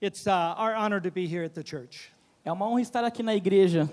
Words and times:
It's 0.00 0.26
uh, 0.26 0.54
our 0.56 0.74
honor 0.74 1.00
to 1.00 1.10
be 1.10 1.26
here 1.26 1.44
at 1.44 1.54
the 1.54 1.62
church. 1.62 2.12
É 2.44 2.52
uma 2.52 2.66
honra 2.68 2.80
estar 2.80 3.04
aqui 3.04 3.22
na 3.22 3.34
igreja. 3.34 3.90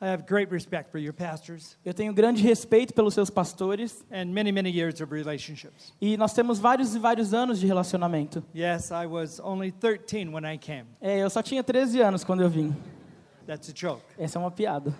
I 0.00 0.06
have 0.06 0.24
great 0.26 0.50
respect 0.50 0.92
for 0.92 0.98
your 0.98 1.12
pastors 1.12 1.76
Eu 1.84 1.92
tenho 1.92 2.14
grande 2.14 2.40
respeito 2.40 2.94
pelos 2.94 3.14
seus 3.14 3.30
pastores 3.30 4.04
and 4.12 4.26
many, 4.26 4.52
many 4.52 4.70
years 4.70 5.00
of 5.00 5.12
relationships. 5.12 5.92
e 6.00 6.16
nós 6.16 6.32
temos 6.32 6.60
vários 6.60 6.94
e 6.94 6.98
vários 7.00 7.34
anos 7.34 7.58
de 7.58 7.66
relacionamento. 7.66 8.42
Yes, 8.54 8.90
I 8.90 9.06
was 9.06 9.40
only 9.40 9.72
13 9.72 10.28
when 10.32 10.44
I 10.46 10.56
came. 10.56 10.86
É, 11.00 11.18
eu 11.18 11.28
só 11.28 11.42
tinha 11.42 11.62
13 11.64 12.00
anos 12.00 12.24
quando 12.24 12.42
eu 12.42 12.48
vim. 12.48 12.74
That's 13.46 13.68
a 13.68 13.72
joke. 13.74 14.02
Essa 14.16 14.38
é 14.38 14.40
uma 14.40 14.50
piada. 14.52 14.94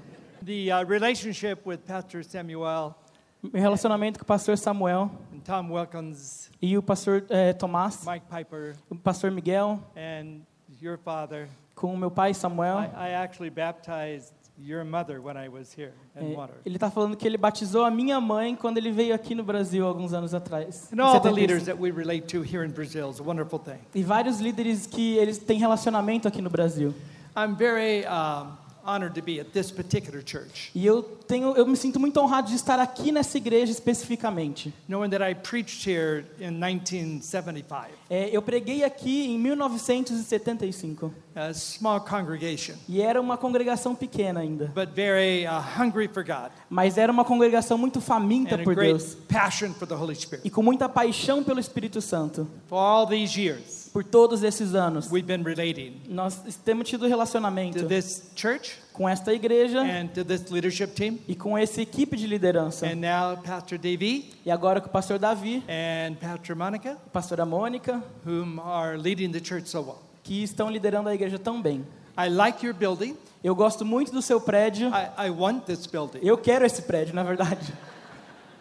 The 0.45 0.75
uh, 0.75 0.85
relationship 0.87 1.61
with 1.65 1.79
Pastor 1.87 2.25
Samuel 2.25 2.95
Meu 3.41 3.63
relacionamento 3.63 4.19
com 4.19 4.25
o 4.25 4.27
pastor 4.27 4.59
Samuel 4.59 5.11
Tom 5.45 5.73
Wilkins, 5.73 6.50
e 6.61 6.77
o 6.77 6.82
pastor 6.82 7.25
é, 7.29 7.52
Tomás, 7.52 8.04
Mike 8.07 8.27
Piper, 8.27 8.77
o 8.91 8.96
pastor 8.96 9.30
Miguel, 9.30 9.80
and 9.96 10.41
your 10.82 10.98
father. 10.98 11.48
com 11.75 11.95
o 11.95 11.96
meu 11.96 12.11
pai 12.11 12.35
Samuel. 12.35 12.80
I, 12.80 13.11
I 13.11 13.14
actually 13.14 13.50
baptized 13.50 14.35
your 14.61 14.85
mother 14.85 15.21
when 15.21 15.36
I 15.36 15.49
was 15.49 15.72
here 15.72 15.93
in 16.21 16.32
é, 16.32 16.36
water. 16.36 16.57
ele 16.66 16.77
está 16.77 16.90
falando 16.90 17.16
que 17.16 17.27
ele 17.27 17.39
batizou 17.39 17.85
a 17.85 17.90
minha 17.90 18.21
mãe 18.21 18.57
quando 18.57 18.79
ele 18.79 18.90
veio 18.90 19.14
aqui 19.14 19.35
no 19.35 19.44
Brasil 19.44 19.86
alguns 19.86 20.13
anos 20.13 20.35
atrás. 20.35 20.90
And 20.93 20.96
em 20.96 21.00
all 21.00 21.13
the 21.13 21.29
75. 21.29 21.36
leaders 21.36 21.64
that 21.66 21.79
we 21.80 21.93
relate 21.93 22.27
to 22.27 22.43
here 22.43 22.66
in 22.66 22.72
Brazil 22.72 23.11
is 23.11 23.21
a 23.21 23.22
wonderful 23.22 23.58
thing. 23.58 23.79
E 23.94 24.02
vários 24.02 24.41
líderes 24.41 24.86
que 24.86 25.16
eles 25.16 25.39
têm 25.39 25.58
relacionamento 25.58 26.27
aqui 26.27 26.43
no 26.43 26.50
Brasil. 26.50 26.93
I'm 27.36 27.55
very 27.55 28.05
um, 28.07 28.57
honored 28.89 29.15
to 29.15 29.23
be 29.23 29.39
at 29.39 29.49
this 29.53 29.71
particular 29.71 30.23
church, 30.25 30.71
E 30.75 30.87
eu 30.87 31.03
tenho, 31.03 31.55
eu 31.57 31.67
me 31.67 31.77
sinto 31.77 32.01
muito 32.01 32.19
honrado 32.19 32.48
de 32.48 32.55
estar 32.56 32.78
aqui 32.81 33.12
nessa 33.12 33.37
igreja 33.37 33.70
especificamente. 33.70 34.73
knowing 34.89 35.11
that 35.11 35.23
I 35.23 35.34
preached 35.34 35.87
here 35.89 36.25
in 36.41 36.53
1975. 36.53 37.89
É, 38.11 38.31
eu 38.34 38.41
preguei 38.41 38.84
aqui 38.84 39.27
em 39.27 39.39
1975 39.39 41.12
A 41.34 41.53
small 41.53 42.01
congregation, 42.01 42.75
e 42.89 43.01
era 43.03 43.20
uma 43.20 43.37
congregação 43.37 43.95
pequena 43.95 44.41
ainda, 44.41 44.72
but 44.75 44.89
very 44.95 45.45
uh, 45.47 45.61
hungry 45.78 46.08
for 46.08 46.25
God 46.25 46.50
mas 46.70 46.97
era 46.98 47.12
uma 47.12 47.25
congregação 47.25 47.77
muito 47.78 48.00
faminta 48.00 48.56
and 48.56 48.61
a 48.61 48.64
por 48.64 48.75
great 48.75 48.91
Deus 48.92 49.14
passion 49.28 49.73
for 49.75 49.86
the 49.86 49.95
Holy 49.95 50.14
Spirit. 50.17 50.47
e 50.47 50.50
com 50.50 50.62
muita 50.62 50.89
paixão 50.89 51.45
pelo 51.45 51.61
Espírito 51.61 52.00
Santo. 52.00 52.48
For 52.69 52.77
all 52.78 53.06
these 53.06 53.39
years, 53.41 53.77
Por 53.98 54.04
todos 54.04 54.44
esses 54.44 54.77
anos, 54.77 55.10
we've 55.10 55.27
been 55.27 55.42
relating 55.42 56.00
nós 56.08 56.41
temos 56.64 56.88
tido 56.88 57.08
relacionamento 57.08 57.80
to 57.80 57.88
this 57.88 58.30
church 58.36 58.78
com 58.92 59.08
esta 59.08 59.34
igreja 59.34 59.80
and 59.80 60.06
to 60.14 60.24
this 60.24 60.48
leadership 60.52 60.92
team, 60.94 61.18
e 61.27 61.34
com 61.34 61.58
essa 61.58 61.82
equipe 61.82 62.16
de 62.16 62.24
liderança. 62.24 62.86
and 62.86 63.00
now 63.00 63.36
Pastor 63.38 63.77
Davey 63.77 64.30
E 64.46 64.52
agora 64.52 64.80
com 64.80 64.86
o 64.86 64.90
pastor 64.92 65.18
Davi, 65.18 65.64
and 65.68 66.14
Pastor 66.14 66.55
Monica, 66.55 66.96
pastora 67.12 67.44
Mônica, 67.44 68.00
whom 68.24 68.60
are 68.60 68.96
leading 68.96 69.32
the 69.32 69.44
church 69.44 69.68
so 69.68 69.80
well. 69.80 69.98
que 70.22 70.44
estão 70.44 70.70
liderando 70.70 71.08
a 71.08 71.14
igreja 71.16 71.36
tão 71.36 71.60
bem. 71.60 71.84
I 72.16 72.28
like 72.28 72.64
your 72.64 72.77
building. 72.77 73.16
Eu 73.42 73.56
gosto 73.56 73.84
muito 73.84 74.12
do 74.12 74.22
seu 74.22 74.40
prédio. 74.40 74.90
I, 74.90 75.27
I 75.27 75.30
want 75.30 75.64
this 75.64 75.88
building. 75.88 76.20
Eu 76.22 76.38
quero 76.38 76.64
esse 76.64 76.83
prédio, 76.83 77.16
na 77.16 77.24
verdade. 77.24 77.74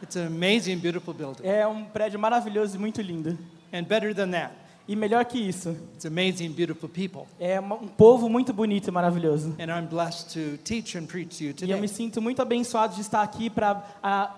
It's 0.01 0.15
an 0.15 0.25
amazing, 0.25 0.77
beautiful 0.77 1.13
building. 1.13 1.43
É 1.43 1.67
um 1.67 1.83
prédio 1.83 2.19
maravilhoso 2.19 2.75
e 2.75 2.79
muito 2.79 3.03
lindo. 3.03 3.37
And 3.71 3.83
better 3.83 4.15
than 4.15 4.31
that, 4.31 4.51
E 4.87 4.95
melhor 4.95 5.25
que 5.25 5.37
isso, 5.37 5.75
it's 5.95 6.05
amazing, 6.05 6.49
beautiful 6.53 6.87
people. 6.87 7.23
é 7.39 7.59
um 7.59 7.87
povo 7.89 8.29
muito 8.29 8.53
bonito 8.53 8.87
e 8.87 8.91
maravilhoso. 8.91 9.53
And 9.59 9.65
I'm 9.69 9.85
blessed 9.87 10.33
to 10.33 10.57
teach 10.63 10.97
and 10.97 11.05
preach 11.05 11.37
to 11.39 11.43
you 11.43 11.49
E 11.49 11.51
eu 11.51 11.55
today. 11.57 11.81
me 11.81 11.87
sinto 11.87 12.21
muito 12.21 12.41
abençoado 12.41 12.95
de 12.95 13.01
estar 13.01 13.21
aqui 13.21 13.49
para 13.49 13.75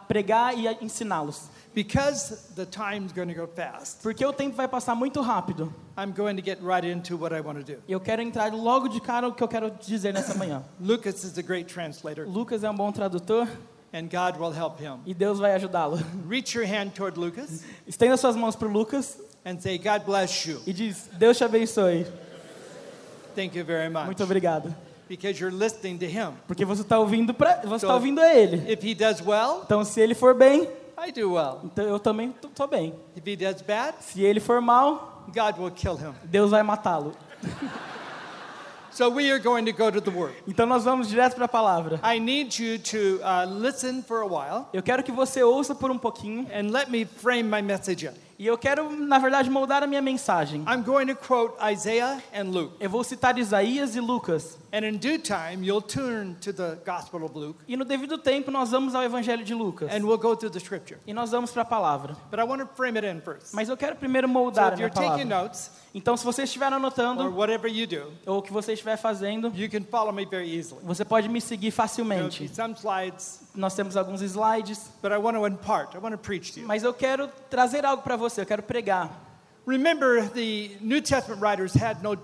pregar 0.07 0.57
e 0.57 0.67
ensiná-los. 0.83 1.49
Because 1.75 2.35
the 2.55 2.65
time's 2.65 3.11
going 3.13 3.27
to 3.27 3.35
go 3.35 3.47
fast, 3.47 4.01
Porque 4.01 4.25
o 4.25 4.33
tempo 4.33 4.55
vai 4.55 4.67
passar 4.67 4.95
muito 4.95 5.21
rápido. 5.21 5.71
I'm 5.95 6.11
going 6.11 6.35
to 6.35 6.41
get 6.43 6.57
right 6.63 6.83
into 6.85 7.15
what 7.15 7.33
I 7.33 7.41
want 7.41 7.59
to 7.59 7.63
do. 7.75 7.77
Eu 7.87 7.99
quero 7.99 8.21
entrar 8.23 8.51
logo 8.51 8.87
de 8.89 8.99
cara 8.99 9.27
o 9.27 9.33
que 9.33 9.43
eu 9.43 9.47
quero 9.47 9.69
dizer 9.79 10.11
nessa 10.13 10.33
manhã. 10.33 10.63
Lucas 10.81 11.23
is 11.23 11.37
a 11.37 11.43
great 11.43 11.71
translator, 11.71 12.27
Lucas 12.27 12.63
é 12.63 12.69
um 12.71 12.75
bom 12.75 12.91
tradutor 12.91 13.47
and 13.93 14.03
God 14.09 14.39
will 14.41 14.51
help 14.51 14.79
him. 14.81 14.99
e 15.05 15.13
Deus 15.13 15.37
vai 15.37 15.53
ajudá-lo. 15.53 15.99
Reach 16.27 16.57
your 16.57 16.65
hand 16.67 16.89
toward 16.95 17.19
Lucas 17.19 17.63
Estenda 17.87 18.17
suas 18.17 18.35
mãos 18.35 18.55
para 18.55 18.67
Lucas 18.67 19.19
and 19.49 19.59
say, 19.61 19.77
God 19.77 20.05
bless 20.05 20.45
you. 20.47 20.61
e 20.67 20.73
diz: 20.73 21.09
Deus 21.17 21.37
te 21.37 21.43
abençoe. 21.43 22.05
Thank 23.35 23.55
you 23.57 23.63
very 23.65 23.89
much. 23.89 24.05
Muito 24.05 24.23
obrigado. 24.23 24.73
Because 25.07 25.39
you're 25.41 25.55
listening 25.55 25.97
to 25.97 26.05
him. 26.05 26.33
Porque 26.47 26.63
você 26.65 26.81
está 26.81 26.99
ouvindo 26.99 27.33
para, 27.33 27.61
você 27.63 27.75
está 27.77 27.87
Tô- 27.87 27.93
ouvindo 27.95 28.19
a 28.21 28.33
ele. 28.33 28.71
If 28.71 28.83
he 28.83 28.93
does 28.93 29.21
well, 29.25 29.61
Então, 29.65 29.83
se 29.83 29.99
ele 29.99 30.13
for 30.13 30.33
bem, 30.35 30.69
I 30.97 31.11
do 31.11 31.33
well. 31.33 31.61
então 31.63 31.85
eu 31.85 31.99
também 31.99 32.33
estou 32.43 32.67
bem. 32.67 32.93
If 33.15 33.25
he 33.25 33.35
does 33.35 33.61
bad, 33.61 33.95
Se 34.01 34.21
ele 34.21 34.39
for 34.39 34.61
mal, 34.61 35.23
God 35.33 35.57
will 35.57 35.71
kill 35.71 35.95
him. 35.95 36.13
Deus 36.25 36.51
vai 36.51 36.61
matá-lo. 36.63 37.13
So 38.91 39.07
we 39.09 39.31
are 39.31 39.39
going 39.39 39.65
to 39.65 39.71
go 39.71 39.89
to 39.91 40.01
the 40.01 40.09
Word. 40.11 40.33
Então 40.47 40.65
nós 40.65 40.83
vamos 40.83 41.07
direto 41.07 41.35
para 41.35 41.45
a 41.45 41.47
palavra. 41.47 41.99
I 42.03 42.19
need 42.19 42.59
you 42.61 42.77
to 42.79 43.21
uh, 43.23 43.45
listen 43.47 44.01
for 44.01 44.21
a 44.21 44.25
while 44.25 44.65
Eu 44.73 44.81
quero 44.83 45.03
que 45.03 45.11
você 45.11 45.41
ouça 45.43 45.73
por 45.73 45.89
um 45.91 45.97
pouquinho 45.97 46.47
and 46.53 46.71
let 46.71 46.89
me 46.89 47.05
frame 47.05 47.43
my 47.43 47.61
message 47.61 48.05
in. 48.07 48.11
E 48.39 48.47
eu 48.47 48.57
quero, 48.57 48.89
na 48.89 49.19
verdade, 49.19 49.49
moldar 49.49 49.83
a 49.83 49.87
minha 49.87 50.01
mensagem. 50.01 50.61
I'm 50.61 50.81
going 50.81 51.07
to 51.07 51.15
quote 51.15 51.57
Isaiah 51.61 52.23
and 52.33 52.45
Luke. 52.45 52.73
Eu 52.79 52.89
vou 52.89 53.03
citar 53.03 53.37
Isaías 53.37 53.97
e 53.97 53.99
Lucas. 53.99 54.57
And 54.71 54.85
in 54.85 54.99
due 54.99 55.17
time, 55.17 55.63
you'll 55.63 55.81
turn 55.81 56.35
to 56.41 56.53
the 56.53 56.77
Gospel 56.85 57.23
of 57.23 57.35
Luke 57.35 57.59
E 57.67 57.75
no 57.75 57.83
devido 57.83 58.17
tempo 58.19 58.51
nós 58.51 58.69
vamos 58.69 58.93
ao 58.93 59.01
Evangelho 59.03 59.43
de 59.43 59.53
Lucas. 59.55 59.89
and 59.91 60.03
we'll 60.05 60.17
go 60.17 60.35
through 60.35 60.51
the 60.51 60.59
scripture. 60.59 60.99
E 61.07 61.13
nós 61.13 61.31
vamos 61.31 61.51
para 61.51 61.63
a 61.63 61.65
palavra. 61.65 62.15
But 62.29 62.39
I 62.39 62.43
want 62.43 62.61
to 62.61 62.67
frame 62.75 62.97
it 62.97 63.03
in 63.05 63.19
first. 63.21 63.53
Mas 63.53 63.67
eu 63.69 63.75
quero 63.75 63.95
primeiro 63.95 64.27
So 64.27 64.33
moldar 64.33 64.73
a 64.73 64.75
minha 64.75 64.85
you're 64.87 64.93
taking 64.93 65.27
palavra. 65.27 65.43
notes 65.43 65.71
Então, 65.93 66.15
se 66.15 66.23
você 66.23 66.43
estiver 66.43 66.67
or 66.71 66.75
anotando 66.75 67.35
whatever 67.35 67.67
you 67.67 67.87
do, 67.87 68.11
ou 68.27 68.37
o 68.37 68.41
que 68.43 68.53
você 68.53 68.73
estiver 68.73 68.95
fazendo, 68.95 69.51
you 69.55 69.67
can 69.67 69.81
follow 69.89 70.13
me 70.13 70.23
very 70.23 70.47
easily. 70.55 70.79
você 70.83 71.03
pode 71.03 71.27
me 71.27 71.41
seguir 71.41 71.71
facilmente. 71.71 72.47
some 72.53 72.75
slides, 72.75 73.41
Nós 73.55 73.73
temos 73.73 73.97
alguns 73.97 74.21
slides, 74.21 74.91
but 75.01 75.11
I 75.11 75.17
want 75.17 75.35
to 75.35 75.47
impart, 75.47 75.95
I 75.95 75.97
want 75.97 76.11
to 76.13 76.19
preach 76.19 76.53
to 76.53 76.59
you. 76.59 76.67
mas 76.67 76.83
eu 76.83 76.93
quero 76.93 77.27
trazer 77.49 77.83
algo 77.85 78.03
para 78.03 78.15
você, 78.15 78.41
eu 78.41 78.45
quero 78.45 78.61
pregar. 78.61 79.09
Remember, 79.65 80.29
the 80.29 80.77
New 80.79 81.01
Testament 81.01 81.41
writers 81.41 81.73
had 81.75 82.03
no 82.03 82.15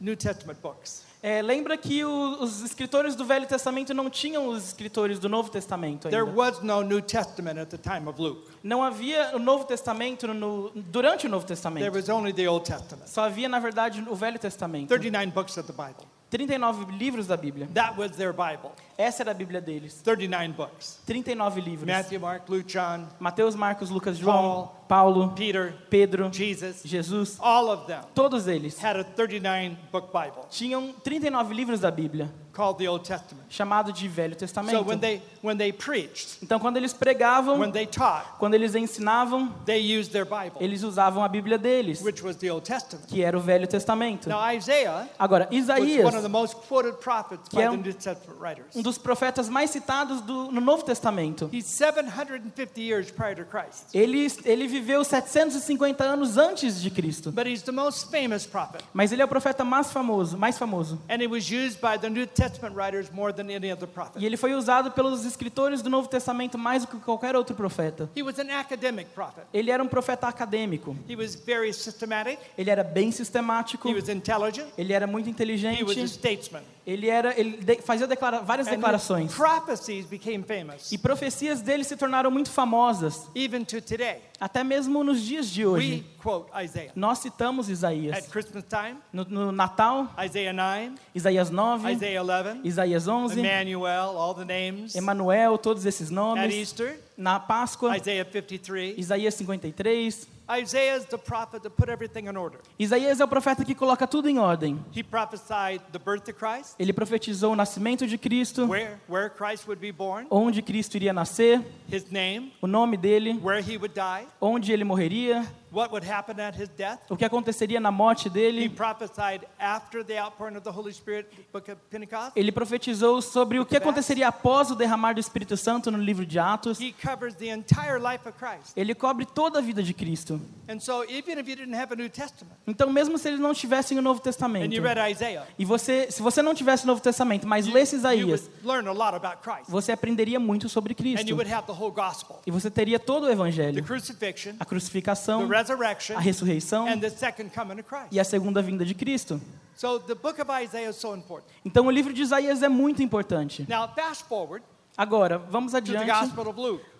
New 0.00 0.16
Testament 0.16 0.60
books. 0.60 1.04
É, 1.24 1.40
lembra 1.40 1.76
que 1.76 2.04
o- 2.04 2.42
os 2.42 2.62
escritores 2.62 3.14
do 3.14 3.24
Velho 3.24 3.46
Testamento 3.46 3.94
não 3.94 4.10
tinham 4.10 4.48
os 4.48 4.66
escritores 4.68 5.20
do 5.20 5.28
Novo 5.28 5.48
Testamento 5.50 6.08
There 6.08 6.22
ainda. 6.24 6.32
was 6.36 6.60
no 6.62 6.82
New 6.82 7.00
Testament 7.00 7.60
at 7.60 7.68
the 7.68 7.78
time 7.78 8.08
of 8.08 8.20
Luke. 8.20 8.50
Não 8.60 8.82
havia 8.82 9.30
o 9.36 9.38
Novo 9.38 9.64
Testamento 9.64 10.26
no, 10.34 10.70
durante 10.74 11.26
o 11.26 11.30
Novo 11.30 11.46
There 11.46 11.54
Testamento. 11.54 11.94
was 11.94 12.08
only 12.08 12.32
the 12.32 12.48
Old 12.48 12.64
Testament. 12.68 13.06
Só 13.08 13.22
havia, 13.22 13.48
na 13.48 13.60
verdade, 13.60 14.04
o 14.10 14.16
Velho 14.16 14.36
Testamento. 14.38 14.88
39 14.88 15.30
books 15.30 15.56
of 15.56 15.70
the 15.70 15.72
Bible. 15.72 16.06
39 16.32 16.86
livros 16.96 17.26
da 17.26 17.36
Bíblia. 17.36 17.68
That 17.74 17.98
was 17.98 18.12
their 18.12 18.32
Bible. 18.32 18.72
Essa 18.96 19.22
era 19.22 19.32
a 19.32 19.34
Bíblia 19.34 19.60
deles. 19.60 20.00
39 20.02 20.54
books. 20.54 20.98
39 21.04 21.60
livros. 21.60 21.86
Matthew, 21.86 22.18
Mark, 22.18 22.48
Luke, 22.48 22.66
John, 22.66 23.06
Mateus, 23.20 23.54
Marcos, 23.54 23.90
Lucas, 23.90 24.16
João, 24.16 24.70
Paulo, 24.88 25.32
Peter, 25.36 25.74
Pedro, 25.90 26.30
Jesus, 26.32 26.82
Jesus, 26.84 27.38
all 27.40 27.70
of 27.70 27.86
them 27.86 28.02
todos 28.14 28.46
eles 28.46 28.78
had 28.78 28.96
a 28.98 29.04
39 29.04 29.76
book 29.90 30.12
Bible 30.12 30.46
tinham 30.50 30.92
39 31.02 31.54
livros 31.54 31.80
da 31.80 31.90
Bíblia, 31.90 32.30
called 32.52 32.78
the 32.78 32.86
Old 32.88 33.04
Testament. 33.04 33.44
chamado 33.50 33.92
de 33.92 34.06
Velho 34.08 34.34
So 34.34 34.38
Testamento. 34.40 34.82
when 34.84 34.98
they 34.98 35.22
when 35.42 35.56
they 35.58 35.72
preached, 35.72 36.38
Então, 36.42 36.58
quando 36.60 36.76
eles 36.76 36.92
pregavam, 36.92 37.58
when 37.58 37.72
they 37.72 37.84
taught, 37.86 38.38
quando 38.38 38.54
eles 38.54 38.74
ensinavam, 38.74 39.52
they 39.64 39.78
used 39.80 40.12
their 40.12 40.24
Bible, 40.24 40.58
eles 40.60 40.82
usavam 40.84 41.22
a 41.24 41.28
Bíblia 41.28 41.58
deles, 41.58 42.00
which 42.02 42.22
was 42.22 42.36
the 42.36 42.48
Old 42.50 42.64
Testament. 42.64 43.06
que 43.08 43.22
era 43.24 43.36
o 43.36 43.40
Velho 43.40 43.66
Testamento. 43.66 44.28
Now 44.28 44.40
Isaiah 44.54 45.08
Agora, 45.18 45.48
was 45.50 45.58
Isaías, 45.64 46.04
one 46.04 46.14
of 46.16 46.22
the 46.22 46.28
most 46.28 46.54
quoted 46.68 46.98
prophets 47.00 47.48
Que 47.48 47.56
by 47.56 47.62
é 47.62 47.68
the 47.68 47.72
um- 47.74 47.82
New 47.82 47.92
Testament 47.94 48.38
writers. 48.40 48.76
um 48.76 48.82
dos 48.82 48.98
profetas 48.98 49.48
mais 49.48 49.70
citados 49.70 50.20
do, 50.20 50.52
no 50.52 50.60
Novo 50.60 50.84
Testamento. 50.84 51.48
He's 51.52 51.66
750 51.66 52.80
years 52.80 53.10
prior 53.10 53.34
to 53.34 53.44
Christ, 53.44 53.86
Ele, 53.94 54.26
ele 54.44 54.68
viveu 54.68 55.02
750 55.04 56.04
anos 56.04 56.36
antes 56.36 56.80
de 56.80 56.90
Cristo. 56.90 57.32
but 57.32 57.46
he's 57.46 57.62
the 57.62 57.72
most 57.72 58.10
famous 58.10 58.46
prophet. 58.46 58.82
Mas 58.92 59.10
ele 59.12 59.22
é 59.22 59.24
o 59.24 59.28
profeta 59.28 59.64
mais 59.64 59.90
famoso, 59.90 60.36
mais 60.38 60.58
famoso. 60.58 61.00
And 61.08 61.20
he 61.20 61.26
was 61.26 61.50
used 61.50 61.80
by 61.80 61.98
the 61.98 62.08
New 62.08 62.26
Testament 62.26 62.41
writers 62.74 63.10
more 63.10 63.32
than 63.32 63.50
any 63.50 63.72
other 63.72 63.86
prophet. 63.86 64.20
E 64.22 64.26
ele 64.26 64.36
foi 64.36 64.54
usado 64.54 64.90
pelos 64.92 65.24
escritores 65.24 65.82
do 65.82 65.90
Novo 65.90 66.08
Testamento 66.08 66.58
mais 66.58 66.82
do 66.84 66.88
que 66.88 66.96
qualquer 66.98 67.36
outro 67.36 67.54
profeta. 67.54 68.08
He 68.16 68.22
was 68.22 68.38
an 68.38 68.50
academic 68.50 69.10
prophet. 69.14 69.44
Ele 69.52 69.70
era 69.70 69.82
um 69.82 69.88
profeta 69.88 70.26
acadêmico. 70.26 70.96
He 71.08 71.16
was 71.16 71.34
very 71.34 71.72
systematic. 71.72 72.38
Ele 72.56 72.70
era 72.70 72.84
bem 72.84 73.10
sistemático. 73.10 73.88
He 73.88 73.94
was 73.94 74.08
intelligent. 74.08 74.68
Ele 74.76 74.92
era 74.92 75.06
muito 75.06 75.26
He 75.26 75.32
was 75.32 75.40
a 75.40 76.00
inteligente. 76.00 76.62
Ele 76.86 77.08
era, 77.08 77.38
ele 77.38 77.56
de- 77.58 77.80
fazia 77.82 78.06
declara- 78.06 78.40
várias 78.40 78.66
And 78.66 78.72
declarações. 78.72 79.32
prophecies 79.34 80.04
became 80.06 80.42
famous, 80.42 80.90
E 80.90 80.98
profecias 80.98 81.60
dele 81.60 81.84
se 81.84 81.96
tornaram 81.96 82.30
muito 82.30 82.50
famosas, 82.50 83.28
even 83.36 83.64
to 83.64 83.80
today. 83.80 84.18
até 84.40 84.64
mesmo 84.64 85.04
nos 85.04 85.22
dias 85.22 85.48
de 85.48 85.64
We 85.64 85.70
hoje. 85.72 86.06
quote 86.20 86.50
Isaiah. 86.64 86.90
Nós 86.96 87.18
citamos 87.20 87.66
At 87.68 87.72
Isaías. 87.72 88.26
Christmas 88.26 88.64
time, 88.68 88.96
No, 89.12 89.24
no 89.24 89.52
Natal, 89.52 90.08
Isaiah 90.24 90.52
9, 90.52 90.94
Isaías 91.14 91.50
9, 91.50 91.92
Isaiah 91.92 92.22
11, 92.24 92.60
Isaías 92.64 93.06
11, 93.06 93.38
Emmanuel, 93.38 94.16
all 94.18 94.34
the 94.34 94.44
names. 94.44 94.96
Emanuel, 94.96 95.58
todos 95.58 95.86
esses 95.86 96.08
At 96.08 96.14
nomes. 96.14 96.52
Easter, 96.54 96.98
Na 97.16 97.38
Páscoa, 97.38 97.96
Isaiah 97.96 98.24
53, 98.24 98.98
Isaías 98.98 99.34
53, 99.34 100.26
Isaiah 100.50 100.96
is 100.96 101.04
the 101.06 101.18
prophet 101.18 101.62
that 101.62 101.70
put 101.70 101.88
everything 101.88 102.26
in 102.26 102.36
order. 102.36 102.58
Isaías 102.78 103.20
é 103.20 103.24
o 103.24 103.28
profeta 103.28 103.64
que 103.64 103.74
coloca 103.74 104.06
tudo 104.06 104.28
em 104.28 104.38
ordem. 104.38 104.78
He 104.94 105.02
prophesied 105.02 105.80
the 105.92 105.98
birth 105.98 106.28
of 106.28 106.34
Christ, 106.34 106.74
Ele 106.78 106.92
profetizou 106.92 107.52
o 107.52 107.56
nascimento 107.56 108.06
de 108.06 108.18
Cristo, 108.18 108.66
where, 108.66 109.00
where 109.08 109.30
Christ 109.30 109.66
would 109.66 109.80
be 109.80 109.92
born, 109.92 110.26
onde 110.30 110.60
Cristo 110.60 110.96
iria 110.96 111.12
nascer, 111.12 111.64
his 111.90 112.10
name, 112.10 112.52
o 112.60 112.66
nome 112.66 112.96
dele, 112.96 113.38
where 113.42 113.62
he 113.62 113.76
would 113.76 113.94
die, 113.94 114.26
onde 114.40 114.72
ele 114.72 114.84
morreria, 114.84 115.46
what 115.72 115.90
would 115.90 116.06
happen 116.08 116.38
at 116.40 116.54
his 116.60 116.68
death. 116.76 116.98
o 117.10 117.16
que 117.16 117.24
aconteceria 117.24 117.80
na 117.80 117.90
morte 117.90 118.26
He 118.28 118.30
dele. 118.30 118.68
prophesied 118.68 119.46
after 119.58 120.04
the 120.04 120.18
outpouring 120.18 120.56
of 120.56 120.62
the 120.64 120.70
Holy 120.70 120.92
Spirit, 120.92 121.28
book 121.52 121.70
of 121.70 121.80
Pentecost. 121.90 122.32
Ele 122.36 122.52
profetizou 122.52 123.20
sobre 123.22 123.58
o 123.58 123.64
que 123.66 123.76
aconteceria 123.76 124.28
após 124.28 124.70
o 124.70 124.74
derramar 124.74 125.14
do 125.14 125.20
Espírito 125.20 125.56
Santo 125.56 125.90
no 125.90 125.98
livro 125.98 126.26
de 126.26 126.38
Atos. 126.38 126.78
He 126.80 126.92
covers 126.92 127.34
the 127.36 127.48
entire 127.48 127.98
life 127.98 128.28
of 128.28 128.32
Christ. 128.38 128.76
Ele 128.76 128.94
cobre 128.94 129.24
toda 129.26 129.58
a 129.58 129.62
vida 129.62 129.82
de 129.82 129.94
Cristo. 129.94 130.40
And 130.68 130.78
so 130.80 131.04
even 131.04 131.38
if 131.38 131.48
you 131.48 131.56
didn't 131.56 131.74
have 131.74 131.92
a 131.92 131.96
New 131.96 132.08
Testament 132.10 132.52
Então, 132.66 132.90
mesmo 132.92 133.18
se 133.18 133.28
eles 133.28 133.40
não 133.40 133.52
tivessem 133.54 133.98
o 133.98 134.02
Novo 134.02 134.20
and 134.20 134.22
Testamento, 134.22 134.74
you 134.74 134.82
read 134.82 134.98
Isaiah, 135.10 135.46
e 135.58 135.64
você, 135.64 136.10
se 136.10 136.22
você 136.22 136.42
não 136.42 136.54
tivesse 136.54 136.84
o 136.84 136.86
Novo 136.86 137.00
Testamento, 137.00 137.46
mas 137.46 137.66
you, 137.66 137.72
lesse 137.74 137.96
Isaías, 137.96 138.42
would 138.42 138.66
learn 138.66 138.88
a 138.88 138.92
lot 138.92 139.14
about 139.16 139.42
Christ. 139.42 139.68
você 139.68 139.92
aprenderia 139.92 140.38
muito 140.40 140.68
sobre 140.68 140.92
And 140.92 140.96
Cristo. 140.96 141.28
you 141.28 141.36
would 141.36 141.52
have 141.52 141.66
the 141.66 141.72
whole 141.72 141.92
gospel. 141.92 142.40
E 142.46 142.50
você 142.50 142.70
teria 142.70 142.98
todo 142.98 143.24
o 143.24 143.26
The 143.26 143.32
Evangelho, 143.32 143.82
crucifixion, 143.84 144.54
a 144.60 144.64
crucificação, 144.64 145.46
a 145.70 146.20
ressurreição 146.20 146.86
and 146.88 146.98
the 147.00 147.10
second 147.10 147.50
coming 147.54 147.80
of 147.80 147.84
Christ. 147.84 148.08
e 148.10 148.18
a 148.20 148.24
segunda 148.24 148.62
vinda 148.62 148.84
de 148.84 148.94
Cristo. 148.94 149.40
So 149.74 149.98
the 149.98 150.14
book 150.14 150.40
of 150.40 150.50
Isaiah 150.62 150.90
is 150.90 150.96
so 150.96 151.14
important. 151.14 151.48
Então, 151.64 151.86
o 151.86 151.90
livro 151.90 152.12
de 152.12 152.22
Isaías 152.22 152.62
é 152.62 152.68
muito 152.68 153.02
importante. 153.02 153.66
Now 153.68 153.88
fast 153.94 154.24
forward 154.24 154.64
Agora, 154.96 155.38
vamos 155.38 155.74
adiante 155.74 156.06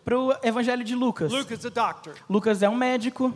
para 0.05 0.19
o 0.19 0.35
Evangelho 0.43 0.83
de 0.83 0.95
Lucas. 0.95 1.31
Luke 1.31 1.53
is 1.53 1.65
a 1.67 1.69
doctor, 1.69 2.15
Lucas 2.29 2.63
é 2.63 2.69
um 2.69 2.75
médico, 2.75 3.35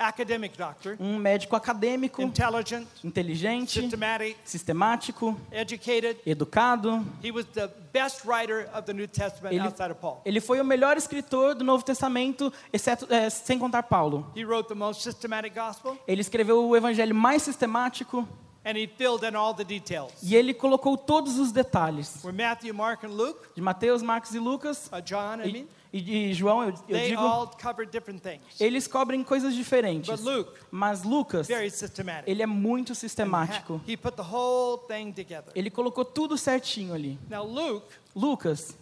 academic 0.00 0.56
doctor, 0.56 0.96
um 0.98 1.16
médico 1.18 1.54
acadêmico, 1.54 2.22
intelligent, 2.22 2.86
inteligente, 3.04 3.80
systematic, 3.80 4.36
sistemático, 4.44 5.38
educated. 5.52 6.16
educado. 6.26 7.04
He 7.22 7.30
was 7.30 7.44
the 7.52 7.68
best 7.92 8.24
writer 8.26 8.68
of 8.74 8.82
the 8.86 8.92
New 8.94 9.06
Testament 9.06 9.52
Ele, 9.54 9.60
outside 9.66 9.90
of 9.90 10.00
Paul. 10.00 10.22
ele 10.24 10.40
foi 10.40 10.60
o 10.60 10.64
melhor 10.64 10.96
escritor 10.96 11.54
do 11.54 11.62
Novo 11.64 11.84
Testamento, 11.84 12.52
exceto, 12.72 13.06
é, 13.12 13.28
sem 13.28 13.58
contar 13.58 13.82
Paulo. 13.84 14.26
He 14.34 14.44
wrote 14.44 14.68
the 14.68 14.74
most 14.74 15.02
systematic 15.02 15.54
gospel, 15.54 15.98
Ele 16.08 16.20
escreveu 16.20 16.66
o 16.66 16.76
evangelho 16.76 17.14
mais 17.14 17.42
sistemático 17.42 18.26
and 18.64 18.76
he 18.76 18.86
filled 18.86 19.24
in 19.24 19.34
all 19.34 19.54
the 19.54 19.64
details. 19.64 20.12
e 20.22 20.34
ele 20.36 20.52
colocou 20.52 20.96
todos 20.96 21.38
os 21.38 21.50
detalhes. 21.52 22.22
Where 22.22 22.36
Matthew, 22.36 22.74
Mark, 22.74 23.04
and 23.04 23.10
Luke, 23.10 23.48
De 23.54 23.60
Mateus, 23.62 24.02
Marcos 24.02 24.34
e 24.34 24.38
Lucas, 24.38 24.88
uh, 24.92 25.00
John, 25.02 25.40
I 25.42 25.52
mean, 25.52 25.68
e 25.92 26.00
de 26.00 26.34
João, 26.34 26.62
eu, 26.62 26.74
eu 26.88 27.08
digo, 27.08 27.20
all 27.20 27.50
covered 27.60 27.90
different 27.90 28.22
things. 28.22 28.60
eles 28.60 28.86
cobrem 28.86 29.24
coisas 29.24 29.54
diferentes. 29.54 30.08
But 30.08 30.24
Luke, 30.24 30.52
Mas 30.70 31.02
Lucas, 31.02 31.48
very 31.48 31.70
systematic. 31.70 32.28
ele 32.28 32.42
é 32.42 32.46
muito 32.46 32.94
sistemático. 32.94 33.80
He 33.86 33.96
put 33.96 34.16
the 34.16 34.22
whole 34.22 34.78
thing 34.86 35.12
together. 35.12 35.52
Ele 35.54 35.70
colocou 35.70 36.04
tudo 36.04 36.38
certinho 36.38 36.94
ali. 36.94 37.18
Now 37.28 37.44
Luke 37.44 37.86
Lucas, 38.14 38.76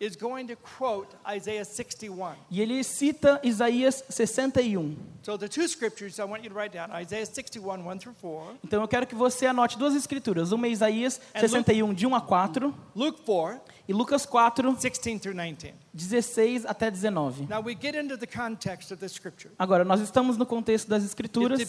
is 0.00 0.16
going 0.16 0.46
to 0.46 0.56
quote 0.56 1.08
Isaiah 1.26 1.64
61. 1.64 2.34
e 2.50 2.60
ele 2.60 2.82
cita 2.84 3.40
Isaías 3.42 4.04
61. 4.08 4.96
So 5.22 5.38
the 5.38 5.48
two 5.48 5.66
scriptures 5.66 6.18
I 6.18 6.24
want 6.24 6.44
you 6.44 6.50
to 6.50 6.54
write 6.54 6.76
down 6.76 6.90
Isaiah 6.92 7.24
61, 7.24 7.84
1 7.84 7.98
through 7.98 8.16
4, 8.20 8.58
Então 8.64 8.82
eu 8.82 8.88
quero 8.88 9.06
que 9.06 9.14
você 9.14 9.46
anote 9.46 9.78
duas 9.78 9.94
escrituras. 9.94 10.52
Uma 10.52 10.66
é 10.66 10.70
Isaías 10.70 11.20
61, 11.34 11.94
de 11.94 12.06
1 12.06 12.14
a 12.14 12.20
4, 12.20 12.74
Luke 12.94 13.22
4, 13.22 13.60
e 13.88 13.92
Lucas 13.92 14.26
4, 14.26 14.74
16 14.74 15.20
through 15.20 15.34
19. 15.34 15.83
16 15.94 16.66
até 16.66 16.90
19. 16.90 17.46
Now 17.48 17.62
we 17.64 17.74
get 17.80 17.94
into 17.94 18.16
the 18.18 18.26
context 18.26 18.90
of 18.92 18.98
the 19.00 19.08
scripture. 19.08 19.52
Agora, 19.58 19.84
nós 19.84 20.00
estamos 20.00 20.36
no 20.36 20.44
contexto 20.44 20.88
das 20.88 21.04
Escrituras. 21.04 21.60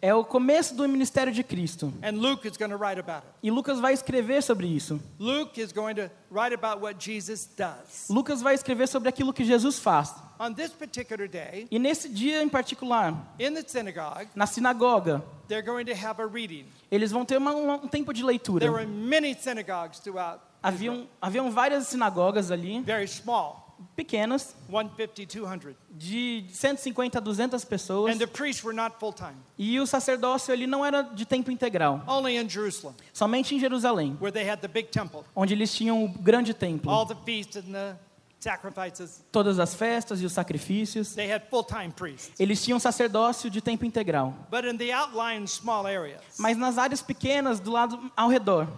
É 0.00 0.14
o 0.14 0.24
começo 0.24 0.74
do 0.74 0.88
ministério 0.88 1.32
de 1.32 1.42
Cristo. 1.42 1.92
And 2.02 2.12
Luke 2.12 2.46
is 2.46 2.56
going 2.56 2.70
to 2.70 2.76
write 2.76 3.00
about 3.00 3.26
it. 3.26 3.36
E 3.42 3.50
Lucas 3.50 3.80
vai 3.80 3.92
escrever 3.92 4.42
sobre 4.42 4.66
isso. 4.68 5.00
Luke 5.18 5.60
is 5.60 5.72
going 5.72 5.94
to 5.96 6.10
write 6.30 6.54
about 6.54 6.80
what 6.82 6.96
Jesus 7.04 7.48
does. 7.56 8.08
Lucas 8.08 8.40
vai 8.40 8.54
escrever 8.54 8.86
sobre 8.86 9.08
aquilo 9.08 9.32
que 9.32 9.44
Jesus 9.44 9.78
faz. 9.78 10.14
On 10.40 10.52
this 10.54 10.70
particular 10.70 11.26
day, 11.28 11.66
E 11.68 11.80
nesse 11.80 12.08
dia 12.08 12.40
em 12.40 12.48
particular, 12.48 13.12
in 13.40 13.54
the 13.54 13.64
synagogue, 13.66 14.28
na 14.36 14.46
sinagoga, 14.46 15.20
they're 15.48 15.66
going 15.66 15.84
to 15.84 15.94
have 15.94 16.22
a 16.22 16.26
reading. 16.26 16.64
eles 16.92 17.10
vão 17.10 17.24
ter 17.24 17.38
uma- 17.38 17.54
um, 17.56 17.88
tempo 17.88 18.12
de 18.12 18.20
There 18.20 18.26
leitura. 18.28 18.70
were 18.70 18.86
many 18.86 19.34
synagogues 19.34 19.98
throughout 19.98 20.38
Israel. 20.38 20.48
Haviam, 20.60 21.08
haviam 21.20 21.50
várias 21.50 21.86
sinagogas 21.88 22.50
ali, 22.52 22.67
Very 22.84 23.06
small, 23.08 23.76
pequenas, 23.96 24.54
150, 24.68 25.24
200. 25.26 25.74
de 25.90 26.44
150 26.50 27.18
a 27.18 27.20
200 27.20 27.64
pessoas. 27.64 28.14
And 28.14 28.18
the 28.18 28.26
priests 28.26 28.62
were 28.64 28.74
not 28.76 28.96
full 28.98 29.12
time, 29.12 29.36
E 29.58 29.78
o 29.80 29.86
sacerdócio 29.86 30.52
ali 30.52 30.66
não 30.66 30.84
era 30.84 31.02
de 31.02 31.24
tempo 31.24 31.50
integral, 31.50 32.02
only 32.06 32.36
in 32.36 32.48
Jerusalem, 32.48 32.94
somente 33.12 33.54
em 33.54 33.58
Jerusalém, 33.60 34.16
where 34.20 34.32
they 34.32 34.48
had 34.48 34.60
the 34.60 34.68
big 34.68 34.88
temple, 34.90 35.20
onde 35.34 35.54
eles 35.54 35.72
tinham 35.74 36.04
o 36.04 36.08
grande 36.08 36.52
templo. 36.54 36.90
all 36.90 37.06
the 37.06 37.16
feasts 37.24 37.56
and 37.56 37.72
the 37.72 37.96
sacrifices. 38.40 39.24
Todas 39.32 39.58
as 39.58 39.74
festas 39.74 40.20
e 40.22 40.24
os 40.26 40.32
sacrifícios. 40.32 41.14
They 41.14 41.30
had 41.30 41.42
full 41.50 41.64
time 41.64 41.90
priests. 41.90 42.32
Eles 42.38 42.62
tinham 42.64 42.78
sacerdócio 42.78 43.50
de 43.50 43.60
tempo 43.60 43.84
integral. 43.84 44.32
But 44.50 44.64
in 44.64 44.76
the 44.76 44.92
outlying 44.92 45.46
small 45.46 45.86
areas, 45.86 46.22
Mas 46.38 46.56
nas 46.56 46.78
áreas 46.78 47.02
pequenas, 47.02 47.58
do 47.60 47.70
lado 47.72 48.10
ao 48.16 48.28
redor, 48.28 48.68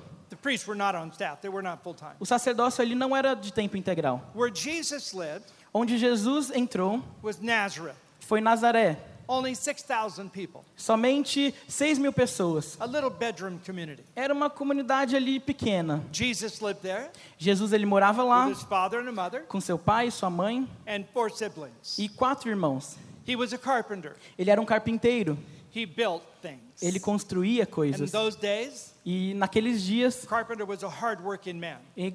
the 0.41 0.43
priests 0.43 0.67
were 0.67 0.77
not 0.77 0.95
on 0.95 1.13
staff, 1.13 1.41
they 1.43 1.51
were 1.51 1.63
not 1.63 1.83
full 1.83 1.95
time. 1.95 2.15
o 2.19 2.25
sacerdócio 2.27 2.83
ali 2.83 2.95
não 2.95 3.15
era 3.17 3.35
de 3.35 3.53
tempo 3.53 3.77
integral. 3.77 4.21
Where 4.35 4.51
Jesus 4.55 5.13
lived 5.13 5.45
Onde 5.73 5.99
Jesus 5.99 6.51
entrou 6.51 7.01
was 7.23 7.39
Nazareth, 7.41 7.95
foi 8.21 8.41
Nazaré. 8.41 8.97
only 9.29 9.55
6,000 9.55 10.29
people, 10.33 10.63
Somente 10.77 11.55
6 11.69 11.99
mil 12.01 12.13
pessoas. 12.13 12.77
a 12.81 12.87
little 12.87 13.11
bedroom 13.11 13.61
community. 13.65 14.03
Era 14.17 14.35
uma 14.35 14.51
comunidade 14.51 15.15
ali 15.15 15.39
pequena. 15.39 16.03
Jesus 16.13 16.61
lived 16.61 16.83
there 16.83 17.11
Jesus 17.39 17.73
ele 17.73 17.87
morava 17.87 18.25
lá 18.25 18.47
with 18.47 18.55
his 18.57 18.63
father 18.65 18.99
and 19.01 19.09
a 19.09 19.13
mother 19.13 19.43
com 19.47 19.61
seu 19.61 19.79
pai 19.79 20.09
e 20.09 20.11
sua 20.11 20.29
mãe 20.31 20.69
and 20.89 21.05
four 21.15 21.31
siblings. 21.31 21.97
e 21.99 22.09
quatro 22.09 22.51
irmãos. 22.51 22.97
He 23.29 23.37
was 23.37 23.53
a 23.53 23.59
carpenter. 23.59 24.17
Ele 24.37 24.51
era 24.51 24.61
um 24.61 24.65
carpinteiro. 24.67 25.39
He 25.75 25.87
built 25.87 26.23
things. 26.43 26.61
Ele 26.83 26.99
construía 26.99 27.63
In 27.63 27.67
coisas. 27.67 28.11
those 28.11 28.37
days, 28.39 28.91
E 29.05 29.33
naqueles 29.35 29.83
dias, 29.83 30.27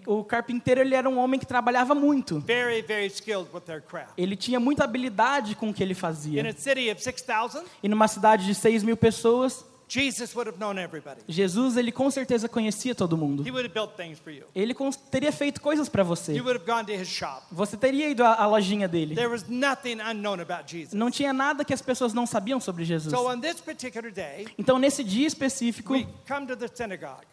o 0.05 0.23
carpinteiro 0.23 0.81
ele 0.81 0.93
era 0.95 1.09
um 1.09 1.17
homem 1.17 1.39
que 1.39 1.45
trabalhava 1.45 1.95
muito. 1.95 2.39
very, 2.39 2.81
very 2.81 3.07
skilled 3.07 3.49
with 3.53 3.61
their 3.61 3.81
craft. 3.81 4.11
Ele 4.17 4.35
tinha 4.35 4.59
muita 4.59 4.83
habilidade 4.83 5.55
com 5.55 5.69
o 5.69 5.73
que 5.73 5.81
ele 5.83 5.93
In 5.93 5.95
fazia. 5.95 6.47
a 6.49 6.53
city 6.53 6.91
of 6.91 7.01
6,000, 7.01 7.63
E 7.81 7.87
numa 7.87 8.07
cidade 8.07 8.45
de 8.45 8.53
6 8.55 8.83
mil 8.83 8.97
pessoas, 8.97 9.65
Jesus 9.87 10.35
would 10.35 10.49
have 10.49 10.59
known 10.59 10.77
everybody. 10.77 11.21
Jesus 11.27 11.77
ele 11.77 11.91
com 11.91 12.09
certeza 12.09 12.49
conhecia 12.49 12.95
todo 12.95 13.17
mundo. 13.17 13.43
He 13.45 13.51
would 13.51 13.65
have 13.65 13.73
built 13.73 13.95
things 13.95 14.19
for 14.19 14.31
you. 14.31 14.45
Ele 14.55 14.75
teria 15.11 15.31
feito 15.31 15.61
coisas 15.61 15.87
para 15.87 16.03
você. 16.03 16.33
You 16.33 16.43
would 16.43 16.59
have 16.59 16.65
gone 16.65 16.85
to 16.85 16.93
his 16.93 17.07
shop. 17.07 17.43
Você 17.51 17.77
teria 17.77 18.09
ido 18.09 18.23
à, 18.23 18.35
à 18.35 18.47
lojinha 18.47 18.87
dele. 18.87 19.15
There 19.15 19.29
was 19.29 19.47
nothing 19.47 19.99
unknown 20.01 20.39
about 20.41 20.63
Jesus. 20.67 20.93
Não 20.93 21.11
tinha 21.11 21.31
nada 21.31 21.63
que 21.63 21.73
as 21.73 21.81
pessoas 21.81 22.13
não 22.13 22.25
sabiam 22.25 22.59
sobre 22.59 22.83
Jesus. 22.83 23.11
So 23.11 23.29
on 23.29 23.39
this 23.39 23.61
particular 23.61 24.11
day, 24.11 24.47
Então 24.57 24.79
nesse 24.79 25.03
dia 25.03 25.27
específico, 25.27 25.93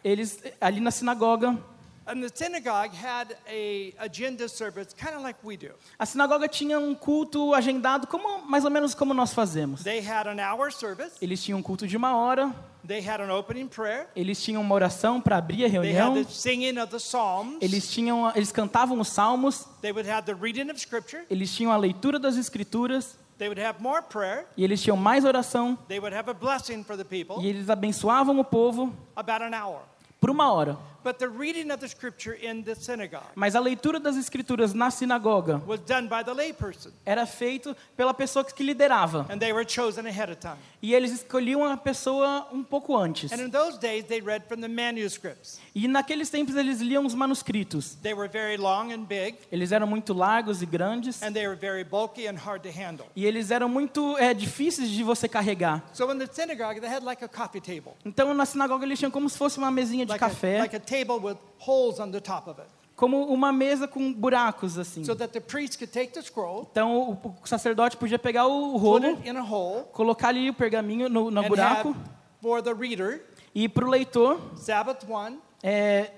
eles 0.03 0.41
ali 0.61 0.79
na 0.79 0.91
sinagoga, 0.91 1.57
And 2.05 2.21
the 2.21 2.29
synagogue 2.33 2.93
had 2.93 3.35
a 3.47 3.93
agenda 3.97 4.47
service 4.49 4.93
kind 4.93 5.15
of 5.15 5.21
like 5.23 5.39
we 5.43 5.55
do. 5.55 5.71
a 5.97 6.05
sinagoga 6.05 6.47
tinha 6.49 6.77
um 6.79 6.93
culto 6.93 7.53
agendado 7.53 8.07
como 8.07 8.45
mais 8.45 8.65
ou 8.65 8.71
menos 8.71 8.93
como 8.93 9.13
nós 9.13 9.33
fazemos. 9.33 9.83
They 9.83 9.99
had 10.05 10.27
an 10.27 10.37
hour 10.41 10.69
service. 10.71 11.11
Eles 11.21 11.41
tinham 11.41 11.59
um 11.59 11.63
culto 11.63 11.87
de 11.87 11.95
uma 11.95 12.15
hora, 12.17 12.53
They 12.85 12.99
had 12.99 13.21
an 13.21 13.33
opening 13.33 13.67
prayer. 13.69 14.07
eles 14.13 14.43
tinham 14.43 14.61
uma 14.61 14.75
oração 14.75 15.21
para 15.21 15.37
abrir 15.37 15.63
a 15.63 15.69
They 15.69 15.77
had 15.79 15.83
reunião, 16.03 16.13
the 16.25 16.29
singing 16.29 16.77
of 16.77 16.91
the 16.91 16.99
psalms. 16.99 17.57
eles 17.61 17.89
tinham 17.89 18.29
eles 18.35 18.51
cantavam 18.51 18.99
os 18.99 19.07
salmos, 19.07 19.65
They 19.81 19.93
would 19.93 20.09
have 20.09 20.25
the 20.25 20.33
reading 20.37 20.69
of 20.69 20.77
scripture. 20.79 21.23
eles 21.29 21.55
tinham 21.55 21.71
a 21.71 21.77
leitura 21.77 22.19
das 22.19 22.35
escrituras 22.35 23.17
They 23.37 23.47
would 23.47 23.61
have 23.61 23.81
more 23.81 24.01
prayer. 24.01 24.45
e 24.57 24.63
eles 24.65 24.81
tinham 24.81 24.97
mais 24.97 25.23
oração 25.23 25.77
They 25.87 25.99
would 25.99 26.13
have 26.13 26.29
a 26.29 26.33
blessing 26.33 26.83
for 26.83 26.97
the 26.97 27.05
people. 27.05 27.37
e 27.41 27.47
eles 27.47 27.69
abençoavam 27.69 28.37
o 28.39 28.43
povo 28.43 28.93
About 29.15 29.41
an 29.45 29.51
hour. 29.57 29.79
por 30.19 30.29
uma 30.29 30.51
hora. 30.51 30.77
But 31.03 31.19
the 31.19 31.27
reading 31.27 31.69
of 31.71 31.79
the 31.81 31.87
scripture 31.87 32.33
in 32.41 32.63
the 32.63 32.75
synagogue 32.75 33.27
Mas 33.35 33.55
a 33.55 33.59
leitura 33.59 33.99
das 33.99 34.15
escrituras 34.15 34.73
na 34.73 34.89
sinagoga 34.89 35.61
was 35.67 35.79
done 35.81 36.07
by 36.07 36.23
the 36.23 36.33
layperson. 36.33 36.91
era 37.05 37.25
feito 37.25 37.75
pela 37.97 38.13
pessoa 38.13 38.43
que 38.45 38.63
liderava. 38.63 39.25
And 39.29 39.37
they 39.39 39.51
were 39.51 39.65
chosen 39.65 40.05
ahead 40.07 40.31
of 40.31 40.39
time. 40.39 40.57
E 40.81 40.93
eles 40.93 41.11
escolhiam 41.11 41.63
a 41.63 41.77
pessoa 41.77 42.47
um 42.51 42.63
pouco 42.63 42.95
antes. 42.97 43.31
And 43.31 43.39
in 43.41 43.49
those 43.49 43.77
days, 43.79 44.05
they 44.05 44.21
read 44.21 44.43
from 44.47 44.61
the 44.61 44.67
manuscripts. 44.67 45.59
E 45.75 45.87
naqueles 45.87 46.29
tempos 46.29 46.55
eles 46.55 46.79
liam 46.79 47.05
os 47.05 47.13
manuscritos. 47.13 47.95
They 48.01 48.13
were 48.13 48.27
very 48.29 48.57
long 48.57 48.91
and 48.91 49.05
big, 49.05 49.37
Eles 49.51 49.71
eram 49.71 49.87
muito 49.87 50.13
largos 50.13 50.61
e 50.61 50.65
grandes. 50.65 51.21
and 51.23 51.33
they 51.33 51.47
were 51.47 51.55
very 51.59 51.83
bulky 51.83 52.27
and 52.27 52.35
hard 52.37 52.61
to 52.63 52.69
handle. 52.69 53.05
E 53.15 53.25
eles 53.25 53.51
eram 53.51 53.67
muito 53.69 54.17
é, 54.17 54.33
difíceis 54.33 54.89
de 54.89 55.03
você 55.03 55.27
carregar. 55.27 55.83
So 55.93 56.11
in 56.11 56.17
the 56.19 56.27
synagogue, 56.31 56.79
they 56.79 56.89
had 56.89 57.03
like 57.03 57.23
a 57.23 57.27
coffee 57.29 57.61
table, 57.61 57.93
Então 58.05 58.33
na 58.33 58.45
sinagoga 58.45 58.85
eles 58.85 58.99
tinham 58.99 59.11
como 59.11 59.29
se 59.29 59.37
fosse 59.37 59.57
uma 59.57 59.71
mesinha 59.71 60.05
de 60.05 60.17
café. 60.17 60.59
Table 60.93 61.19
with 61.19 61.37
holes 61.57 61.99
on 61.99 62.11
the 62.11 62.19
top 62.19 62.49
of 62.49 62.59
it. 62.59 62.67
como 62.95 63.25
uma 63.33 63.51
mesa 63.51 63.87
com 63.87 64.13
buracos 64.13 64.77
assim. 64.77 65.03
so 65.03 65.15
that 65.15 65.33
the 65.33 65.41
priest 65.41 65.77
could 65.79 65.91
take 65.91 66.13
the 66.13 66.21
scroll, 66.21 66.67
Então 66.71 67.17
o, 67.23 67.47
sacerdote 67.47 67.97
podia 67.97 68.19
pegar 68.19 68.45
o 68.47 68.73
put 68.73 68.81
rolo, 68.81 69.05
it 69.17 69.27
in 69.27 69.37
a 69.37 69.41
hole, 69.43 69.83
colocar 69.91 70.29
ali 70.29 70.49
o 70.49 70.53
pergaminho 70.53 71.09
no, 71.09 71.31
no 71.31 71.41
and 71.41 71.47
buraco 71.47 71.89
have 71.89 71.99
for 72.41 72.61
the 72.61 72.73
reader 72.73 73.21
e 73.55 73.67
para 73.67 73.85
o 73.85 73.89
leitor 73.89 74.39
Sabbath 74.55 75.05
one, 75.09 75.39
é, 75.63 76.11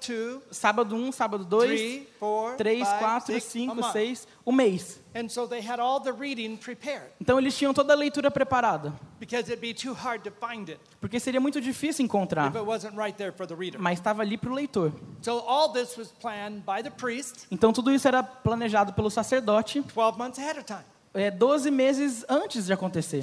two, 0.00 0.42
sábado 0.50 0.94
1, 0.94 0.98
um, 0.98 1.12
sábado 1.12 1.44
2, 1.44 1.66
three, 1.66 2.08
four, 2.18 2.56
3, 2.56 2.80
five, 2.80 3.00
4, 3.00 3.20
six, 3.26 3.46
a 3.46 3.50
5, 3.50 3.74
month. 3.74 3.92
6, 3.92 4.28
o 4.44 4.52
mês. 4.52 5.00
And 5.14 5.28
so 5.28 5.46
they 5.46 5.60
had 5.60 5.80
all 5.80 6.00
the 6.00 6.12
reading 6.12 6.56
prepared 6.56 7.12
Então 7.20 7.38
eles 7.38 7.56
tinham 7.56 7.72
toda 7.72 7.92
a 7.92 7.96
leitura 7.96 8.30
preparada, 8.30 8.92
because 9.18 9.50
it'd 9.50 9.60
be 9.60 9.72
too 9.72 9.94
hard 9.94 10.22
to 10.24 10.30
find 10.30 10.68
it 10.68 10.80
porque 11.00 11.20
seria 11.20 11.40
muito 11.40 11.60
difícil 11.60 12.04
encontrar, 12.04 12.50
if 12.50 12.56
it 12.56 12.66
wasn't 12.66 12.96
right 12.96 13.16
there 13.16 13.32
for 13.32 13.46
the 13.46 13.54
reader. 13.54 13.80
mas 13.80 13.98
estava 13.98 14.22
ali 14.22 14.36
para 14.36 14.50
o 14.50 14.54
leitor. 14.54 14.92
So 15.22 15.38
all 15.46 15.72
this 15.72 15.96
was 15.96 16.08
planned 16.10 16.64
by 16.66 16.82
the 16.82 16.90
priest 16.90 17.46
Então 17.50 17.72
tudo 17.72 17.92
isso 17.92 18.06
era 18.08 18.22
planejado 18.22 18.92
pelo 18.92 19.08
sacerdote 19.08 19.80
12 19.82 20.18
months 20.18 20.38
ahead 20.38 20.58
of 20.58 20.64
time. 20.66 20.84
é, 21.14 21.30
12 21.30 21.70
meses 21.70 22.24
antes 22.28 22.66
de 22.66 22.72
acontecer. 22.72 23.20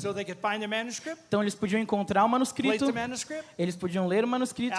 Então 1.28 1.42
eles 1.42 1.54
podiam 1.54 1.82
encontrar 1.82 2.24
o 2.24 2.30
manuscrito, 2.30 2.86
eles 3.58 3.76
podiam 3.76 4.08
ler 4.08 4.24
o 4.24 4.28
manuscrito, 4.28 4.78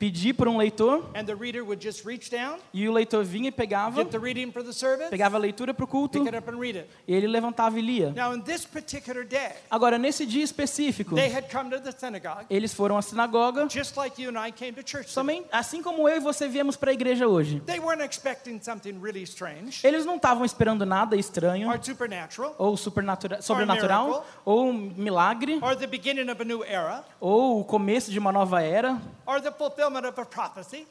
pedir 0.00 0.32
por 0.32 0.48
um 0.48 0.56
leitor, 0.56 1.04
and 1.14 1.26
the 1.26 1.34
reader 1.34 1.62
would 1.62 1.86
just 1.86 2.06
reach 2.06 2.30
down, 2.30 2.58
e 2.72 2.88
o 2.88 2.92
leitor 2.92 3.22
vinha 3.22 3.48
e 3.48 3.52
pegava, 3.52 4.02
get 4.02 4.10
the 4.10 4.18
reading 4.18 4.50
for 4.50 4.64
the 4.64 4.72
service, 4.72 5.10
pegava 5.10 5.36
a 5.36 5.38
leitura 5.38 5.74
para 5.74 5.84
o 5.84 5.86
culto, 5.86 6.24
e 7.06 7.14
ele 7.14 7.26
levantava 7.26 7.78
e 7.78 7.82
lia. 7.82 8.10
Now, 8.16 8.34
in 8.34 8.40
this 8.40 8.64
particular 8.64 9.26
day, 9.26 9.50
Agora, 9.70 9.98
nesse 9.98 10.24
dia 10.24 10.42
específico, 10.42 11.14
they 11.14 11.30
had 11.30 11.50
come 11.52 11.68
to 11.68 11.78
the 11.78 11.92
synagogue, 11.92 12.46
eles 12.48 12.72
foram 12.72 12.96
à 12.96 13.02
sinagoga, 13.02 13.68
just 13.68 13.94
like 13.98 14.20
you 14.20 14.30
and 14.30 14.42
I 14.42 14.50
came 14.50 14.72
to 14.72 14.80
church. 14.80 15.08
today. 15.08 15.12
somente, 15.12 15.46
assim 15.52 15.82
como 15.82 16.08
eu 16.08 16.16
e 16.16 16.20
você 16.20 16.48
viemos 16.48 16.78
para 16.78 16.92
a 16.92 16.94
igreja 16.94 17.28
hoje. 17.28 17.60
They 17.66 17.78
weren't 17.78 18.02
expecting 18.02 18.58
something 18.62 18.98
really 19.02 19.22
strange 19.24 19.86
Eles 19.86 20.06
não 20.06 20.16
estavam 20.16 20.46
esperando 20.46 20.86
nada 20.86 21.14
estranho, 21.14 21.68
or 21.68 21.78
supernatural 21.84 22.54
ou 22.56 22.74
sobrenatural, 22.74 24.06
miracle. 24.06 24.22
ou 24.46 24.70
um 24.70 24.72
milagre, 24.72 25.58
or 25.60 25.76
the 25.76 25.86
beginning 25.86 26.30
of 26.30 26.40
a 26.40 26.44
new 26.46 26.64
era 26.64 27.04
ou 27.20 27.60
o 27.60 27.64
começo 27.66 28.10
de 28.10 28.18
uma 28.18 28.32
nova 28.32 28.62
era, 28.62 28.98
or 29.26 29.42
the 29.42 29.50
fulfillment. 29.50 29.89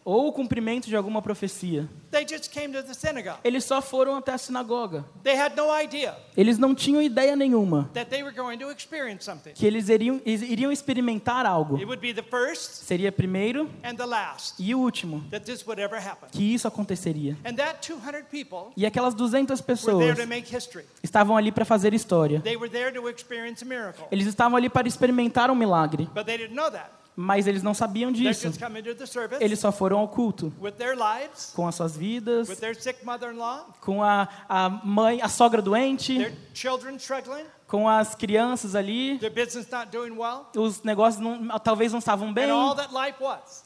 Ou 0.05 0.27
o 0.27 0.31
cumprimento 0.31 0.87
de 0.87 0.95
alguma 0.95 1.21
profecia. 1.21 1.87
They 2.11 2.25
just 2.27 2.49
came 2.51 2.73
to 2.73 2.83
the 2.83 2.93
synagogue. 2.93 3.39
Eles 3.43 3.63
só 3.63 3.81
foram 3.81 4.15
até 4.15 4.33
a 4.33 4.37
sinagoga. 4.37 5.05
They 5.23 5.37
had 5.37 5.55
no 5.55 5.69
idea 5.79 6.17
Eles 6.35 6.57
não 6.57 6.73
tinham 6.73 7.01
ideia 7.01 7.35
nenhuma 7.35 7.89
that 7.93 8.09
they 8.09 8.23
were 8.23 8.35
going 8.35 8.57
to 8.57 8.71
experience 8.71 9.23
something. 9.23 9.53
que 9.53 9.65
eles 9.65 9.89
iriam, 9.89 10.21
experimentar 10.71 11.45
algo. 11.45 11.77
It 11.77 11.85
would 11.85 12.01
be 12.01 12.13
the 12.13 12.23
first 12.27 12.83
Seria 12.85 13.11
primeiro 13.11 13.69
and 13.83 13.95
the 13.95 14.05
last 14.05 14.55
e 14.59 14.73
o 14.73 14.79
último 14.79 15.23
that 15.31 15.45
this 15.45 15.65
would 15.65 15.81
ever 15.81 15.99
happen. 15.99 16.29
que 16.31 16.43
isso 16.53 16.67
aconteceria. 16.67 17.37
And 17.45 17.55
that 17.55 17.79
200 17.87 18.25
people 18.29 18.71
E 18.75 18.85
aquelas 18.85 19.13
200 19.13 19.59
were 19.59 19.63
pessoas 19.65 19.99
there 20.15 20.15
to 20.25 20.27
make 20.27 20.53
history. 20.53 20.85
estavam 21.03 21.35
ali 21.37 21.51
para 21.51 21.65
fazer 21.65 21.93
história. 21.93 22.39
They 22.41 22.55
were 22.57 22.69
there 22.69 22.91
to 22.91 23.07
experience 23.09 23.63
a 23.63 23.67
miracle. 23.67 24.05
Eles 24.11 24.27
estavam 24.27 24.55
ali 24.57 24.69
para 24.69 24.87
experimentar 24.87 25.51
um 25.51 25.55
milagre, 25.55 26.09
Mas 27.21 27.47
eles 27.47 27.61
não 27.61 27.73
sabiam 27.73 28.13
disso. 28.13 28.47
Eles 29.43 29.59
só 29.59 29.73
foram 29.73 29.99
ao 29.99 30.07
culto 30.07 30.53
com 31.53 31.67
as 31.67 31.75
suas 31.75 31.97
vidas, 31.97 32.47
com 33.81 34.01
a, 34.01 34.29
a 34.47 34.69
mãe, 34.69 35.21
a 35.21 35.27
sogra 35.27 35.61
doente, 35.61 36.17
com 37.67 37.89
as 37.89 38.15
crianças 38.15 38.73
ali. 38.73 39.19
Os 40.55 40.81
negócios 40.83 41.21
não, 41.21 41.59
talvez 41.59 41.91
não 41.91 41.99
estavam 41.99 42.31
bem 42.33 42.45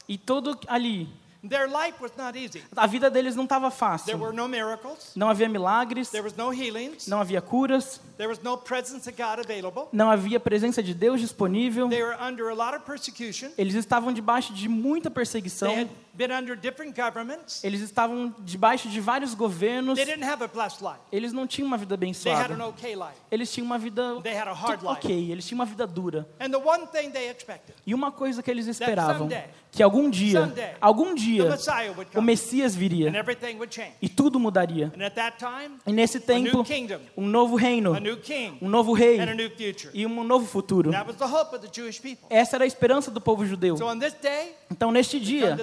e 0.08 0.18
tudo 0.18 0.58
ali. 0.66 1.08
Their 1.46 1.68
life 1.68 2.00
was 2.00 2.10
not 2.16 2.38
easy. 2.38 2.62
A 2.74 2.86
vida 2.86 3.10
deles 3.10 3.34
não 3.36 3.44
estava 3.44 3.68
There 3.68 3.78
fácil. 3.78 4.18
were 4.18 4.32
no 4.34 4.48
miracles, 4.48 5.12
Não 5.14 5.28
havia 5.28 5.46
milagres, 5.48 6.08
there 6.10 6.24
was 6.24 6.34
no 6.34 6.50
healings, 6.50 7.06
não 7.06 7.20
havia 7.20 7.42
curas, 7.42 8.00
there 8.16 8.28
was 8.28 8.40
no 8.42 8.56
presence 8.56 9.06
of 9.06 9.14
God 9.16 9.40
available. 9.44 9.88
não 9.92 10.10
havia 10.10 10.40
presença 10.40 10.82
de 10.82 10.94
Deus 10.94 11.20
disponível. 11.20 11.88
They 11.90 12.02
were 12.02 12.16
under 12.18 12.48
a 12.48 12.54
lot 12.54 12.74
of 12.74 12.86
persecution. 12.86 13.50
Eles 13.58 13.74
estavam 13.74 14.10
debaixo 14.12 14.54
de 14.54 14.68
muita 14.68 15.10
They 15.10 15.14
perseguição. 15.14 15.70
had 15.70 15.88
been 16.16 16.30
under 16.32 16.56
different 16.56 16.94
governments. 17.00 17.62
Eles 17.64 17.80
estavam 17.80 18.34
debaixo 18.40 18.88
de 18.88 19.00
vários 19.00 19.34
governos. 19.34 19.96
They 19.96 20.04
didn't 20.06 20.24
have 20.24 20.42
a 20.44 20.48
blessed 20.48 20.80
life. 20.82 20.98
Eles 21.12 21.32
não 21.32 21.46
tinham 21.46 21.66
uma 21.66 21.76
vida 21.76 21.96
They 21.96 22.08
had 22.08 22.14
abençoada. 22.50 22.54
an 22.54 22.68
okay 22.68 22.94
life. 22.94 23.14
Eles 23.30 23.52
tinham 23.52 23.66
uma 23.66 23.78
vida 23.78 24.20
They 24.22 24.34
had 24.36 24.48
a 24.48 24.52
hard 24.52 24.80
tu- 24.80 24.86
life. 24.86 24.98
ok, 25.06 25.30
eles 25.32 25.46
tinham 25.46 25.58
uma 25.60 25.66
vida 25.66 25.86
dura. 25.86 26.28
And 26.40 26.50
the 26.50 26.56
one 26.58 26.86
thing 26.86 27.10
they 27.10 27.28
expected, 27.30 27.74
E 27.86 27.94
uma 27.94 28.10
coisa 28.12 28.42
que 28.42 28.50
eles 28.50 28.66
esperavam, 28.66 29.28
someday, 29.28 29.44
que 29.72 29.82
algum 29.82 30.08
dia, 30.08 30.40
someday, 30.42 30.74
algum 30.80 31.14
the 31.14 31.20
dia, 31.20 31.50
Messiah 31.50 31.92
would 31.92 32.10
o 32.16 32.22
Messias 32.22 32.74
and 32.74 32.78
viria 32.78 33.08
everything 33.16 33.54
would 33.56 33.74
change. 33.74 33.94
e 34.00 34.08
tudo 34.08 34.38
mudaria. 34.38 34.92
And 34.96 35.02
at 35.04 35.14
that 35.14 35.38
time, 35.38 35.76
E 35.86 35.92
nesse 35.92 36.18
a 36.18 36.20
new 36.38 36.44
tempo, 36.52 36.64
kingdom, 36.64 37.00
um 37.16 37.26
novo 37.26 37.56
reino, 37.56 37.92
a 37.94 38.00
new 38.00 38.16
king, 38.18 38.56
um 38.62 38.68
novo 38.68 38.92
rei 38.92 39.18
and 39.20 39.30
a 39.30 39.34
new 39.34 39.50
future. 39.50 39.90
e 39.92 40.06
um 40.06 40.22
novo 40.24 40.46
futuro. 40.46 40.90
That 40.92 41.06
was 41.06 41.16
the 41.16 41.24
hope 41.26 41.54
of 41.56 41.66
the 41.66 41.70
Jewish 41.72 42.00
people. 42.00 42.26
Essa 42.30 42.56
era 42.56 42.64
a 42.64 42.66
esperança 42.66 43.10
do 43.10 43.20
povo 43.20 43.44
judeu. 43.44 43.76
So 43.76 43.86
on 43.86 43.98
this 43.98 44.14
day, 44.14 44.54
Então, 44.70 44.90
neste 44.90 45.20
dia, 45.20 45.56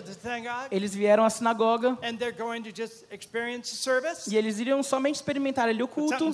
eles 0.71 0.93
vieram 0.93 1.23
à 1.23 1.29
sinagoga 1.29 1.97
e 4.27 4.37
eles 4.37 4.59
iriam 4.59 4.81
somente 4.83 5.15
experimentar 5.15 5.67
ali 5.67 5.83
o 5.83 5.87
culto 5.87 6.31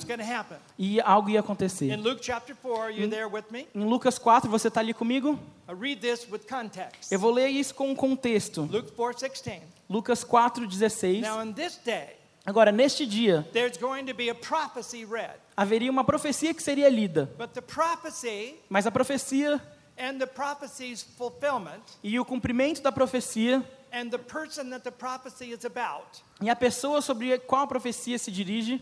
e 0.78 1.00
algo 1.00 1.30
ia 1.30 1.38
In 1.38 1.40
acontecer. 1.40 1.96
Luke 1.96 2.24
chapter 2.24 2.54
4, 2.54 2.90
you 2.92 3.08
there 3.08 3.26
with 3.26 3.44
me? 3.50 3.66
Em 3.74 3.84
Lucas 3.84 4.18
4, 4.18 4.50
você 4.50 4.68
está 4.68 4.80
ali 4.80 4.94
comigo? 4.94 5.38
I 5.68 5.72
read 5.72 6.00
this 6.00 6.26
with 6.30 6.40
context. 6.48 7.12
Eu 7.12 7.18
vou 7.18 7.30
ler 7.30 7.48
isso 7.48 7.74
com 7.74 7.90
um 7.90 7.94
contexto. 7.94 8.62
Luke 8.62 8.92
4:16. 8.92 9.60
Lucas 9.88 10.24
4, 10.24 10.66
16. 10.66 11.20
Now 11.20 11.42
in 11.42 11.52
this 11.52 11.78
day, 11.84 12.16
Agora, 12.48 12.72
neste 12.72 13.04
dia, 13.04 13.46
there's 13.52 13.76
going 13.76 14.06
to 14.06 14.14
be 14.14 14.30
a 14.30 14.34
prophecy 14.34 15.04
read. 15.04 15.34
haveria 15.54 15.90
uma 15.90 16.02
profecia 16.02 16.54
que 16.54 16.62
seria 16.62 16.88
lida. 16.88 17.30
But 17.36 17.50
the 17.52 17.60
prophecy 17.60 18.54
Mas 18.70 18.86
a 18.86 18.90
profecia 18.90 19.60
and 19.98 20.18
the 20.18 20.26
prophecy's 20.26 21.02
fulfillment 21.02 21.82
e 22.02 22.18
o 22.18 22.24
cumprimento 22.24 22.80
da 22.80 22.90
profecia 22.90 23.62
and 23.92 24.10
the 24.10 24.18
person 24.18 24.70
that 24.70 24.82
the 24.84 24.90
prophecy 24.90 25.52
is 25.52 25.64
about 25.64 26.22
e 26.40 26.48
a 26.48 26.54
pessoa 26.54 27.02
sobre 27.02 27.32
a 27.32 27.38
qual 27.38 27.62
a 27.62 27.66
profecia 27.66 28.16
se 28.16 28.30
dirige, 28.30 28.80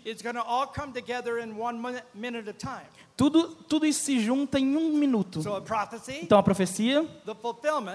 tudo, 3.16 3.48
tudo 3.66 3.86
isso 3.86 4.04
se 4.04 4.20
junta 4.20 4.58
em 4.58 4.76
um 4.76 4.92
minuto. 4.98 5.40
So 5.40 5.54
a 5.54 5.62
prophecy, 5.62 6.20
Então, 6.22 6.38
a 6.38 6.42
profecia, 6.42 7.08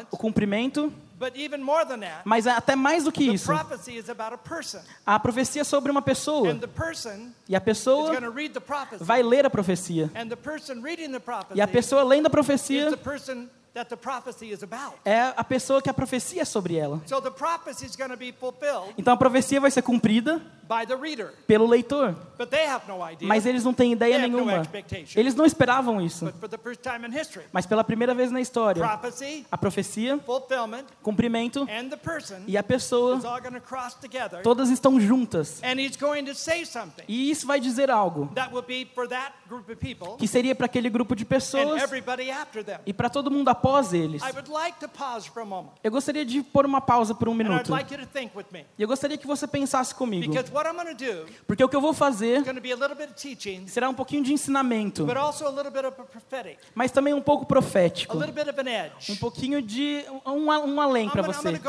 o 0.09 0.17
cumprimento, 0.17 0.91
but 1.19 1.35
even 1.35 1.59
more 1.61 1.85
than 1.85 1.99
that, 1.99 2.23
mas 2.25 2.47
até 2.47 2.75
mais 2.75 3.03
do 3.03 3.11
que 3.11 3.27
the 3.27 3.33
isso, 3.35 3.45
prophecy 3.45 3.97
is 3.97 4.09
about 4.09 4.33
a 5.05 5.19
profecia 5.19 5.61
é 5.61 5.63
sobre 5.63 5.91
uma 5.91 6.01
pessoa. 6.01 6.49
And 6.49 6.57
the 6.57 6.67
person 6.67 7.31
E 7.47 7.55
a 7.55 7.61
pessoa 7.61 8.11
vai 8.99 9.21
ler 9.21 9.45
a 9.45 9.49
profecia. 9.49 10.09
And 10.15 10.27
the 10.27 10.35
person 10.35 10.81
reading 10.81 11.11
the 11.11 11.19
prophecy 11.19 11.59
E 11.59 11.61
a 11.61 11.67
pessoa 11.67 12.03
lendo 12.03 12.25
a 12.25 12.29
profecia 12.31 12.97
the 13.73 13.85
person 13.85 13.85
that 13.85 13.89
the 13.89 13.95
prophecy 13.97 14.51
is 14.51 14.63
about. 14.63 14.95
é 15.05 15.33
a 15.35 15.43
pessoa 15.43 15.81
que 15.81 15.89
a 15.89 15.93
profecia 15.93 16.41
é 16.41 16.45
sobre 16.45 16.75
ela. 16.75 17.01
So 17.05 17.21
the 17.21 17.31
prophecy 17.31 17.85
is 17.85 17.95
going 17.95 18.09
to 18.11 18.17
be 18.17 18.31
fulfilled 18.31 18.93
Então 18.97 19.13
a 19.13 19.17
profecia 19.17 19.59
vai 19.59 19.71
ser 19.71 19.81
cumprida 19.81 20.41
by 20.67 20.85
the 20.87 20.95
reader, 20.95 21.33
pelo 21.47 21.67
leitor, 21.67 22.15
but 22.37 22.49
they 22.49 22.65
have 22.65 22.87
no 22.87 23.03
idea. 23.05 23.27
mas 23.27 23.45
eles 23.45 23.63
não 23.63 23.73
têm 23.73 23.91
ideia 23.91 24.17
nenhuma. 24.19 24.63
Eles 25.15 25.35
não 25.35 25.45
esperavam 25.45 25.99
isso. 26.01 26.25
But 26.25 26.35
for 26.39 26.47
the 26.49 26.57
first 26.57 26.81
time 26.81 27.05
in 27.05 27.11
history, 27.17 27.45
Mas 27.51 27.65
pela 27.65 27.83
primeira 27.83 28.13
vez 28.13 28.31
na 28.31 28.39
história, 28.39 28.81
a 29.51 29.57
profecia, 29.57 30.17
cumprimento 31.01 31.61
and 31.69 31.89
the 31.89 31.97
person 31.97 32.37
e 32.47 32.57
a 32.57 32.63
pessoa, 32.63 33.19
todas 34.43 34.69
estão 34.69 34.99
juntas. 34.99 35.61
and 35.63 35.79
he's 35.79 35.95
going 35.97 36.23
to 36.23 36.33
say 36.33 36.65
something 36.65 37.03
E 37.07 37.29
isso 37.31 37.45
vai 37.45 37.59
dizer 37.59 37.89
algo 37.89 38.29
that 38.35 38.53
will 38.53 38.63
be 38.63 38.87
for 38.95 39.07
that 39.07 39.33
group 39.49 39.69
of 39.69 39.75
people 39.75 40.15
que 40.17 40.27
seria 40.27 40.55
para 40.55 40.65
aquele 40.67 40.89
grupo 40.89 41.15
de 41.15 41.23
and 41.23 41.27
pessoas 41.27 41.81
everybody 41.83 42.31
after 42.31 42.63
them. 42.63 42.79
e 42.85 42.93
para 42.93 43.09
todo 43.09 43.29
mundo 43.29 43.49
após 43.49 43.60
eles. 43.93 44.21
I 44.23 44.31
would 44.31 44.49
like 44.49 44.79
to 44.79 44.87
pause 44.87 45.29
for 45.29 45.41
a 45.41 45.45
moment, 45.45 45.71
Eu 45.83 45.91
gostaria 45.91 46.25
de 46.25 46.41
pôr 46.41 46.65
uma 46.65 46.81
pausa 46.81 47.13
por 47.13 47.29
um 47.29 47.33
minuto. 47.33 47.71
like 47.71 47.93
you 47.93 47.99
to 47.99 48.05
think 48.05 48.35
with 48.35 48.45
me, 48.51 48.65
E 48.77 48.81
eu 48.81 48.87
gostaria 48.87 49.17
que 49.17 49.27
você 49.27 49.47
pensasse 49.47 49.93
comigo. 49.93 50.33
Porque 51.47 51.63
o 51.63 51.69
que 51.69 51.75
eu 51.75 51.81
vou 51.81 51.93
fazer 51.93 52.43
será 53.67 53.89
um 53.89 53.93
pouquinho 53.93 54.23
de 54.23 54.33
ensinamento, 54.33 55.07
mas 56.75 56.91
também 56.91 57.13
um 57.13 57.21
pouco 57.21 57.45
profético. 57.45 58.17
Um 58.17 59.15
pouquinho 59.15 59.61
de 59.61 60.03
um, 60.25 60.47
um 60.49 60.81
além 60.81 61.09
para 61.09 61.21
você. 61.21 61.59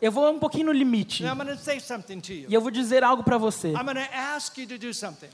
Eu 0.00 0.12
vou 0.12 0.30
um 0.30 0.38
pouquinho 0.38 0.66
no 0.66 0.72
limite. 0.72 1.24
E 2.48 2.54
eu 2.54 2.60
vou 2.60 2.70
dizer 2.70 3.02
algo 3.04 3.22
para 3.22 3.38
você. 3.38 3.72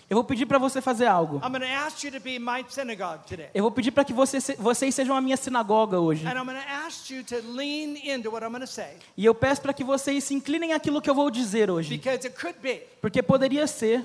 Eu 0.09 0.17
vou 0.17 0.25
pedir 0.25 0.47
para 0.47 0.59
você 0.59 0.81
fazer 0.81 1.07
algo. 1.07 1.41
Eu 3.55 3.63
vou 3.63 3.71
pedir 3.71 3.91
para 3.91 4.05
que 4.05 4.13
você, 4.13 4.39
vocês 4.57 4.95
sejam 4.95 5.17
a 5.17 5.21
minha 5.21 5.34
minha 5.35 5.37
sinagoga 5.37 5.99
hoje. 5.99 6.25
E 9.17 9.25
eu 9.25 9.35
peço 9.35 9.61
para 9.61 9.73
que 9.73 9.85
vocês 9.85 10.25
se 10.25 10.35
inclinem 10.35 10.73
àquilo 10.73 11.01
que 11.03 11.11
eu 11.11 11.15
vou 11.15 11.31
dizer 11.31 11.71
hoje. 11.71 12.01
Porque 13.01 13.23
poderia 13.23 13.67
ser 13.67 14.03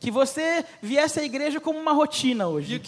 que 0.00 0.10
você 0.10 0.64
viesse 0.82 1.20
à 1.20 1.24
igreja 1.24 1.60
como 1.60 1.78
uma 1.78 1.92
rotina 1.92 2.48
hoje. 2.48 2.80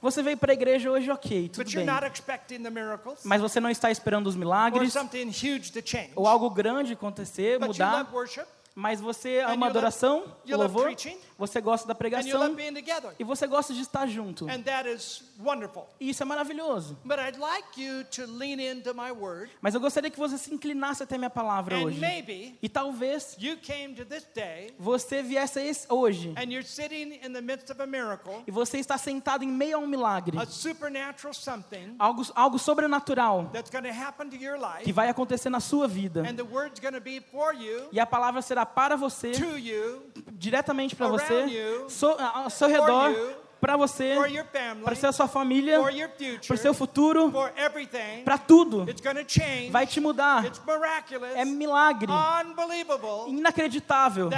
Você 0.00 0.22
veio 0.22 0.36
para 0.36 0.52
a 0.52 0.54
igreja 0.54 0.90
hoje, 0.90 1.10
ok, 1.10 1.48
tudo 1.48 1.64
bem. 1.76 1.86
Mas 3.24 3.40
você 3.40 3.60
não 3.60 3.70
está 3.70 3.90
esperando 3.90 4.26
os 4.26 4.36
milagres 4.36 4.94
ou 6.16 6.26
algo 6.26 6.48
grande 6.50 6.92
acontecer, 6.92 7.58
mudar. 7.68 8.08
Mas 8.74 9.02
você 9.02 9.40
ama 9.40 9.66
adoração, 9.66 10.24
louvor, 10.56 10.94
você 11.42 11.60
gosta 11.60 11.88
da 11.88 11.94
pregação 11.94 12.56
e 13.18 13.24
você 13.24 13.46
gosta 13.48 13.74
de 13.74 13.80
estar 13.80 14.06
junto. 14.06 14.48
E 15.98 16.08
isso 16.10 16.22
é 16.22 16.26
maravilhoso. 16.26 16.96
Mas 19.60 19.74
eu 19.74 19.80
gostaria 19.80 20.08
que 20.08 20.18
você 20.18 20.38
se 20.38 20.54
inclinasse 20.54 21.02
até 21.02 21.18
minha 21.18 21.28
palavra 21.30 21.76
hoje. 21.86 21.98
E 22.62 22.68
talvez 22.68 23.36
você 24.78 25.20
viesse 25.22 25.58
a 25.58 25.64
esse 25.64 25.86
hoje 25.92 26.32
e 28.46 28.50
você 28.52 28.78
está 28.78 28.96
sentado 28.96 29.42
em 29.42 29.48
meio 29.48 29.76
a 29.76 29.80
um 29.80 29.86
milagre, 29.86 30.38
algo, 31.98 32.22
algo 32.36 32.58
sobrenatural 32.58 33.50
que 34.84 34.92
vai 34.92 35.08
acontecer 35.08 35.50
na 35.50 35.58
sua 35.60 35.88
vida. 35.88 36.22
E 37.90 37.98
a 37.98 38.06
palavra 38.06 38.40
será 38.42 38.64
para 38.64 38.96
você, 38.96 39.32
diretamente 40.32 40.94
para 40.94 41.06
Around 41.06 41.31
você, 41.32 41.84
so- 41.88 42.16
ao 42.34 42.50
seu 42.50 42.68
redor, 42.68 43.10
para 43.62 43.76
você, 43.76 44.16
para 44.82 45.08
a 45.08 45.12
sua 45.12 45.28
família, 45.28 45.78
para 46.48 46.54
o 46.54 46.58
seu 46.58 46.74
futuro, 46.74 47.32
para 48.24 48.36
tudo. 48.36 48.84
Vai 49.70 49.86
te 49.86 50.00
mudar. 50.00 50.44
É 51.36 51.44
milagre, 51.44 52.12
inacreditável. 53.28 54.28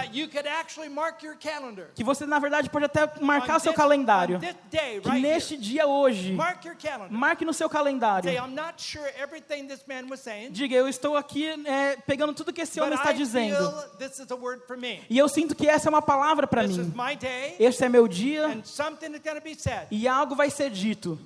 Que 1.95 2.05
você, 2.05 2.27
na 2.27 2.39
verdade, 2.39 2.69
pode 2.69 2.85
até 2.85 3.11
marcar 3.19 3.57
o 3.57 3.61
seu 3.61 3.73
calendário. 3.73 4.39
Que 5.03 5.11
neste 5.23 5.57
dia 5.57 5.87
hoje, 5.87 6.37
marque 7.11 7.47
no 7.47 7.55
seu 7.55 7.71
calendário. 7.71 8.31
Diga, 10.51 10.77
eu 10.77 10.87
estou 10.87 11.17
aqui 11.17 11.49
é, 11.67 11.97
pegando 12.07 12.35
tudo 12.35 12.53
que 12.53 12.61
esse 12.61 12.79
homem 12.79 12.93
está 12.95 13.11
dizendo. 13.13 13.57
E 15.09 15.17
eu 15.17 15.31
sinto 15.31 15.55
que 15.55 15.67
essa 15.67 15.89
é 15.89 15.91
uma 15.91 16.03
palavra 16.03 16.47
para 16.47 16.65
mim. 16.65 16.93
Este 17.59 17.85
é 17.85 17.89
meu 17.89 18.07
dia 18.07 18.49
e 19.91 20.09
algo 20.09 20.35
vai 20.35 20.51
ser 20.51 20.71
dito 20.71 21.19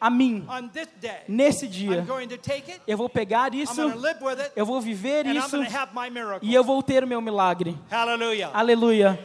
a 0.00 0.10
mim 0.10 0.46
nesse 1.28 1.66
dia. 1.66 2.06
Eu 2.86 2.96
vou 2.96 3.08
pegar 3.08 3.54
isso, 3.54 3.80
eu 4.54 4.66
vou 4.66 4.80
viver 4.80 5.26
isso 5.26 5.56
e 6.42 6.54
eu 6.54 6.64
vou 6.64 6.82
ter 6.82 7.04
o 7.04 7.06
meu 7.06 7.20
milagre. 7.20 7.78
Aleluia. 8.52 9.18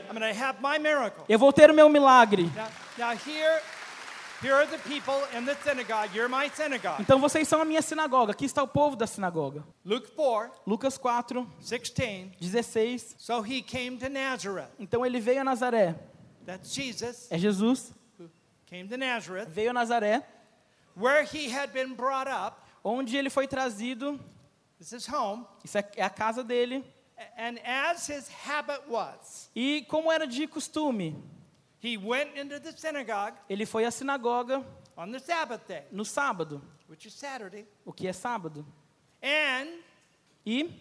Miracle. 0.79 1.23
Eu 1.27 1.39
vou 1.39 1.51
ter 1.53 1.69
o 1.69 1.73
meu 1.73 1.89
milagre. 1.89 2.49
Então 6.99 7.19
vocês 7.19 7.47
são 7.47 7.61
a 7.61 7.65
minha 7.65 7.81
sinagoga. 7.81 8.31
Aqui 8.31 8.45
está 8.45 8.63
o 8.63 8.67
povo 8.67 8.95
da 8.95 9.05
sinagoga. 9.05 9.63
Luke 9.85 10.09
4, 10.11 10.61
Lucas 10.65 10.97
4, 10.97 11.47
16. 11.59 12.31
16. 12.39 13.15
So 13.19 13.41
he 13.45 13.61
came 13.61 13.97
to 13.97 14.09
Nazareth. 14.09 14.69
Então 14.79 15.05
ele 15.05 15.19
veio 15.19 15.41
a 15.41 15.43
Nazaré. 15.43 15.95
That's 16.45 16.73
Jesus 16.73 17.27
É 17.31 17.37
Jesus. 17.37 17.93
who 18.17 18.29
came 18.65 18.87
to 18.87 18.97
Nazareth, 18.97 19.49
Veio 19.49 19.69
a 19.71 19.73
Nazaré, 19.73 20.23
where 20.95 21.23
he 21.23 21.49
had 21.49 21.71
been 21.73 21.93
brought 21.95 22.27
up. 22.29 22.57
onde 22.83 23.15
ele 23.17 23.29
foi 23.29 23.47
trazido. 23.47 24.19
This 24.79 24.91
is 24.93 25.07
home. 25.07 25.45
Isso 25.63 25.77
é 25.77 25.83
é 25.97 26.03
a 26.03 26.09
casa 26.09 26.43
dele. 26.43 26.83
And 27.37 27.59
as 27.63 28.07
his 28.09 28.27
habit 28.29 28.81
was, 28.89 29.49
E 29.55 29.85
como 29.87 30.11
era 30.11 30.25
de 30.25 30.47
costume, 30.47 31.15
he 31.79 31.95
went 31.97 32.35
into 32.35 32.59
the 32.59 32.71
synagogue 32.71 33.35
ele 33.47 33.65
foi 33.67 33.85
à 33.85 33.91
sinagoga 33.91 34.63
on 34.97 35.11
the 35.11 35.19
Sabbath 35.19 35.67
day, 35.67 35.83
no 35.91 36.03
sábado, 36.03 36.59
which 36.89 37.05
is 37.07 37.13
Saturday, 37.13 37.67
o 37.85 37.93
que 37.93 38.07
é 38.07 38.11
sábado. 38.13 38.65
and 39.21 39.67
E, 40.43 40.73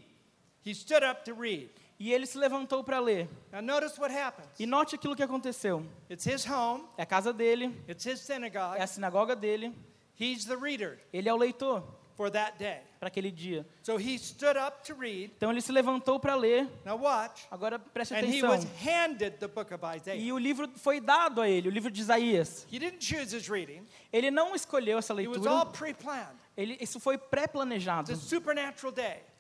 he 0.63 0.73
stood 0.73 1.03
up 1.05 1.23
to 1.27 1.35
read. 1.35 1.69
E 2.01 2.13
ele 2.13 2.25
se 2.25 2.39
levantou 2.39 2.83
para 2.83 2.99
ler. 2.99 3.29
Now 3.53 3.61
notice 3.61 4.01
what 4.01 4.13
happens. 4.13 4.49
E 4.59 4.65
note 4.65 4.95
aquilo 4.95 5.15
que 5.15 5.23
aconteceu. 5.23 5.85
It's 6.11 6.25
his 6.27 6.47
home, 6.49 6.85
É 6.97 7.03
a 7.03 7.07
casa 7.07 7.31
dele, 7.31 7.67
it's 7.87 8.07
his 8.07 8.29
é 8.31 8.83
a 8.83 8.87
sinagoga 8.87 9.37
dele. 9.37 9.77
He's 10.19 10.47
the 10.47 10.57
reader 10.57 10.99
Ele 11.13 11.29
é 11.29 11.33
o 11.33 11.37
leitor 11.37 11.83
for 12.17 12.31
that 12.31 12.59
day. 12.59 12.81
para 12.99 13.09
aquele 13.09 13.31
dia. 13.31 13.67
So 13.83 13.99
he 13.99 14.19
stood 14.19 14.59
up 14.59 14.83
to 14.87 14.95
read. 14.95 15.33
Então 15.37 15.51
ele 15.51 15.61
se 15.61 15.73
levantou 15.73 16.19
para 16.21 16.35
ler. 16.35 16.69
Now 16.85 16.99
watch. 16.99 17.47
Agora 17.51 17.79
preste 17.79 18.15
atenção. 18.15 18.51
was 18.51 18.65
handed 18.83 19.39
the 19.39 19.49
book 19.49 19.73
of 19.73 19.83
Isaiah. 19.97 20.17
E 20.17 20.33
o 20.33 20.39
livro 20.39 20.71
foi 20.77 21.01
dado 21.01 21.41
a 21.41 21.49
ele, 21.49 21.69
o 21.69 21.71
livro 21.71 21.91
de 21.91 22.01
Isaías. 22.01 22.67
He 22.71 22.79
didn't 22.79 23.05
choose 23.05 23.35
his 23.35 23.49
reading. 23.49 23.87
Ele 24.13 24.31
não 24.31 24.55
escolheu 24.55 24.99
essa 24.99 25.13
It 25.15 25.29
was 25.29 25.39
leitura. 25.39 25.51
all 25.55 25.67
pre-planned. 25.67 26.37
Ele, 26.57 26.77
isso 26.81 27.01
foi 27.01 27.17
pré-planejado. 27.17 28.13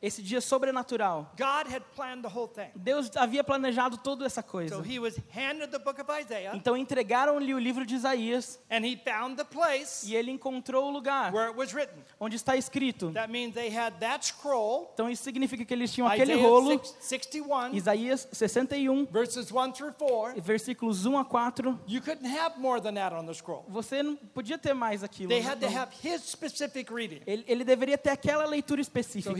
Esse 0.02 0.22
dia 0.22 0.40
sobrenatural. 0.40 1.30
God 1.36 1.66
had 1.70 1.82
planned 1.94 2.22
the 2.22 2.28
whole 2.34 2.48
thing. 2.48 2.70
Deus 2.74 3.10
havia 3.16 3.44
planejado 3.44 3.98
toda 3.98 4.24
essa 4.24 4.40
So 4.40 4.46
coisa. 4.48 4.82
he 4.82 4.98
was 4.98 5.16
handed 5.30 5.70
the 5.70 5.78
book 5.78 6.00
of 6.00 6.10
Isaiah, 6.10 6.52
Então 6.54 6.74
entregaram-lhe 6.76 7.52
o 7.52 7.58
livro 7.58 7.84
de 7.84 7.94
Isaías 7.96 8.58
and 8.70 8.84
he 8.86 8.96
found 8.96 9.36
the 9.36 9.44
place 9.44 10.06
e 10.08 10.16
ele 10.16 10.30
encontrou 10.30 10.86
o 10.88 10.90
lugar 10.90 11.32
where 11.34 11.50
it 11.50 11.58
was 11.58 11.74
written. 11.74 12.02
onde 12.18 12.36
está 12.36 12.56
escrito. 12.56 13.10
That 13.12 13.30
means 13.30 13.52
they 13.54 13.68
had 13.74 13.94
that 14.00 14.24
scroll, 14.26 14.90
Então 14.94 15.10
isso 15.10 15.22
significa 15.22 15.64
que 15.64 15.74
eles 15.74 15.92
tinham 15.92 16.08
aquele 16.08 16.34
rolo, 16.34 16.70
6- 16.78 16.94
61, 17.00 17.74
Isaías 17.74 18.26
61, 18.32 19.04
verses 19.06 19.50
1 19.52 19.72
through 19.72 19.92
4. 19.98 20.40
versículos 20.40 21.04
1 21.04 21.18
a 21.18 21.24
4. 21.24 21.78
You 21.86 22.00
couldn't 22.00 22.26
have 22.26 22.58
more 22.58 22.80
than 22.80 22.94
that 22.94 23.14
on 23.14 23.26
the 23.26 23.34
scroll. 23.34 23.64
Você 23.68 24.02
não 24.02 24.16
podia 24.16 24.56
ter 24.56 24.72
mais 24.72 25.04
aquilo. 25.04 25.28
They 25.28 25.40
had 25.46 25.60
to 25.60 25.66
Não. 25.68 25.76
have 25.78 25.92
his 26.02 26.22
specific 26.22 26.90
reading. 26.92 27.20
Ele, 27.26 27.44
ele 27.46 27.64
deveria 27.64 27.98
ter 27.98 28.10
aquela 28.10 28.46
leitura 28.46 28.80
específica. 28.80 29.30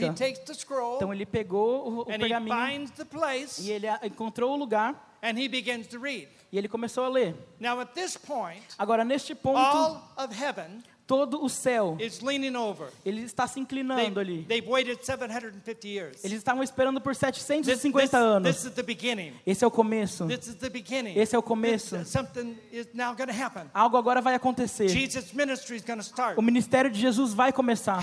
Scroll 0.55 0.97
Então 0.97 1.13
ele 1.13 1.27
pegou 1.27 1.89
o, 1.89 1.99
o 1.99 2.03
and 2.03 2.15
he 2.15 2.19
pergaminho 2.19 2.55
finds 2.57 2.91
the 2.93 3.05
place 3.05 3.63
e 3.63 3.71
ele 3.71 3.87
encontrou 4.03 4.53
o 4.53 4.57
lugar 4.57 4.95
and 5.23 5.39
he 5.39 5.49
begins 5.49 5.87
to 5.87 5.99
read. 5.99 6.29
e 6.53 6.59
ele 6.59 6.69
começou 6.69 7.05
a 7.05 7.09
ler. 7.09 7.35
Now, 7.59 7.81
at 7.81 7.93
this 7.93 8.17
point, 8.17 8.63
Agora, 8.79 9.05
neste 9.05 9.35
ponto, 9.35 9.59
all 9.59 10.03
of 10.17 10.35
heaven 10.35 10.83
todo 11.11 11.43
o 11.45 11.49
céu, 11.49 11.97
is 11.99 12.21
leaning 12.21 12.55
over. 12.57 12.87
ele 13.05 13.23
está 13.23 13.47
se 13.49 13.55
They, 13.55 13.63
inclinando 13.65 14.21
ali. 14.21 14.45
they've 14.49 14.67
waited 14.69 15.05
750 15.05 15.89
years. 15.89 16.25
Eles 16.25 16.39
estavam 16.39 16.63
esperando 16.63 17.01
por 17.01 17.11
This, 17.13 17.19
750 17.19 18.07
this- 18.07 18.15
anos. 18.15 18.49
this 18.57 18.65
is 18.65 18.73
the 18.73 18.83
beginning. 18.83 19.33
Esse 19.45 19.65
é 19.65 19.67
o 19.67 19.71
começo. 19.71 20.27
This 20.29 20.47
is 20.47 20.55
the 20.55 20.69
beginning. 20.71 21.19
Esse 21.19 21.35
é 21.35 21.39
o 21.39 21.43
começo. 21.43 21.97
This- 21.99 22.09
something 22.11 22.57
is 22.71 22.87
now 22.95 23.15
going 23.15 23.27
to 23.27 23.35
happen. 23.43 23.65
Algo 23.75 23.97
agora 23.97 24.21
vai 24.21 24.35
acontecer. 24.37 24.87
O 26.37 26.43
ministério 26.43 26.91
de 26.91 27.01
Jesus 27.01 27.35
vai 27.35 27.53
começar. 27.53 27.99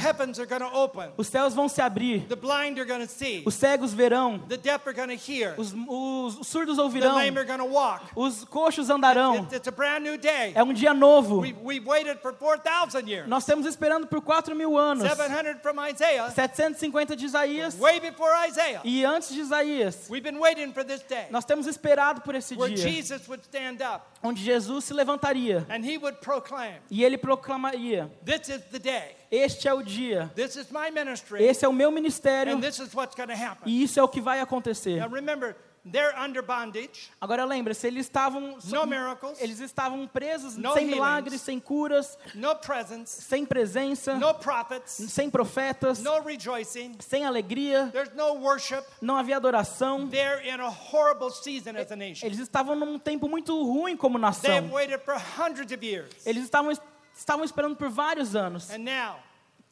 Os 1.17 1.27
céus 1.27 1.53
vão 1.53 1.69
se 1.69 1.81
abrir. 1.81 2.25
The 2.27 2.35
blind 2.35 2.77
are 2.77 2.85
going 2.85 3.05
to 3.05 3.11
see. 3.11 3.43
Os 3.45 3.53
cegos 3.55 3.93
verão. 3.93 4.39
The 4.49 4.57
deaf 4.57 4.87
are 4.87 4.93
going 4.95 5.15
to 5.17 5.31
hear. 5.31 5.55
Os, 5.57 5.73
os- 5.73 6.39
os 6.39 6.47
surdos 6.47 6.75
The 6.77 6.81
ouvirão. 6.83 7.15
lame 7.15 7.37
are 7.37 7.45
going 7.45 7.59
to 7.59 7.65
walk. 7.73 8.05
Os 8.15 8.43
coxos 8.43 8.89
andarão. 8.89 9.35
It's, 9.43 9.53
it's 9.53 9.67
a 9.67 9.71
brand 9.71 10.03
new 10.03 10.17
day. 10.17 10.51
É 10.55 10.63
um 10.63 10.73
dia 10.73 10.93
novo. 10.93 11.39
We, 11.41 11.53
we've 11.63 11.87
waited 11.87 12.19
for 12.21 12.33
4,000 12.33 12.96
years. 13.05 13.27
Nós 13.27 13.43
estamos 13.43 13.65
esperando 13.65 14.07
por 14.07 14.21
4 14.21 14.55
mil 14.55 14.77
anos. 14.77 15.03
700 15.07 15.61
from 15.61 15.75
Isaiah, 15.87 16.29
750 16.31 17.15
de 17.15 17.25
Isaías. 17.25 17.75
way 17.79 17.99
before 17.99 18.31
Isaiah. 18.47 18.81
E 18.83 19.03
antes 19.05 19.29
de 19.33 19.41
Isaías, 19.41 20.07
We've 20.09 20.23
been 20.23 20.39
waiting 20.39 20.71
for 20.73 20.83
this 20.83 21.01
day 21.01 21.27
nós 21.29 21.45
temos 21.45 21.67
esperado 21.67 22.21
por 22.21 22.35
esse 22.35 22.55
where 22.55 22.73
dia. 22.73 22.87
Jesus 22.87 23.27
would 23.27 23.43
stand 23.43 23.81
up 23.81 24.05
Onde 24.23 24.41
Jesus 24.43 24.85
se 24.85 24.93
levantaria. 24.93 25.65
and 25.69 25.83
he 25.85 25.97
would 25.97 26.19
proclaim, 26.21 26.75
E 26.89 27.03
ele 27.03 27.17
proclamaria: 27.17 28.09
This 28.23 28.49
is 28.49 28.61
the 28.71 28.79
day. 28.79 29.15
Este 29.29 29.67
é 29.67 29.73
o 29.73 29.83
dia. 29.83 30.31
This 30.35 30.55
is 30.55 30.71
my 30.71 30.89
ministry. 30.89 31.43
Esse 31.43 31.65
é 31.65 31.67
o 31.67 31.73
meu 31.73 31.91
ministério. 31.91 32.55
And 32.55 32.61
this 32.61 32.79
is 32.79 32.93
what's 32.95 33.13
going 33.15 33.27
to 33.27 33.35
happen. 33.35 33.63
E 33.69 33.83
isso 33.83 33.99
é 33.99 34.03
o 34.03 34.07
que 34.07 34.21
vai 34.21 34.39
acontecer. 34.39 34.99
Now 35.01 35.09
remember, 35.09 35.55
they're 35.91 36.17
under 36.19 36.41
bondage, 36.41 37.09
Agora 37.19 37.45
lembre-se, 37.45 37.87
eles 37.87 38.05
estavam 38.07 38.57
no 38.65 38.85
miracles, 38.85 39.39
eles 39.41 39.59
estavam 39.59 40.07
presos, 40.07 40.55
No 40.57 40.73
sem 40.73 40.83
healings. 40.85 40.95
milagres, 40.95 41.41
sem 41.41 41.59
curas, 41.59 42.17
no 42.35 42.55
presence, 42.55 43.21
sem 43.23 43.45
presença, 43.45 44.15
no 44.15 44.33
prophets, 44.33 44.91
sem 45.09 45.29
profetas, 45.29 45.99
no 45.99 46.19
rejoicing. 46.21 46.95
sem 46.99 47.25
alegria, 47.25 47.89
There's 47.91 48.13
no 48.15 48.33
worship. 48.35 48.83
não 49.01 49.15
havia 49.17 49.37
adoração. 49.37 50.07
They're 50.09 50.41
in 50.47 50.59
a 50.59 50.69
horrible 50.69 51.29
season 51.31 51.75
as 51.77 51.91
a 51.91 51.95
nation. 51.95 52.25
Eles 52.25 52.39
estavam 52.39 52.75
num 52.75 52.97
tempo 52.99 53.27
muito 53.27 53.53
ruim 53.63 53.95
como 53.97 54.17
They've 54.19 54.21
nação. 54.21 54.69
waited 54.71 54.99
for 55.03 55.15
hundreds 55.37 55.71
of 55.73 55.83
years. 55.85 56.09
Eles 56.25 56.43
estavam 56.43 56.71
estavam 57.15 57.43
esperando 57.43 57.75
por 57.75 57.89
vários 57.89 58.35
anos. 58.35 58.69
And 58.69 58.79
now, 58.83 59.15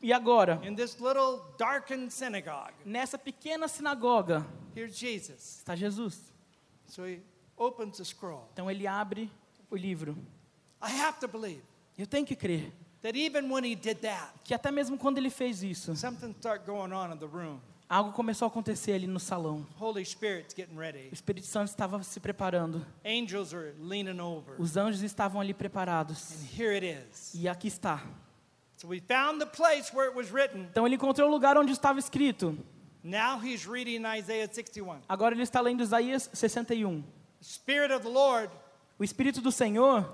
E 0.06 0.14
agora, 0.14 0.62
in 0.64 0.76
this 0.76 1.00
little 1.00 1.42
darkened 1.58 2.14
synagogue, 2.14 2.76
nessa 2.86 3.18
pequena 3.18 3.68
sinagoga, 3.68 4.46
here's 4.76 4.96
Jesus. 4.96 5.64
está 5.64 5.76
Jesus. 5.76 6.32
So 6.86 7.08
he 7.08 7.22
opens 7.58 7.98
the 7.98 8.06
scroll. 8.06 8.48
Então 8.54 8.70
ele 8.70 8.86
abre 8.86 9.32
o 9.68 9.76
livro. 9.76 10.16
I 10.80 10.92
have 10.92 11.20
to 11.22 11.28
believe 11.28 11.64
Eu 11.98 12.06
tenho 12.06 12.24
que 12.24 12.36
crer 12.36 12.72
that 13.02 13.18
even 13.18 13.52
when 13.52 13.66
he 13.66 13.74
did 13.76 13.98
that, 14.02 14.32
que 14.44 14.54
até 14.54 14.70
mesmo 14.70 14.96
quando 14.96 15.18
ele 15.18 15.32
fez 15.32 15.64
isso, 15.64 15.96
something 15.96 16.36
started 16.38 16.68
going 16.68 16.94
on 16.94 17.12
in 17.12 17.18
the 17.18 17.26
room. 17.26 17.60
algo 17.90 18.12
começou 18.12 18.46
a 18.46 18.50
acontecer 18.50 18.92
ali 18.92 19.08
no 19.08 19.20
salão. 19.20 19.66
Holy 19.80 20.06
Spirit's 20.06 20.54
getting 20.54 20.78
ready. 20.78 21.10
O 21.10 21.16
Espírito 21.16 21.48
Santo 21.48 21.70
estava 21.70 22.04
se 22.04 22.20
preparando. 22.20 22.86
Angels 23.04 23.56
are 23.56 23.74
leaning 23.80 24.20
over. 24.20 24.54
Os 24.62 24.78
anjos 24.78 25.02
estavam 25.02 25.42
ali 25.42 25.56
preparados. 25.56 26.32
And 26.32 26.64
here 26.64 26.76
it 26.76 26.86
is. 26.86 27.34
E 27.34 27.50
aqui 27.50 27.70
está. 27.70 28.04
So 28.86 28.90
we 28.90 29.00
found 29.00 29.42
the 29.42 29.48
place 29.48 29.92
where 29.92 30.08
it 30.08 30.16
was 30.16 30.32
written. 30.32 30.68
Então 30.72 30.86
ele 30.86 30.94
encontrou 30.96 31.28
o 31.28 31.32
lugar 31.32 31.58
onde 31.58 31.72
estava 31.72 31.98
escrito. 31.98 32.56
Now 33.04 33.40
he's 33.40 33.66
reading 33.66 34.06
Isaiah 34.06 34.48
61. 34.48 35.00
Agora 35.10 35.34
ele 35.34 35.42
está 35.42 35.60
lendo 35.60 35.82
Isaías 35.82 36.30
61. 36.34 37.02
The 37.02 37.44
Spirit 37.44 37.92
of 37.92 38.04
the 38.04 38.10
Lord 38.12 38.52
O 39.00 39.04
Espírito 39.04 39.42
do 39.42 39.52
Senhor 39.52 40.08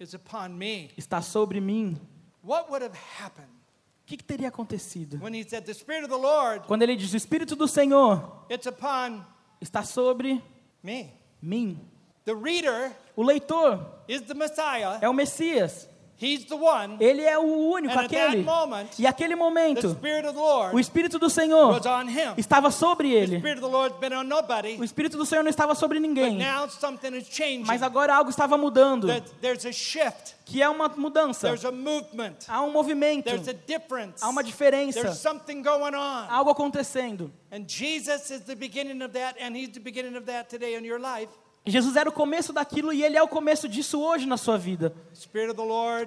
is 0.00 0.14
upon 0.14 0.56
me. 0.56 0.90
está 0.96 1.20
sobre 1.20 1.60
mim. 1.60 1.98
What 2.42 2.70
would 2.70 2.82
have 2.82 2.96
happened 3.20 3.48
O 3.50 4.06
que, 4.06 4.16
que 4.16 4.24
teria 4.24 4.48
acontecido? 4.48 5.18
when 5.20 5.34
he 5.34 5.44
said, 5.46 5.66
The 5.66 5.74
Spirit 5.74 6.04
of 6.04 6.08
the 6.08 6.16
Lord, 6.16 6.66
Quando 6.66 6.82
ele 6.84 6.96
diz: 6.96 7.12
O 7.12 7.16
Espírito 7.16 7.54
do 7.56 7.68
Senhor 7.68 8.46
it's 8.48 8.66
upon 8.66 9.22
está 9.60 9.82
sobre 9.84 10.42
me? 10.82 11.12
mim. 11.42 11.78
The 12.24 12.34
reader 12.34 12.90
O 13.14 13.22
leitor 13.22 13.84
is 14.08 14.22
the 14.22 14.32
Messiah. 14.34 14.98
é 15.02 15.08
o 15.10 15.12
Messias. 15.12 15.86
He's 16.20 16.44
the 16.46 16.56
one. 16.56 16.96
Ele 16.98 17.22
é 17.22 17.38
o 17.38 17.42
único, 17.70 17.96
aquele. 17.96 18.42
moment, 18.42 18.88
E 18.98 19.06
aquele 19.06 19.34
The 19.34 19.36
momento, 19.36 19.90
Spirit 19.90 20.26
of 20.26 20.34
the 20.34 20.74
o 20.74 20.80
Espírito 20.80 21.16
do 21.18 21.30
Senhor 21.30 21.70
was 21.72 21.86
on 21.86 22.08
him. 22.08 22.34
estava 22.36 22.72
sobre 22.72 23.08
The 23.08 23.14
ele. 23.14 23.38
Spirit 23.38 23.58
of 23.58 23.60
the 23.60 23.72
Lord's 23.72 23.98
been 24.00 24.12
on 24.12 24.24
nobody. 24.24 24.76
O 24.80 24.84
Espírito 24.84 25.16
do 25.16 25.24
Senhor 25.24 25.44
não 25.44 25.50
estava 25.50 25.76
sobre 25.76 26.00
But 26.00 26.08
ninguém. 26.08 26.36
now 26.36 26.68
something 26.68 27.14
is 27.16 27.28
changing. 27.30 27.64
Mas 27.66 27.82
agora 27.84 28.14
algo 28.16 28.30
estava 28.30 28.56
mudando, 28.58 29.06
That 29.06 29.30
there's 29.40 29.64
a 29.64 29.70
shift. 29.72 30.34
que 30.44 30.60
é 30.60 30.68
uma 30.68 30.88
mudança. 30.88 31.46
There's 31.46 31.64
a 31.64 31.70
movement. 31.70 32.34
Há 32.48 32.62
um 32.62 32.72
movimento, 32.72 33.24
There's 33.26 33.46
a 33.48 33.52
difference. 33.52 34.20
há 34.24 34.28
uma 34.28 34.42
diferença, 34.42 35.00
There's 35.00 35.18
something 35.18 35.62
going 35.62 35.94
on. 35.94 36.26
algo 36.28 36.50
acontecendo. 36.50 37.30
And 37.52 37.64
Jesus 37.68 38.30
is 38.32 38.40
the 38.40 38.56
beginning 38.56 39.02
of 39.04 39.12
that, 39.14 39.36
and 39.40 39.56
He's 39.56 39.70
the 39.70 39.80
beginning 39.80 40.16
of 40.16 40.26
that 40.26 40.48
today 40.50 40.74
in 40.76 40.84
your 40.84 40.98
life. 40.98 41.28
Jesus 41.70 41.96
era 41.96 42.08
o 42.08 42.12
começo 42.12 42.52
daquilo 42.52 42.92
e 42.92 43.02
ele 43.02 43.16
é 43.16 43.22
o 43.22 43.28
começo 43.28 43.68
disso 43.68 44.00
hoje 44.00 44.26
na 44.26 44.36
sua 44.36 44.56
vida. 44.56 44.94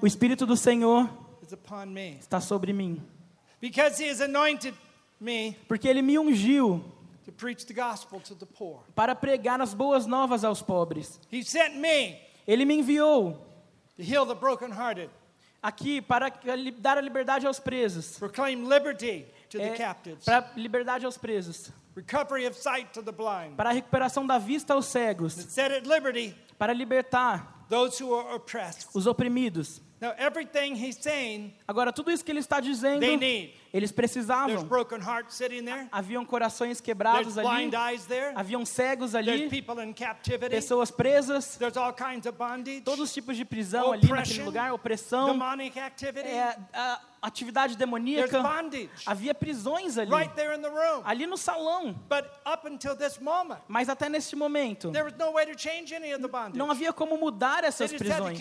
O 0.01 0.07
Espírito 0.07 0.45
do 0.45 0.57
Senhor 0.57 1.09
está 2.19 2.39
sobre 2.41 2.73
mim, 2.73 3.01
porque 5.67 5.87
ele 5.87 6.01
me 6.01 6.17
ungiu 6.17 6.83
para 8.95 9.15
pregar 9.15 9.61
as 9.61 9.73
boas 9.73 10.05
novas 10.05 10.43
aos 10.43 10.61
pobres. 10.61 11.19
Ele 12.47 12.65
me 12.65 12.75
enviou 12.75 13.47
aqui 15.61 16.01
para 16.01 16.33
dar 16.79 16.97
a 16.97 17.01
liberdade 17.01 17.45
aos 17.45 17.59
presos, 17.59 18.17
proclaim 18.17 18.67
the 18.67 19.25
É, 19.59 19.69
captives, 19.75 20.25
para 20.25 20.51
liberdade 20.55 21.05
aos 21.05 21.17
presos, 21.17 21.71
recovery 21.95 22.47
of 22.47 22.57
sight 22.57 22.91
to 22.93 23.01
the 23.01 23.11
blind, 23.11 23.55
para 23.55 23.69
a 23.69 23.73
recuperação 23.73 24.25
da 24.25 24.37
vista 24.37 24.73
aos 24.73 24.85
cegos, 24.85 25.35
to 25.35 25.41
set 25.49 25.71
at 25.73 25.87
liberty 25.87 26.35
para 26.57 26.73
libertar 26.73 27.65
those 27.69 28.01
who 28.01 28.13
are 28.13 28.35
oppressed. 28.35 28.87
os 28.93 29.07
oprimidos. 29.07 29.81
Now, 29.99 30.13
everything 30.17 30.73
He's 30.75 30.97
saying, 30.99 31.53
Agora, 31.67 31.93
tudo 31.93 32.09
isso 32.11 32.25
que 32.25 32.31
ele 32.31 32.39
está 32.39 32.59
dizendo. 32.59 33.01
Eles 33.73 33.91
precisavam. 33.91 34.67
Haviam 35.91 36.25
corações 36.25 36.81
quebrados 36.81 37.37
ali, 37.37 37.71
haviam 38.35 38.65
cegos 38.65 39.15
ali, 39.15 39.49
pessoas 40.49 40.91
presas, 40.91 41.55
There's 41.57 41.77
all 41.77 41.93
kinds 41.93 42.25
of 42.25 42.37
bondage, 42.37 42.81
todos 42.81 42.99
os 43.01 43.13
tipos 43.13 43.37
de 43.37 43.45
prisão 43.45 43.91
ali 43.91 44.07
naquele 44.07 44.43
lugar, 44.43 44.73
opressão, 44.73 45.39
é, 46.23 46.57
a 46.73 47.27
atividade 47.27 47.77
demoníaca. 47.77 48.41
Havia 49.05 49.33
prisões 49.35 49.97
ali, 49.97 50.11
right 50.11 50.33
there 50.33 50.57
in 50.57 50.61
the 50.61 50.69
room. 50.69 51.03
ali 51.05 51.27
no 51.27 51.37
salão. 51.37 51.93
But 52.09 52.25
up 52.45 52.67
until 52.67 52.95
this 52.95 53.19
moment, 53.19 53.59
Mas 53.67 53.89
até 53.89 54.09
neste 54.09 54.35
momento, 54.35 54.91
não 56.53 56.71
havia 56.71 56.91
como 56.91 57.17
mudar 57.17 57.63
essas 57.63 57.93
prisões. 57.93 58.39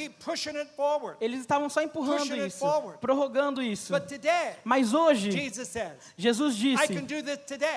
Eles 1.21 1.41
estavam 1.41 1.69
só 1.69 1.83
empurrando 1.83 2.21
Pushing 2.21 2.41
it 2.41 2.47
isso, 2.49 2.59
forward. 2.59 2.99
prorrogando 3.01 3.63
isso. 3.63 3.93
But 3.93 4.09
today, 4.09 4.57
Mas 4.65 4.95
hoje, 4.95 5.20
Jesus 5.31 5.69
says, 5.69 5.93
Jesus 6.17 6.57
disse. 6.57 6.83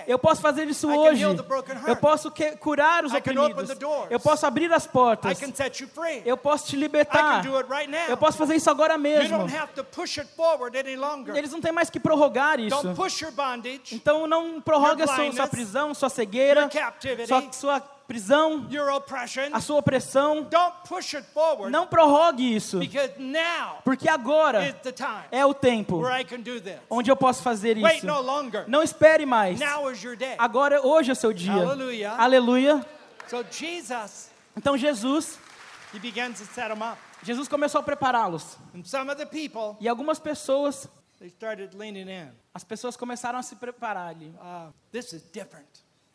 Eu 0.07 0.19
posso 0.19 0.41
fazer 0.41 0.67
isso 0.67 0.87
hoje. 0.87 1.23
Eu 1.87 1.95
posso 1.95 2.31
curar 2.59 3.03
os 3.05 3.13
oprimidos. 3.13 3.69
Eu 4.09 4.19
posso 4.19 4.45
abrir 4.45 4.71
as 4.71 4.87
portas. 4.87 5.39
Eu 6.25 6.37
posso 6.37 6.67
te 6.67 6.75
libertar. 6.75 7.43
Eu 8.07 8.17
posso 8.17 8.37
fazer 8.37 8.55
isso 8.55 8.69
agora 8.69 8.97
mesmo. 8.97 9.47
Eles 11.35 11.51
não 11.51 11.61
têm 11.61 11.71
mais 11.71 11.89
que 11.89 11.99
prorrogar 11.99 12.59
isso. 12.59 12.75
Então 13.91 14.27
não 14.27 14.61
prorroga 14.61 15.07
sua, 15.07 15.31
sua 15.31 15.47
prisão, 15.47 15.93
sua 15.93 16.09
cegueira, 16.09 16.69
sua, 17.27 17.51
sua 17.51 17.79
prisão, 18.07 18.67
a 19.51 19.61
sua 19.61 19.77
opressão. 19.77 20.47
Não 21.69 21.87
prorrogue 21.87 22.55
isso. 22.55 22.79
Porque 23.83 24.07
agora 24.09 24.75
é 25.31 25.45
o 25.45 25.53
tempo 25.53 25.97
where 25.97 26.21
I 26.21 26.25
can 26.25 26.41
do 26.41 26.59
this. 26.61 26.79
onde 26.89 27.09
eu 27.09 27.15
posso 27.15 27.41
fazer 27.41 27.77
Wait 27.77 27.97
isso. 27.97 28.07
no 28.07 28.21
longer. 28.21 28.65
Não 28.67 28.83
espere 28.83 29.25
mais. 29.25 29.59
Now 29.59 29.91
is 29.91 30.03
your 30.03 30.15
day. 30.15 30.35
Agora, 30.37 30.85
hoje 30.85 31.09
é 31.09 31.13
o 31.13 31.15
seu 31.15 31.33
dia. 31.33 31.53
Aleluia. 32.17 32.85
Então 34.55 34.77
Jesus. 34.77 35.39
Jesus 37.23 37.47
começou 37.47 37.79
a 37.79 37.83
prepará-los. 37.83 38.57
E 39.79 39.87
algumas 39.87 40.19
pessoas, 40.19 40.87
they 41.19 41.29
started 41.29 41.75
leaning 41.77 42.09
in. 42.09 42.31
as 42.53 42.63
pessoas 42.63 42.97
começaram 42.97 43.39
a 43.39 43.43
se 43.43 43.55
preparar 43.55 44.09
ali. 44.09 44.33
This 44.91 45.13
is 45.13 45.23
different. 45.31 45.67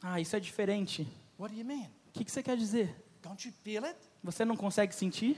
Ah, 0.02 0.20
isso 0.20 0.36
é 0.36 0.40
diferente. 0.40 1.08
What 1.38 1.52
do 1.54 1.58
you 1.58 1.64
mean? 1.64 1.88
O 2.08 2.12
que, 2.12 2.24
que 2.24 2.32
você 2.32 2.42
quer 2.42 2.56
dizer? 2.56 2.94
Don't 3.22 3.46
you 3.46 3.54
feel 3.62 3.84
it? 3.84 3.98
Você 4.22 4.44
não 4.44 4.56
consegue 4.56 4.94
sentir? 4.94 5.36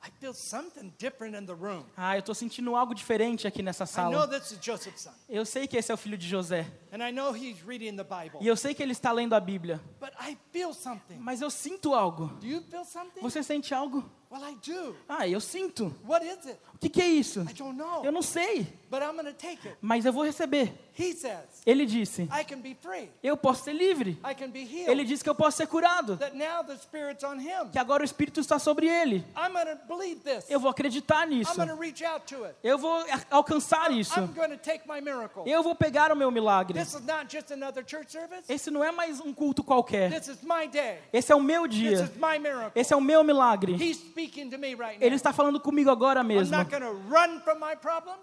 I 0.00 0.10
feel 0.20 0.32
something 0.32 0.92
different 0.96 1.36
in 1.36 1.44
the 1.44 1.52
room. 1.52 1.84
Ah, 1.96 2.14
eu 2.16 2.20
estou 2.20 2.34
sentindo 2.34 2.74
algo 2.76 2.94
diferente 2.94 3.46
aqui 3.48 3.62
nessa 3.62 3.82
I 3.84 3.86
know 4.10 4.20
sala. 4.20 4.28
this 4.28 4.52
is 4.52 4.58
Joseph's 4.64 5.02
son. 5.02 5.10
Eu 5.28 5.44
sei 5.44 5.66
que 5.66 5.76
esse 5.76 5.90
é 5.90 5.94
o 5.94 5.98
filho 5.98 6.16
de 6.16 6.28
José. 6.28 6.66
And 6.92 7.06
I 7.06 7.10
know 7.12 7.34
he's 7.36 7.60
reading 7.62 7.96
the 7.96 8.04
Bible. 8.04 8.38
E 8.40 8.46
eu 8.46 8.56
sei 8.56 8.74
que 8.74 8.82
ele 8.82 8.92
está 8.92 9.10
lendo 9.10 9.34
a 9.34 9.40
Bíblia. 9.40 9.80
But 10.00 10.12
I 10.20 10.38
feel 10.52 10.72
something. 10.72 11.18
Mas 11.18 11.40
eu 11.40 11.50
sinto 11.50 11.94
algo. 11.94 12.28
Do 12.40 12.46
you 12.46 12.62
feel 12.62 12.84
something? 12.84 13.20
Você 13.20 13.42
sente 13.42 13.74
algo? 13.74 14.08
Well, 14.30 14.44
I 14.44 14.56
do. 14.56 14.94
Ah, 15.08 15.26
eu 15.26 15.40
sinto. 15.40 15.94
What 16.06 16.24
is 16.24 16.46
it? 16.46 16.58
O 16.74 16.78
que, 16.78 16.90
que 16.90 17.00
é 17.00 17.08
isso? 17.08 17.40
I 17.40 17.54
don't 17.54 17.76
know. 17.76 18.04
Eu 18.04 18.12
não 18.12 18.22
sei. 18.22 18.66
But 18.90 19.02
I'm 19.02 19.16
take 19.34 19.66
it. 19.66 19.76
Mas 19.80 20.04
eu 20.04 20.12
vou 20.12 20.22
receber. 20.24 20.72
He 20.98 21.12
says, 21.12 21.62
Ele 21.64 21.86
disse: 21.86 22.22
I 22.22 22.44
can 22.44 22.60
be 22.60 22.74
free. 22.74 23.08
Eu 23.22 23.36
posso 23.36 23.64
ser 23.64 23.72
livre. 23.72 24.18
I 24.28 24.34
can 24.34 24.50
be 24.50 24.60
healed. 24.60 24.90
Ele 24.90 25.04
disse 25.04 25.22
que 25.22 25.30
eu 25.30 25.34
posso 25.34 25.56
ser 25.58 25.66
curado. 25.66 26.16
that 26.16 26.36
now 26.36 26.64
the 26.64 26.76
Spirit's 26.76 27.22
on 27.22 27.38
him. 27.38 27.70
Que 27.70 27.78
agora 27.78 28.02
o 28.02 28.04
Espírito 28.04 28.40
está 28.40 28.58
sobre 28.58 28.88
ele. 28.88 29.24
I'm 29.36 29.54
believe 29.86 30.20
this. 30.22 30.50
Eu 30.50 30.58
vou 30.58 30.70
acreditar 30.70 31.26
nisso. 31.26 31.52
I'm 31.60 31.78
reach 31.78 32.04
out 32.04 32.26
to 32.26 32.44
it. 32.44 32.56
Eu 32.64 32.78
vou 32.78 33.04
alcançar 33.30 33.92
isso. 33.92 34.18
I'm 34.18 34.58
take 34.58 34.88
my 34.88 35.00
miracle. 35.00 35.44
Eu 35.46 35.62
vou 35.62 35.74
pegar 35.74 36.10
o 36.10 36.16
meu 36.16 36.30
milagre. 36.30 36.78
This 36.78 36.94
is 36.94 37.06
not 37.06 37.26
just 37.30 37.50
another 37.52 37.84
church 37.86 38.10
service. 38.10 38.44
Esse 38.48 38.70
não 38.70 38.82
é 38.82 38.90
mais 38.90 39.20
um 39.20 39.32
culto 39.32 39.62
qualquer. 39.62 40.10
This 40.10 40.28
is 40.28 40.42
my 40.42 40.66
day. 40.66 40.98
Esse 41.12 41.30
é 41.30 41.36
o 41.36 41.40
meu 41.42 41.68
This 41.68 41.78
dia. 41.78 41.92
is 41.92 42.10
my 42.16 42.38
miracle. 42.38 42.72
Esse 42.74 42.92
é 42.92 42.96
o 42.96 43.00
meu 43.00 43.22
milagre. 43.22 43.74
He's 43.74 43.98
Ele 44.20 45.10
now. 45.10 45.16
está 45.16 45.32
falando 45.32 45.60
comigo 45.60 45.90
agora 45.90 46.22
mesmo. 46.22 46.54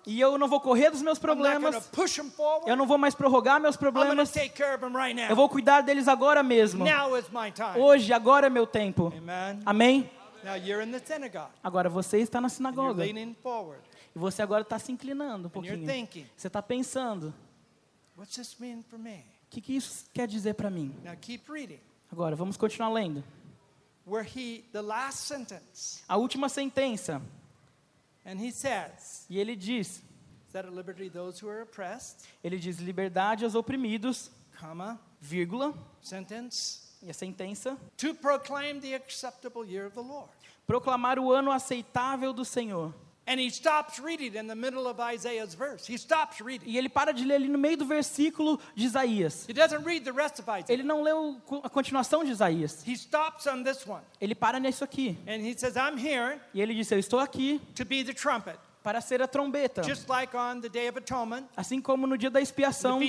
E 0.05 0.19
eu 0.19 0.37
não 0.37 0.47
vou 0.47 0.59
correr 0.59 0.89
dos 0.91 1.01
meus 1.01 1.19
problemas. 1.19 1.89
Eu 2.65 2.75
não 2.75 2.85
vou 2.85 2.97
mais 2.97 3.15
prorrogar 3.15 3.59
meus 3.59 3.77
problemas. 3.77 4.33
Eu 5.29 5.35
vou 5.35 5.49
cuidar 5.49 5.81
deles 5.81 6.07
agora 6.07 6.43
mesmo. 6.43 6.85
Now 6.85 7.17
is 7.17 7.29
my 7.29 7.51
time. 7.51 7.79
Hoje, 7.79 8.13
agora 8.13 8.47
é 8.47 8.49
meu 8.49 8.67
tempo. 8.67 9.13
Amen. 9.15 9.61
Amém? 9.65 10.11
Now 10.43 10.55
you're 10.55 10.83
in 10.83 10.91
the 10.91 10.99
synagogue. 10.99 11.51
Agora 11.63 11.89
você 11.89 12.19
está 12.19 12.39
na 12.39 12.49
sinagoga. 12.49 13.03
E 13.03 13.35
você 14.13 14.43
agora 14.43 14.61
está 14.61 14.77
se 14.77 14.91
inclinando 14.91 15.47
um 15.47 15.49
pouquinho. 15.49 15.85
thinking, 15.87 16.27
Você 16.37 16.47
está 16.47 16.61
pensando: 16.61 17.33
what's 18.15 18.35
this 18.35 18.55
mean 18.59 18.83
for 18.83 18.99
me? 18.99 19.23
o 19.45 19.49
que, 19.49 19.61
que 19.61 19.75
isso 19.75 20.05
quer 20.13 20.27
dizer 20.27 20.53
para 20.53 20.69
mim? 20.69 20.95
Now 21.03 21.15
keep 21.19 21.51
reading. 21.51 21.79
Agora, 22.11 22.35
vamos 22.35 22.57
continuar 22.57 22.89
lendo. 22.89 23.23
Where 24.05 24.23
he, 24.23 24.65
the 24.71 24.81
last 24.83 25.25
sentence, 25.27 26.03
A 26.07 26.15
última 26.17 26.47
sentença. 26.47 27.21
and 28.23 28.39
he 28.39 28.51
says, 28.51 29.25
E 29.29 29.39
ele 29.39 29.55
diz: 29.55 30.01
set 30.51 30.65
at 30.65 30.71
liberty 30.73 31.09
those 31.09 31.39
who 31.39 31.49
are 31.49 31.61
oppressed, 31.63 32.25
ele 32.43 32.57
diz 32.59 32.77
liberdade 32.79 33.43
aos 33.43 33.55
oprimidos, 33.55 34.29
comma, 34.59 34.99
vírgula, 35.19 35.73
sentence, 36.01 36.81
e 37.01 37.09
a 37.09 37.13
sentença, 37.13 37.77
to 37.97 38.13
proclaim 38.13 38.79
the 38.79 38.93
acceptable 38.95 39.65
year 39.65 39.85
of 39.87 39.93
the 39.95 40.01
Lord. 40.01 40.29
proclamar 40.67 41.17
o 41.19 41.31
ano 41.31 41.51
aceitável 41.51 42.31
do 42.31 42.45
Senhor. 42.45 42.93
And 43.27 43.39
he 43.39 43.49
stops 43.49 43.99
reading 43.99 44.35
in 44.35 44.47
the 44.47 44.55
middle 44.55 44.87
of 44.87 44.99
Isaiah's 44.99 45.55
verse. 45.55 45.87
He 45.87 45.97
stops 45.97 46.39
reading. 46.39 46.69
E 46.69 46.77
ele 46.77 46.89
para 46.89 47.11
de 47.11 47.25
ler 47.25 47.35
ali 47.35 47.47
no 47.47 47.57
meio 47.57 47.75
do 47.75 47.85
versículo 47.85 48.59
de 48.75 48.85
Isaías. 48.85 49.47
He 49.49 49.53
doesn't 49.53 49.83
read 49.83 50.05
the 50.05 50.11
rest 50.11 50.39
of 50.39 50.47
Isaiah. 50.47 50.71
Ele 50.71 50.83
não 50.83 51.01
leu 51.01 51.41
a 51.63 51.69
continuação 51.69 52.23
de 52.23 52.31
Isaías. 52.31 52.83
He 52.87 52.93
stops 52.93 53.47
on 53.47 53.63
this 53.63 53.85
one. 53.87 54.03
Ele 54.21 54.35
para 54.35 54.59
nisso 54.59 54.83
aqui. 54.83 55.17
And 55.27 55.41
he 55.41 55.57
says, 55.57 55.75
I'm 55.75 55.97
here 55.97 56.39
E 56.53 56.61
ele 56.61 56.75
disse: 56.75 56.93
Eu 56.93 56.99
estou 56.99 57.19
aqui 57.19 57.59
to 57.75 57.83
be 57.83 58.03
the 58.03 58.13
trumpet. 58.13 58.59
para 58.83 59.01
ser 59.01 59.19
a 59.19 59.27
trombeta. 59.27 59.81
Just 59.81 60.07
like 60.07 60.37
on 60.37 60.61
the 60.61 60.69
Day 60.69 60.87
of 60.87 60.99
Atonement, 60.99 61.47
Assim 61.57 61.81
como 61.81 62.05
no 62.05 62.15
dia 62.15 62.29
da 62.29 62.39
expiação, 62.39 62.99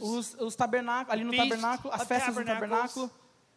os, 0.00 0.34
os 0.40 0.56
tabernáculos, 0.56 1.12
ali 1.12 1.24
no 1.24 1.36
tabernáculo, 1.36 1.92
as 1.92 2.08
festas 2.08 2.34
do 2.34 2.42
tabernáculo. 2.42 3.10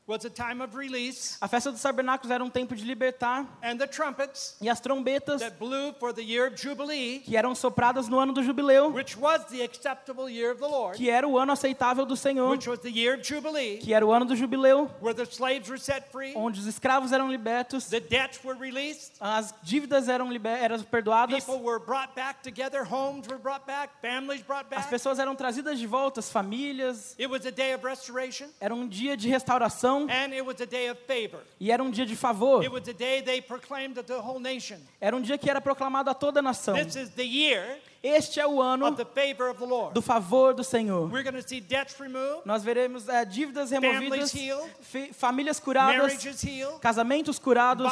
Was 0.07 0.25
a 0.25 0.29
time 0.29 0.61
of 0.61 0.75
release. 0.75 1.37
A 1.39 1.47
festa 1.47 1.71
dos 1.71 1.81
tabernáculos 1.81 2.31
era 2.31 2.43
um 2.43 2.49
tempo 2.49 2.75
de 2.75 2.83
libertar. 2.83 3.45
And 3.63 3.77
the 3.77 3.87
trumpets 3.87 4.57
E 4.59 4.67
as 4.69 4.81
trombetas 4.81 5.39
that 5.39 5.57
blew 5.57 5.93
for 5.99 6.11
the 6.11 6.23
year 6.23 6.47
of 6.47 6.55
Jubilee, 6.55 7.19
que 7.19 7.37
eram 7.37 7.53
sopradas 7.55 8.07
no 8.09 8.19
ano 8.19 8.33
do 8.33 8.43
jubileu, 8.43 8.91
which 8.93 9.17
was 9.17 9.45
the 9.45 9.61
acceptable 9.61 10.29
year 10.29 10.51
of 10.51 10.59
the 10.59 10.67
Lord, 10.67 10.97
que 10.97 11.09
era 11.09 11.27
o 11.27 11.37
ano 11.37 11.53
aceitável 11.53 12.05
do 12.05 12.17
Senhor, 12.17 12.49
which 12.49 12.67
was 12.67 12.79
the 12.79 12.89
year 12.89 13.15
of 13.15 13.23
Jubilee, 13.23 13.77
que 13.77 13.93
era 13.93 14.05
o 14.05 14.11
ano 14.11 14.25
do 14.25 14.35
jubileu, 14.35 14.89
where 14.99 15.13
the 15.13 15.25
slaves 15.25 15.69
were 15.69 15.79
set 15.79 16.11
free, 16.11 16.33
onde 16.35 16.59
os 16.59 16.65
escravos 16.65 17.11
eram 17.11 17.29
libertos, 17.29 17.87
the 17.89 17.99
debts 17.99 18.43
were 18.43 18.57
released, 18.57 19.13
as 19.21 19.53
dívidas 19.63 20.07
eram, 20.07 20.31
liber... 20.31 20.57
eram 20.61 20.81
perdoadas, 20.83 21.45
people 21.45 21.63
were 21.63 21.79
brought 21.79 22.13
back 22.15 22.41
together, 22.41 22.83
homes 22.83 23.27
were 23.27 23.39
brought 23.39 23.65
back, 23.65 23.91
families 24.01 24.41
brought 24.41 24.65
as 24.71 24.83
back. 24.83 24.89
pessoas 24.89 25.19
eram 25.19 25.35
trazidas 25.35 25.79
de 25.79 25.87
volta, 25.87 26.19
as 26.19 26.29
famílias. 26.29 27.15
It 27.19 27.27
was 27.29 27.45
a 27.45 27.51
day 27.51 27.73
of 27.73 27.85
restoration, 27.85 28.47
Era 28.59 28.73
um 28.73 28.87
dia 28.87 29.15
de 29.15 29.29
restauração 29.29 29.90
and 30.09 30.33
it 30.33 30.45
was 30.45 30.59
a 30.61 30.65
day 30.65 30.89
of 30.89 30.99
favor. 31.07 31.39
e 31.59 31.71
era 31.71 31.83
um 31.83 31.91
dia 31.91 32.05
de 32.05 32.15
favor. 32.15 32.63
It 32.63 32.71
was 32.71 32.87
a 32.87 32.93
day 32.93 33.21
they 33.21 33.41
proclaimed 33.41 33.95
to 33.95 34.03
the 34.03 34.19
whole 34.19 34.39
nation. 34.39 34.77
Era 34.99 35.15
um 35.15 35.21
dia 35.21 35.37
que 35.37 35.49
era 35.49 35.61
proclamado 35.61 36.09
a 36.09 36.13
toda 36.13 36.39
a 36.39 36.43
nação. 36.43 36.73
This 36.75 36.95
is 36.95 37.09
the 37.11 37.25
year 37.25 37.79
Este 38.03 38.39
é 38.39 38.47
o 38.47 38.59
ano 38.59 38.87
of 38.87 38.97
the 38.97 39.05
favor 39.05 39.47
of 39.47 39.59
the 39.59 39.65
Lord. 39.65 39.93
do 39.93 40.01
favor 40.01 40.55
do 40.55 40.63
Senhor. 40.63 41.07
We're 41.07 41.21
going 41.23 41.39
to 41.39 41.47
see 41.47 41.61
debts 41.61 41.99
removed, 41.99 42.41
Nós 42.45 42.63
veremos 42.63 43.07
eh, 43.07 43.23
dívidas 43.25 43.69
removidas, 43.69 44.33
famílias 45.13 45.59
curadas, 45.59 46.17
casamentos 46.81 47.37
curados, 47.37 47.91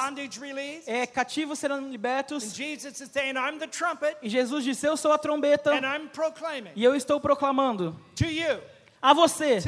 eh, 0.88 1.06
cativos 1.06 1.60
serão 1.60 1.78
And 1.78 1.92
libertos. 1.92 2.56
Jesus 2.56 3.00
is 3.00 3.12
saying, 3.12 3.36
I'm 3.36 3.60
the 3.60 3.68
trumpet, 3.68 4.18
E 4.22 4.30
Jesus 4.30 4.64
disse: 4.64 4.86
Eu 4.86 4.98
sou 4.98 5.12
a 5.12 5.18
trombeta 5.18 5.72
and 5.74 5.86
I'm 5.86 6.08
proclaiming 6.10 6.72
e 6.76 6.84
eu 6.84 6.96
estou 6.96 7.20
proclamando 7.20 7.96
to 8.16 8.26
you 8.26 8.60
a 9.02 9.14
você, 9.14 9.60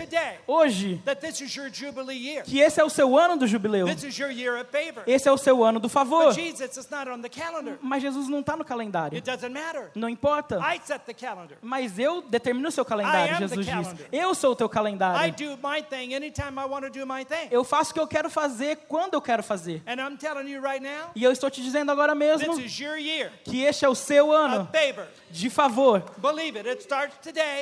hoje, 0.47 1.01
que 2.45 2.59
esse 2.59 2.79
é 2.79 2.83
o 2.83 2.89
seu 2.89 3.17
ano 3.17 3.37
do 3.37 3.47
jubileu. 3.47 3.87
Esse 5.07 5.27
é 5.27 5.31
o 5.31 5.37
seu 5.37 5.63
ano 5.63 5.79
do 5.79 5.87
favor. 5.89 6.33
Mas 7.81 8.01
Jesus 8.01 8.27
não 8.27 8.39
está 8.41 8.55
no 8.55 8.65
calendário. 8.65 9.21
Não 9.95 10.09
importa. 10.09 10.59
Mas 11.61 11.97
eu 11.97 12.21
determino 12.21 12.67
o 12.67 12.71
seu 12.71 12.83
calendário, 12.85 13.37
Jesus 13.37 13.65
diz. 13.65 14.07
Eu 14.11 14.35
sou 14.35 14.51
o 14.51 14.55
teu 14.55 14.67
calendário. 14.69 15.35
Eu 17.49 17.63
faço 17.63 17.91
o 17.91 17.93
que 17.93 17.99
eu 17.99 18.07
quero 18.07 18.29
fazer 18.29 18.77
quando 18.87 19.13
eu 19.13 19.21
quero 19.21 19.43
fazer. 19.43 19.81
E 21.15 21.23
eu 21.23 21.31
estou 21.31 21.49
te 21.49 21.61
dizendo 21.61 21.91
agora 21.91 22.13
mesmo 22.15 22.53
que 23.43 23.61
este 23.61 23.85
é 23.85 23.89
o 23.89 23.95
seu 23.95 24.31
ano 24.31 24.69
de 25.29 25.49
favor. 25.49 26.03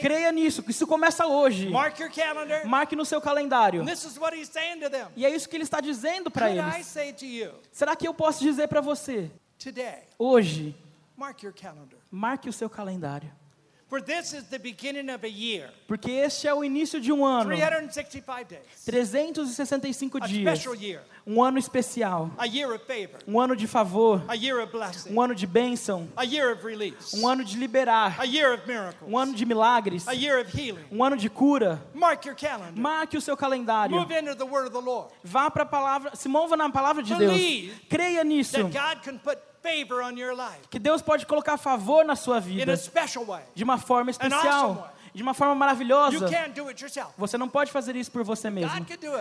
Creia 0.01 0.31
nisso, 0.31 0.63
que 0.63 0.71
isso 0.71 0.87
começa 0.87 1.27
hoje. 1.27 1.58
Mark 1.67 1.99
your 1.99 2.11
calendar. 2.11 2.65
Marque 2.65 2.95
no 2.95 3.05
seu 3.05 3.19
calendário. 3.19 3.83
This 3.85 4.03
is 4.05 4.17
what 4.17 4.35
he's 4.35 4.49
saying 4.49 4.79
to 4.81 4.89
them. 4.89 5.07
E 5.15 5.25
é 5.25 5.29
isso 5.29 5.49
que 5.49 5.55
ele 5.55 5.63
está 5.63 5.81
dizendo 5.81 6.29
para 6.31 6.47
Could 6.47 6.59
I 6.59 6.75
eles. 6.75 6.87
say 6.87 7.11
to 7.13 7.25
you 7.25 7.51
Será 7.71 7.95
que 7.95 8.07
eu 8.07 8.13
posso 8.13 8.41
dizer 8.43 8.67
para 8.67 8.81
você, 8.81 9.29
today, 9.57 10.03
hoje, 10.17 10.75
mark 11.17 11.41
your 11.43 11.53
calendar. 11.53 11.99
marque 12.11 12.47
o 12.49 12.53
seu 12.53 12.69
calendário? 12.69 13.29
Porque 15.87 16.11
este 16.11 16.47
é 16.47 16.53
o 16.53 16.63
início 16.63 17.01
de 17.01 17.11
um 17.11 17.25
ano. 17.25 17.49
365 17.49 18.45
days. 18.47 18.85
365 18.85 20.17
A 20.21 20.27
dias. 20.27 20.59
special 20.59 20.75
year. 20.75 21.01
Um 21.25 21.43
ano 21.43 21.57
especial. 21.57 22.31
A 22.37 22.45
year 22.45 22.71
of 22.71 22.83
favor. 22.85 23.19
Um 23.27 23.39
ano 23.39 23.55
de 23.55 23.67
favor. 23.67 24.23
A 24.27 24.35
year 24.35 24.61
of 24.61 24.71
blessing. 24.71 25.13
Um 25.13 25.19
ano 25.19 25.33
de 25.33 25.47
bênção. 25.47 26.07
A 26.15 26.23
year 26.23 26.53
of 26.53 26.63
release. 26.63 27.15
Um 27.15 27.27
ano 27.27 27.43
de 27.43 27.57
liberar. 27.57 28.19
A 28.19 28.25
year 28.25 28.53
of 28.53 28.67
miracles. 28.67 29.11
Um 29.11 29.17
ano 29.17 29.33
de 29.33 29.45
milagres. 29.45 30.07
A 30.07 30.13
year 30.13 30.39
of 30.39 30.55
healing. 30.55 30.85
Um 30.91 31.03
ano 31.03 31.17
de 31.17 31.29
cura. 31.29 31.81
Mark 31.93 32.25
your 32.25 32.35
calendar. 32.35 32.79
Marque 32.79 33.17
o 33.17 33.21
seu 33.21 33.35
calendário. 33.35 33.95
Move 33.95 34.11
into 34.13 34.35
the 34.35 34.45
word 34.45 34.67
of 34.67 34.71
the 34.71 34.79
Lord. 34.79 35.11
Vá 35.23 35.49
para 35.49 35.63
a 35.63 35.65
palavra, 35.65 36.15
se 36.15 36.29
mova 36.29 36.55
na 36.55 36.69
palavra 36.69 37.01
de 37.01 37.15
Deus. 37.15 37.73
Creia 37.89 38.23
nisso. 38.23 38.57
Que 40.69 40.79
Deus 40.79 41.01
pode 41.01 41.25
colocar 41.25 41.57
favor 41.57 42.05
na 42.05 42.15
sua 42.15 42.39
vida. 42.39 42.71
De 43.55 43.63
uma 43.63 43.77
forma 43.77 44.11
especial, 44.11 44.93
de 45.13 45.23
uma 45.23 45.33
forma 45.33 45.55
maravilhosa. 45.55 46.27
Você 47.17 47.37
não 47.37 47.49
pode 47.49 47.71
fazer 47.71 47.95
isso 47.95 48.11
por 48.11 48.23
você 48.23 48.49
mesmo, 48.49 48.71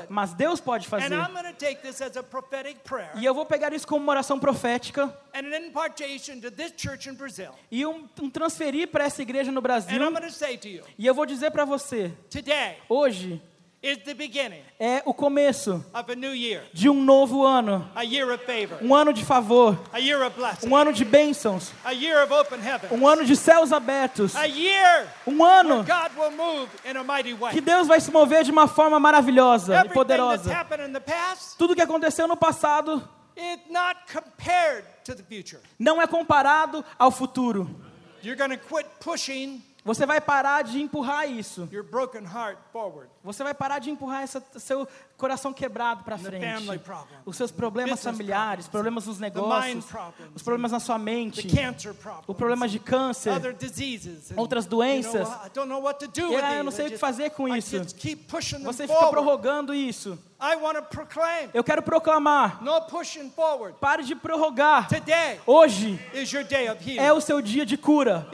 mas 0.08 0.32
Deus 0.34 0.60
pode 0.60 0.86
fazer. 0.86 1.14
E 3.16 3.24
eu 3.24 3.34
vou 3.34 3.46
pegar 3.46 3.72
isso 3.72 3.86
como 3.86 4.02
uma 4.04 4.12
oração 4.12 4.38
profética. 4.38 5.12
E 7.70 7.86
um, 7.86 8.08
um 8.20 8.30
transferir 8.30 8.88
para 8.88 9.04
essa 9.04 9.22
igreja 9.22 9.50
no 9.50 9.60
Brasil. 9.62 9.98
E 10.98 11.06
eu 11.06 11.14
vou 11.14 11.24
dizer 11.26 11.50
para 11.50 11.64
você, 11.64 12.12
hoje 12.88 13.40
é 14.80 15.02
o 15.04 15.14
começo 15.14 15.84
of 15.94 16.10
a 16.10 16.14
new 16.16 16.34
year, 16.34 16.64
de 16.72 16.88
um 16.88 17.00
novo 17.02 17.44
ano, 17.44 17.88
a 17.94 18.02
year 18.02 18.28
of 18.32 18.44
favor, 18.44 18.78
um 18.82 18.92
ano 18.94 19.12
de 19.12 19.24
favor, 19.24 19.78
a 19.92 19.98
year 20.00 20.20
of 20.26 20.36
blessing, 20.36 20.68
um 20.68 20.74
ano 20.74 20.92
de 20.92 21.04
bênçãos, 21.04 21.70
a 21.84 21.92
year 21.92 22.24
of 22.24 22.32
open 22.32 22.58
heaven, 22.60 22.90
um 22.92 23.06
ano 23.06 23.24
de 23.24 23.36
céus 23.36 23.72
abertos, 23.72 24.34
a 24.34 24.46
year 24.46 25.06
um 25.26 25.44
ano 25.44 25.84
God 25.84 26.10
will 26.18 26.32
move 26.32 26.68
in 26.84 26.96
a 26.96 27.04
mighty 27.04 27.34
way. 27.34 27.52
que 27.52 27.60
Deus 27.60 27.86
vai 27.86 28.00
se 28.00 28.10
mover 28.10 28.42
de 28.42 28.50
uma 28.50 28.66
forma 28.66 28.98
maravilhosa 28.98 29.84
e 29.86 29.88
poderosa. 29.90 30.52
happened 30.52 30.88
in 30.88 30.92
the 30.92 31.00
past 31.00 31.56
Tudo 31.56 31.74
que 31.76 31.82
aconteceu 31.82 32.26
no 32.26 32.36
passado 32.36 33.08
is 33.36 33.58
not 33.70 34.00
compared 34.12 34.84
to 35.04 35.14
the 35.14 35.22
future. 35.22 35.60
não 35.78 36.02
é 36.02 36.06
comparado 36.08 36.84
ao 36.98 37.12
futuro. 37.12 37.70
Você 39.84 40.04
vai 40.04 40.20
parar 40.20 40.62
de 40.64 40.82
empurrar 40.82 41.30
isso. 41.30 41.66
your 41.72 41.82
broken 41.82 42.24
heart 42.24 42.58
forward. 42.72 43.08
Você 43.24 43.42
vai 43.42 43.52
parar 43.52 43.78
de 43.78 43.90
empurrar 43.90 44.26
seu 44.26 44.86
coração 45.16 45.52
quebrado 45.52 46.04
para 46.04 46.16
frente. 46.16 46.44
Os 47.26 47.36
seus 47.36 47.50
problemas 47.50 48.02
familiares, 48.02 48.68
problemas 48.68 49.06
nos 49.06 49.18
negócios, 49.18 49.84
os 50.34 50.42
problemas 50.42 50.72
na 50.72 50.80
sua 50.80 50.98
mente, 50.98 51.46
cancer 51.48 51.90
o 51.90 51.94
problem, 51.94 52.36
problema 52.36 52.68
de 52.68 52.78
câncer, 52.78 53.32
outras 54.36 54.66
doenças. 54.66 55.28
E 55.54 56.56
eu 56.56 56.64
não 56.64 56.70
sei 56.70 56.86
o 56.86 56.90
que 56.90 56.98
fazer 56.98 57.30
com 57.30 57.48
isso. 57.48 57.76
Você 58.64 58.86
fica 58.86 59.06
prorrogando 59.10 59.74
isso. 59.74 60.18
Eu 61.52 61.64
quero 61.64 61.82
proclamar. 61.82 62.60
Pare 63.80 64.04
de 64.04 64.14
prorrogar. 64.14 64.88
Hoje 65.44 65.98
é 66.96 67.12
o 67.12 67.20
seu 67.20 67.42
dia 67.42 67.66
de 67.66 67.76
cura. 67.76 68.28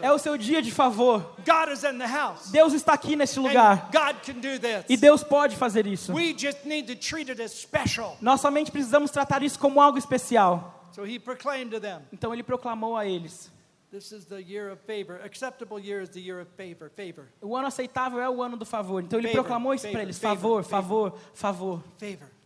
É 0.00 0.12
o 0.12 0.18
seu 0.18 0.36
dia 0.36 0.60
de 0.60 0.72
favor. 0.72 1.36
God 1.46 1.68
is 1.72 1.84
in 1.84 1.96
the 1.98 2.06
house. 2.06 2.50
Deus 2.50 2.72
está 2.72 2.92
aqui 2.92 3.14
nesse 3.14 3.38
lugar. 3.38 3.75
God 3.92 4.16
can 4.24 4.34
do 4.40 4.58
this. 4.58 4.84
E 4.88 4.96
Deus 4.96 5.22
pode 5.22 5.56
fazer 5.56 5.86
isso. 5.86 6.12
We 6.12 6.34
just 6.36 6.64
need 6.64 6.86
to 6.94 6.96
treat 7.00 7.30
it 7.30 7.40
as 7.40 7.52
special. 7.52 8.16
Nós 8.20 8.40
somente 8.40 8.70
precisamos 8.70 9.10
tratar 9.10 9.42
isso 9.42 9.58
como 9.58 9.80
algo 9.80 9.98
especial. 9.98 10.72
So 10.92 11.04
he 11.04 11.18
proclaimed 11.18 11.72
to 11.72 11.80
them, 11.80 12.00
Então 12.12 12.32
ele 12.32 12.42
proclamou 12.42 12.96
a 12.96 13.04
eles: 13.06 13.50
this 13.90 14.12
is 14.12 14.24
the 14.26 14.40
year 14.40 14.72
of 14.72 14.80
favor. 14.86 15.20
Acceptable 15.24 15.78
year 15.78 16.02
is 16.02 16.08
the 16.10 16.20
year 16.20 16.40
of 16.40 16.50
favor. 16.56 16.90
Favor. 16.96 17.28
o 17.42 17.54
ano 17.56 17.66
aceitável 17.68 18.20
é 18.20 18.28
o 18.30 18.42
ano 18.42 18.56
do 18.56 18.64
favor. 18.64 19.02
Então 19.02 19.18
ele 19.18 19.28
Favor, 19.28 19.42
proclamou 19.44 19.74
isso 19.74 19.88
para 19.90 20.02
eles: 20.02 20.18
favor, 20.18 20.62
favor, 20.64 21.18
favor, 21.34 21.82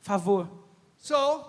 favor, 0.03 0.49
Favor. 0.99 1.41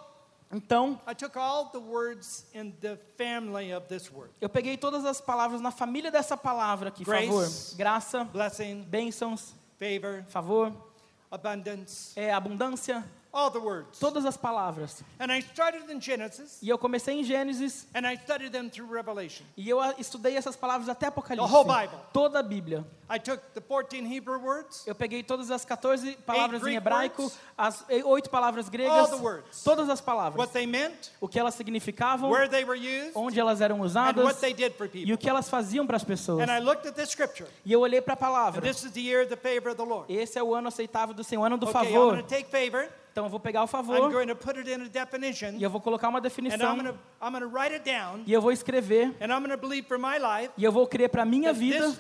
Então 0.54 1.00
I 1.08 1.15
took 1.15 1.38
all 1.38 1.70
the 1.72 1.80
words 1.80 2.46
in 2.54 2.72
the 2.82 2.98
family 3.17 3.74
of 3.74 3.88
this 3.88 4.12
word. 4.12 4.32
eu 4.41 4.50
peguei 4.50 4.76
todas 4.78 5.06
as 5.06 5.22
palavras 5.22 5.62
na 5.62 5.72
família 5.72 6.12
dessa 6.12 6.36
palavra 6.36 6.89
aqui: 6.89 7.06
Grace. 7.06 7.26
favor, 7.28 7.78
graça, 7.78 8.24
Blessing, 8.26 8.84
bênçãos, 8.84 9.54
favor, 9.82 10.24
favor, 10.28 10.94
abundance, 11.32 12.13
é, 12.15 12.32
abundância, 12.32 13.04
all 13.34 13.50
the 13.50 13.60
words. 13.60 13.98
todas 14.00 14.26
as 14.26 14.36
palavras. 14.38 15.04
And 15.20 15.32
I 15.32 15.39
started 15.41 15.89
in 15.89 16.00
Genesis 16.02 16.60
E 16.62 16.70
eu 16.70 16.78
comecei 16.78 17.20
em 17.20 17.24
Gênesis 17.24 17.88
and 17.96 18.06
I 18.08 18.15
studied 18.17 18.52
them 18.52 18.70
through 18.70 18.91
Revelation. 18.94 19.44
e 19.56 19.70
eu 19.70 19.80
estudei 19.98 20.36
essas 20.36 20.56
palavras 20.56 20.89
até 20.89 21.08
Apocalipse. 21.08 21.48
The 21.50 21.56
whole 21.56 21.65
Bible. 21.65 21.98
Toda 22.13 22.39
a 22.39 22.44
Bíblia. 22.44 22.86
I 23.10 23.20
took 23.20 23.41
the 23.54 23.60
14 23.62 24.06
Hebrew 24.06 24.39
words, 24.39 24.86
Eu 24.88 24.96
peguei 24.96 25.22
todas 25.22 25.52
as 25.52 25.65
14 25.65 26.13
palavras 26.26 26.65
em 26.65 26.76
hebraico, 26.76 27.24
words. 27.24 27.38
as 27.58 27.84
oito 28.06 28.30
palavras 28.30 28.67
all 28.67 28.72
gregas, 28.72 29.10
the 29.10 29.17
words, 29.17 29.63
todas 29.65 29.89
as 29.89 30.00
palavras, 30.00 30.38
what 30.39 30.54
they 30.54 30.65
meant, 30.65 31.12
o 31.20 31.28
que 31.28 31.38
elas 31.38 31.54
significavam, 31.56 32.30
where 32.32 32.48
they 32.48 32.63
were 32.63 32.78
used, 32.80 33.12
onde 33.13 33.38
elas 33.38 33.60
eram 33.60 33.78
and 33.82 33.86
usadas 33.86 34.24
what 34.24 34.39
they 34.39 34.54
did 34.54 34.74
for 34.78 34.86
e 34.86 34.89
people. 34.89 35.13
o 35.13 35.17
que 35.17 35.30
elas 35.30 35.50
faziam 35.50 35.86
para 35.86 35.98
as 35.98 36.06
pessoas. 36.06 36.41
And 36.48 36.52
I 36.54 36.60
looked 36.60 36.88
at 36.88 36.94
this 36.96 37.10
scripture. 37.10 37.50
E 37.65 37.74
eu 37.74 37.82
olhei 37.82 38.00
para 38.02 38.13
a 38.13 38.15
And 38.15 38.20
palavra. 38.20 38.62
this 38.62 38.84
is 38.86 38.91
the 38.94 39.02
year 39.02 39.22
of 39.24 39.30
the 39.30 39.36
favor 39.36 39.70
of 39.72 39.76
the 39.76 39.84
Lord. 39.84 40.06
Esse 40.13 40.39
é 40.39 40.44
o 40.44 40.56
ano 40.56 40.70
aceitável 40.70 41.13
do 41.13 41.24
Senhor, 41.24 41.41
o 41.41 41.46
ano 41.46 41.58
do 41.58 41.67
Okay, 41.67 41.82
I'm 41.82 41.94
favor. 41.94 42.17
to 42.17 42.24
take 42.24 42.50
favor 42.50 42.88
Então 43.12 43.26
eu 43.26 43.30
vou 43.30 43.39
pegar 43.39 43.62
o 43.62 43.65
I'm 43.65 43.67
favor 43.67 44.12
going 44.12 44.28
to 44.28 44.36
put 44.36 44.58
it 44.58 44.69
in 44.71 44.84
a 44.86 44.88
definition, 44.88 45.58
e 45.58 45.63
eu 45.63 45.69
vou 45.69 45.82
colocar 45.82 46.08
uma 46.08 46.21
definição 46.21 46.78
it 46.78 47.84
down, 47.84 48.24
e 48.26 48.32
eu 48.32 48.41
vou 48.41 48.52
escrever 48.52 49.13
and 49.19 49.26
I'm 49.26 49.39
going 49.43 49.50
to 49.50 49.58
believe 49.58 49.86
for 49.88 49.97
my 49.97 50.17
life 50.17 50.52
e 50.58 50.63
eu 50.63 50.71
vou 50.71 50.88
crer 50.88 51.10
para 51.10 51.26
minha 51.26 51.52
vida 51.52 51.91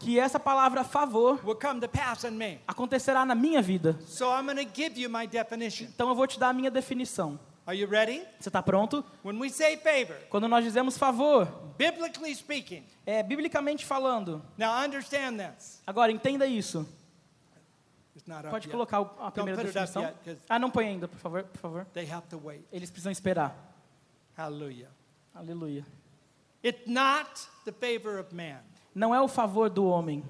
que 0.00 0.18
essa 0.18 0.40
palavra 0.40 0.82
favor 0.84 1.38
will 1.44 1.56
come 1.56 1.80
to 1.80 1.88
pass 1.88 2.24
in 2.24 2.30
me. 2.30 2.58
acontecerá 2.66 3.24
na 3.26 3.34
minha 3.34 3.60
vida. 3.60 3.98
So 4.06 4.26
I'm 4.30 4.46
going 4.46 4.64
to 4.64 4.70
give 4.72 4.98
you 4.98 5.10
my 5.10 5.26
definition. 5.26 5.86
Então 5.94 6.08
eu 6.08 6.14
vou 6.14 6.26
te 6.26 6.38
dar 6.38 6.48
a 6.48 6.52
minha 6.52 6.70
definição. 6.70 7.38
Are 7.66 7.76
you 7.76 7.88
ready? 7.88 8.22
Você 8.38 8.48
está 8.48 8.62
pronto? 8.62 9.04
When 9.24 9.38
we 9.40 9.50
say 9.50 9.76
favor, 9.76 10.16
Quando 10.30 10.46
nós 10.48 10.64
dizemos 10.64 10.96
favor, 10.96 11.46
biblically 11.76 12.32
speaking, 12.34 12.84
é 13.04 13.22
biblicamente 13.22 13.84
falando. 13.84 14.40
now 14.56 14.72
understand 14.82 15.38
this. 15.38 15.82
Agora 15.86 16.12
entenda 16.12 16.46
isso. 16.46 16.86
It's 18.16 18.26
not 18.26 18.46
up 18.46 18.50
Pode 18.50 18.68
colocar 18.68 18.98
a 19.20 19.30
primeira 19.30 19.62
definição. 19.62 20.02
yet, 20.02 20.38
Ah, 20.48 20.58
não 20.58 20.70
põe 20.70 20.86
ainda, 20.88 21.06
por 21.06 21.18
favor, 21.18 21.44
por 21.44 21.58
favor. 21.60 21.84
They 21.92 22.10
have 22.10 22.26
to 22.28 22.38
wait. 22.42 22.64
Eles 22.72 22.90
precisam 22.90 23.12
esperar. 23.12 23.54
Hallelujah. 24.36 24.88
Aleluia. 25.34 25.84
It's 26.64 26.86
not 26.86 27.28
the 27.66 27.72
favor 27.72 28.18
of 28.18 28.34
man. 28.34 28.60
Não 28.94 29.14
é 29.14 29.20
o 29.20 29.28
favor 29.28 29.68
do 29.68 29.84
homem, 29.86 30.24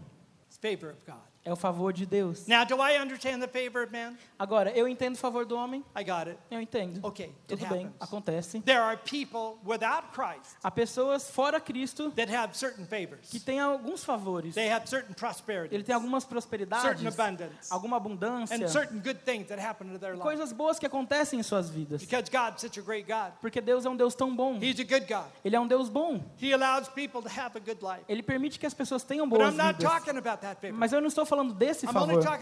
It's 0.49 0.59
favor 0.59 0.91
of 0.91 1.01
God. 1.07 1.17
É 1.47 1.53
o 1.53 1.57
favor 1.57 1.93
de 1.93 2.05
Deus. 2.05 2.47
Now, 2.47 2.65
do 2.65 2.77
I 2.83 2.99
understand 3.01 3.39
the 3.41 3.47
favor 3.49 3.85
of 3.85 3.93
man? 3.93 4.17
Agora, 4.39 4.71
eu 4.73 4.87
entendo 4.89 5.15
o 5.15 5.19
favor 5.19 5.47
do 5.47 5.57
homem? 5.57 5.85
I 5.97 6.03
got 6.05 6.27
it. 6.29 6.39
Eu 6.51 6.61
entendo. 6.61 7.01
Okay, 7.07 7.27
it 7.27 7.37
Tudo 7.47 7.67
bem, 7.69 7.87
happens. 7.87 7.95
acontece. 8.01 8.61
There 8.63 8.81
are 8.81 8.97
people 8.99 9.59
without 9.65 10.09
Christ 10.13 10.57
Há 10.63 10.71
pessoas 10.71 11.31
fora 11.31 11.61
Cristo 11.61 12.11
that 12.17 12.31
have 12.35 12.57
certain 12.57 12.85
favors. 12.85 13.31
que 13.31 13.39
têm 13.39 13.61
alguns 13.61 14.05
favores. 14.05 14.55
They 14.55 14.69
have 14.71 14.89
certain 14.89 15.15
prosperity, 15.15 15.75
Ele 15.75 15.85
tem 15.85 15.95
algumas 15.95 16.25
prosperidades, 16.25 16.83
certain 16.85 17.07
abundance, 17.07 17.71
alguma 17.71 17.97
abundância, 17.97 18.55
and 18.57 18.69
certain 18.69 18.99
good 18.99 19.21
things 19.25 19.47
that 19.49 19.61
happen 19.61 19.89
to 19.93 19.99
their 19.99 20.15
life. 20.15 20.23
coisas 20.23 20.53
boas 20.53 20.79
que 20.81 20.87
acontecem 20.87 21.39
em 21.39 21.43
suas 21.45 21.71
vidas. 21.71 22.01
Because 22.03 22.29
God's 22.29 22.61
such 22.61 22.79
a 22.79 22.83
great 22.83 23.07
God. 23.07 23.33
Porque 23.41 23.61
Deus 23.61 23.87
é 23.87 23.89
um 23.89 23.97
Deus 23.97 24.15
tão 24.17 24.35
bom. 24.35 24.59
He's 24.61 24.81
a 24.81 24.85
good 24.85 25.07
God. 25.07 25.27
Ele 25.45 25.55
é 25.55 25.61
um 25.61 25.67
Deus 25.69 25.89
bom. 25.89 26.21
He 26.43 26.53
allows 26.53 26.89
people 26.89 27.23
to 27.23 27.29
have 27.29 27.57
a 27.57 27.61
good 27.61 27.79
life. 27.85 28.03
Ele 28.09 28.23
permite 28.23 28.59
que 28.59 28.67
as 28.67 28.75
pessoas 28.75 29.05
tenham 29.05 29.29
But 29.29 29.39
boas 29.39 29.53
I'm 29.55 29.57
not 29.57 29.77
vidas. 29.79 29.93
talking 29.93 30.17
about 30.19 30.41
that 30.43 30.61
favor. 30.61 30.77
Mas 30.77 30.93
eu 30.93 31.01
não 31.01 31.09
estou 31.09 31.25
falando 31.25 31.36
desse 31.45 31.87
I'm 31.87 31.97
only 31.97 32.15
favor. 32.23 32.39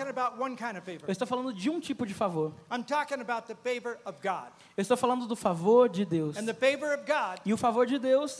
Eu 1.06 1.12
estou 1.12 1.26
falando 1.26 1.52
de 1.52 1.70
um 1.70 1.80
tipo 1.80 2.06
de 2.06 2.14
favor. 2.14 2.52
Eu 4.76 4.82
estou 4.82 4.96
falando 4.96 5.26
do 5.26 5.36
favor 5.36 5.88
de 5.88 6.04
Deus. 6.04 6.36
E 7.44 7.52
o 7.52 7.56
favor 7.56 7.86
de 7.86 7.98
Deus 7.98 8.36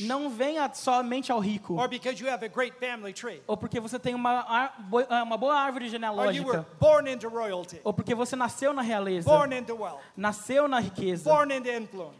não 0.00 0.30
vem 0.30 0.56
somente 0.74 1.30
ao 1.32 1.38
rico. 1.40 1.76
Ou 3.46 3.56
porque 3.56 3.80
você 3.80 3.98
tem 3.98 4.14
uma, 4.14 4.40
ah, 4.48 4.72
uma 5.22 5.36
boa 5.36 5.54
árvore 5.54 5.88
genealógica. 5.88 6.66
Ou 7.84 7.92
porque 7.92 8.14
você 8.14 8.36
nasceu 8.36 8.72
na 8.72 8.82
realeza. 8.82 9.28
Nasceu 10.16 10.68
na 10.68 10.80
riqueza. 10.80 11.30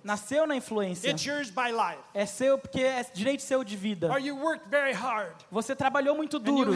Nasceu 0.03 0.47
na 0.47 0.57
influência. 0.57 1.11
É 2.15 2.27
seu 2.27 2.59
porque 2.59 2.81
é 2.81 3.03
direito 3.15 3.43
seu 3.43 3.63
de 3.65 3.77
vida. 3.77 4.09
Você 5.51 5.75
trabalhou 5.77 6.17
muito 6.17 6.39
duro. 6.39 6.73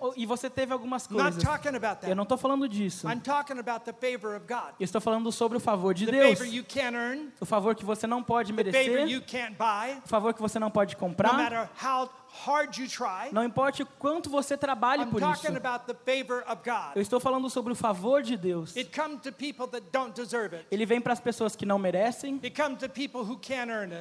Ou- 0.00 0.12
E 0.16 0.26
você 0.26 0.48
teve 0.50 0.72
algumas 0.72 1.06
coisas. 1.06 1.42
talking 1.42 1.68
about 1.68 1.94
Eu 1.96 1.96
that. 2.00 2.14
não 2.14 2.22
estou 2.24 2.38
falando 2.38 2.68
disso. 2.68 3.08
I'm 3.08 3.20
talking 3.20 3.58
about 3.58 3.84
the 3.84 3.92
favor 3.92 4.36
of 4.36 4.46
God. 4.46 4.74
Eu 4.78 4.84
estou 4.84 5.00
falando 5.00 5.30
sobre 5.32 5.56
o 5.58 5.60
favor 5.60 5.94
de 5.94 6.06
The 6.06 6.12
Deus. 6.12 6.38
favor 6.38 6.52
you 6.54 6.64
can't 6.64 6.96
earn, 6.96 7.28
O 7.40 7.44
favor 7.46 7.74
que 7.74 7.84
você 7.84 8.06
não 8.06 8.22
pode 8.22 8.52
the 8.52 8.64
favor 8.64 8.72
merecer. 8.72 9.08
you 9.08 9.22
can't 9.22 9.56
buy, 9.56 10.00
O 10.04 10.08
favor 10.08 10.32
que 10.34 10.40
você 10.42 10.58
não 10.58 10.70
pode 10.70 10.96
comprar. 10.96 11.68
Matter 12.34 12.44
how 12.46 12.54
hard 12.54 12.76
you 12.76 12.88
try. 12.88 13.30
Não 13.32 13.44
importa 13.44 13.82
o 13.82 13.86
quanto 13.86 14.28
você 14.30 14.56
trabalhe 14.56 15.06
por 15.06 15.20
isso. 15.22 15.46
Eu 16.94 17.02
estou 17.02 17.20
falando 17.20 17.48
sobre 17.48 17.72
o 17.72 17.76
favor 17.76 18.22
de 18.22 18.36
Deus. 18.36 18.76
It 18.76 18.90
comes 18.90 19.20
to 19.22 19.32
people 19.32 19.66
that 19.68 19.86
don't 19.92 20.14
deserve 20.14 20.54
it. 20.54 20.66
Ele 20.70 20.86
vem 20.86 21.00
para 21.00 21.12
as 21.12 21.20
pessoas 21.20 21.56
que 21.56 21.64
não 21.64 21.78
merecem. 21.78 22.40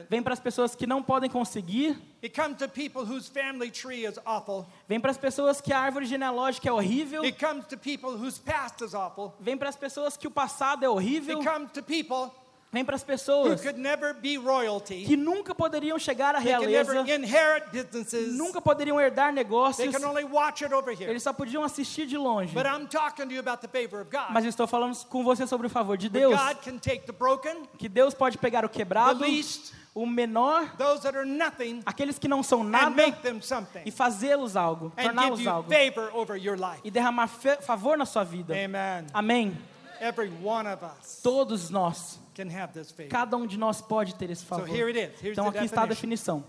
Vem 0.10 0.24
para 0.24 0.34
as 0.34 0.40
pessoas 0.40 0.76
que 0.76 0.86
não 0.88 1.02
podem 1.02 1.30
conseguir. 1.30 1.98
It 2.24 2.40
comes 2.40 2.58
to 2.58 2.70
people 2.70 3.04
whose 3.04 3.30
family 3.30 3.70
tree 3.70 4.06
is 4.06 4.20
awful. 4.26 4.66
Vem 4.88 5.00
para 5.00 5.12
as 5.12 5.18
pessoas 5.18 5.60
que 5.60 5.74
a 5.74 5.80
árvore 5.80 6.06
genealógica 6.06 6.70
é 6.70 6.72
horrível. 6.72 7.22
Vem 9.40 9.58
para 9.58 9.70
as 9.70 9.76
pessoas 9.76 10.18
que 10.18 10.28
o 10.28 10.32
passado 10.32 10.84
é 10.86 10.90
horrível. 10.90 11.40
It 11.40 11.50
comes 11.50 11.72
to 11.72 11.84
people 11.84 12.32
Vem 12.74 12.84
para 12.84 12.96
as 12.96 13.04
pessoas 13.04 13.64
royalty. 14.44 15.06
que 15.06 15.16
nunca 15.16 15.54
poderiam 15.54 16.00
chegar 16.00 16.34
à 16.34 16.40
realeza. 16.40 17.06
Nunca 18.32 18.60
poderiam 18.60 19.00
herdar 19.00 19.32
negócios. 19.32 19.94
Eles 21.02 21.22
só 21.22 21.32
podiam 21.32 21.64
assistir 21.64 22.08
de 22.08 22.18
longe. 22.18 22.52
Mas 24.32 24.44
eu 24.44 24.50
estou 24.50 24.66
falando 24.66 24.98
com 25.06 25.24
você 25.24 25.46
sobre 25.46 25.68
o 25.68 25.70
favor 25.70 25.96
de 25.96 26.10
Deus. 26.10 26.34
Broken, 26.34 26.80
Que 27.78 27.88
Deus 27.88 28.16
pode 28.16 28.40
pegar 28.40 28.66
o 28.66 28.70
quebrado, 28.70 29.24
least, 29.24 29.72
o 29.94 30.08
menor, 30.08 30.76
nothing, 31.26 31.82
aqueles 31.86 32.18
que 32.18 32.28
não 32.28 32.42
são 32.42 32.64
nada, 32.64 32.96
e 33.86 33.92
fazê-los 33.92 34.56
algo, 34.56 34.92
torná-los 35.00 35.46
algo. 35.46 35.70
E 36.84 36.90
derramar 36.90 37.28
favor 37.28 37.96
na 37.98 38.06
sua 38.06 38.24
vida. 38.24 38.56
Amen. 38.56 39.06
Amém. 39.14 39.73
Every 40.02 40.30
one 40.44 40.68
of 40.72 40.84
us 40.84 41.22
Todos 41.22 41.70
nós, 41.70 42.20
can 42.36 42.48
have 42.50 42.74
this 42.74 42.92
favor. 42.92 43.10
cada 43.10 43.38
um 43.38 43.46
de 43.48 43.58
nós 43.58 43.82
pode 43.82 44.16
ter 44.16 44.30
esse 44.30 44.42
So 44.44 44.48
favor. 44.48 44.68
here 44.70 44.88
it 44.90 44.98
is. 45.00 45.22
Here's 45.22 45.38
Então 45.38 45.52
the 45.52 45.58
aqui 45.60 45.66
está 45.66 45.84
a 45.84 45.86
definição. 45.86 46.44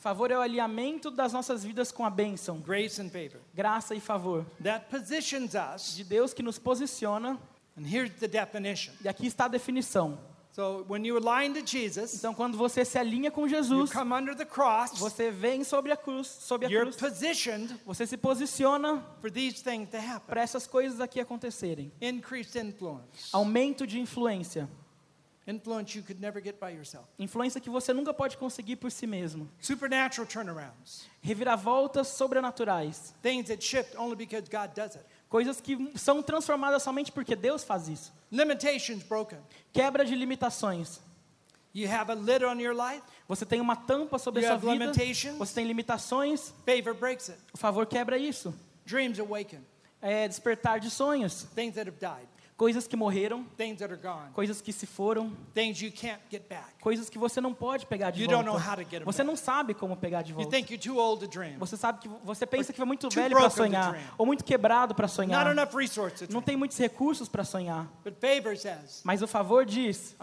Favor 0.00 0.30
é 0.30 0.36
o 0.36 0.40
alinhamento 0.40 1.10
das 1.10 1.32
nossas 1.32 1.64
vidas 1.64 1.90
com 1.92 2.04
a 2.04 2.10
bênção, 2.10 2.58
grace 2.58 3.00
and 3.00 3.08
favor. 3.08 3.40
graça 3.54 3.94
e 3.94 4.00
favor 4.00 4.44
That 4.62 4.86
positions 4.90 5.54
us, 5.54 5.94
de 5.94 6.04
Deus 6.04 6.34
que 6.34 6.42
nos 6.42 6.58
posiciona. 6.58 7.38
and 7.76 7.82
here's 7.86 8.10
the 8.20 8.28
definition. 8.28 8.92
E 9.02 9.08
aqui 9.08 9.26
está 9.26 9.44
a 9.46 9.48
definição. 9.48 10.18
So 10.54 10.84
when 10.86 11.04
you 11.04 11.18
align 11.18 11.52
to 11.54 11.66
Jesus, 11.66 12.14
Então 12.14 12.32
quando 12.32 12.56
você 12.56 12.84
se 12.84 12.96
alinha 12.96 13.28
com 13.28 13.42
you 13.42 13.48
Jesus, 13.48 13.90
come 13.92 14.12
under 14.14 14.36
the 14.36 14.44
cross, 14.44 14.92
você 15.00 15.28
vem 15.28 15.64
sobre 15.64 15.90
a 15.90 15.96
cruz, 15.96 16.28
sobre 16.28 16.66
a 16.66 16.70
you're 16.70 16.92
cruz, 16.92 16.96
positioned 16.96 17.76
você 17.84 18.06
se 18.06 18.16
posiciona 18.16 19.04
para 20.28 20.40
essas 20.40 20.64
coisas 20.64 21.00
aqui 21.00 21.18
acontecerem. 21.18 21.90
Increased 22.00 22.56
influence. 22.56 23.30
Aumento 23.32 23.84
de 23.84 23.98
influência. 23.98 24.68
Influence 25.44 25.98
you 25.98 26.04
could 26.04 26.20
never 26.20 26.40
get 26.40 26.60
by 26.60 26.70
yourself. 26.70 27.06
Influência 27.18 27.60
que 27.60 27.68
você 27.68 27.92
nunca 27.92 28.14
pode 28.14 28.36
conseguir 28.38 28.76
por 28.76 28.92
si 28.92 29.08
mesmo. 29.08 29.50
Supernatural 29.60 30.26
turnarounds. 30.26 31.06
Reviravoltas 31.20 32.08
sobrenaturais. 32.08 33.12
Things 33.20 33.48
that 33.48 33.62
shift 33.62 33.96
only 33.98 34.14
because 34.14 34.48
God 34.48 34.72
does 34.72 34.94
it. 34.94 35.04
Coisas 35.34 35.60
que 35.60 35.90
são 35.96 36.22
transformadas 36.22 36.80
somente 36.84 37.10
porque 37.10 37.34
Deus 37.34 37.64
faz 37.64 37.88
isso. 37.88 38.12
Limitations 38.30 39.02
broken. 39.02 39.40
Quebra 39.72 40.04
de 40.04 40.14
limitações. 40.14 41.00
You 41.74 41.90
have 41.90 42.08
a 42.08 42.14
lid 42.14 42.44
on 42.44 42.60
your 42.60 42.72
life, 42.72 43.02
Você 43.26 43.44
tem 43.44 43.60
uma 43.60 43.74
tampa 43.74 44.16
sobre 44.16 44.42
You 44.42 44.52
a 44.52 44.60
sua 44.60 44.72
vida. 44.78 44.92
Você 45.36 45.54
tem 45.56 45.66
limitações. 45.66 46.54
favor 46.64 46.94
breaks 46.94 47.30
it. 47.30 47.40
O 47.52 47.58
favor 47.58 47.84
quebra 47.84 48.16
isso. 48.16 48.54
Dreams 48.86 49.18
awaken. 49.18 49.58
É 50.00 50.28
despertar 50.28 50.78
de 50.78 50.88
sonhos. 50.88 51.48
Things 51.52 51.74
that 51.74 51.90
have 51.90 51.98
died. 51.98 52.28
Coisas 52.56 52.86
que 52.86 52.94
morreram. 52.94 53.44
Coisas 54.32 54.60
que 54.60 54.72
se 54.72 54.86
foram. 54.86 55.32
Coisas 56.80 57.10
que 57.10 57.18
você 57.18 57.40
não 57.40 57.52
pode 57.52 57.84
pegar 57.86 58.12
de 58.12 58.24
volta. 58.24 59.04
Você 59.04 59.24
não 59.24 59.34
sabe 59.34 59.74
como 59.74 59.96
pegar 59.96 60.22
de 60.22 60.32
volta. 60.32 60.56
Você 61.58 61.76
sabe 61.76 61.98
que 61.98 62.08
você 62.22 62.46
pensa 62.46 62.72
que 62.72 62.76
foi 62.76 62.86
muito 62.86 63.08
velho 63.08 63.36
para 63.36 63.50
sonhar 63.50 64.14
ou 64.16 64.24
muito 64.24 64.44
quebrado 64.44 64.94
para 64.94 65.08
sonhar. 65.08 65.52
Não 66.30 66.42
tem 66.42 66.56
muitos 66.56 66.78
recursos 66.78 67.28
para 67.28 67.42
sonhar. 67.42 67.90
Mas 69.02 69.20
o 69.20 69.26
favor 69.26 69.66
diz: 69.66 70.16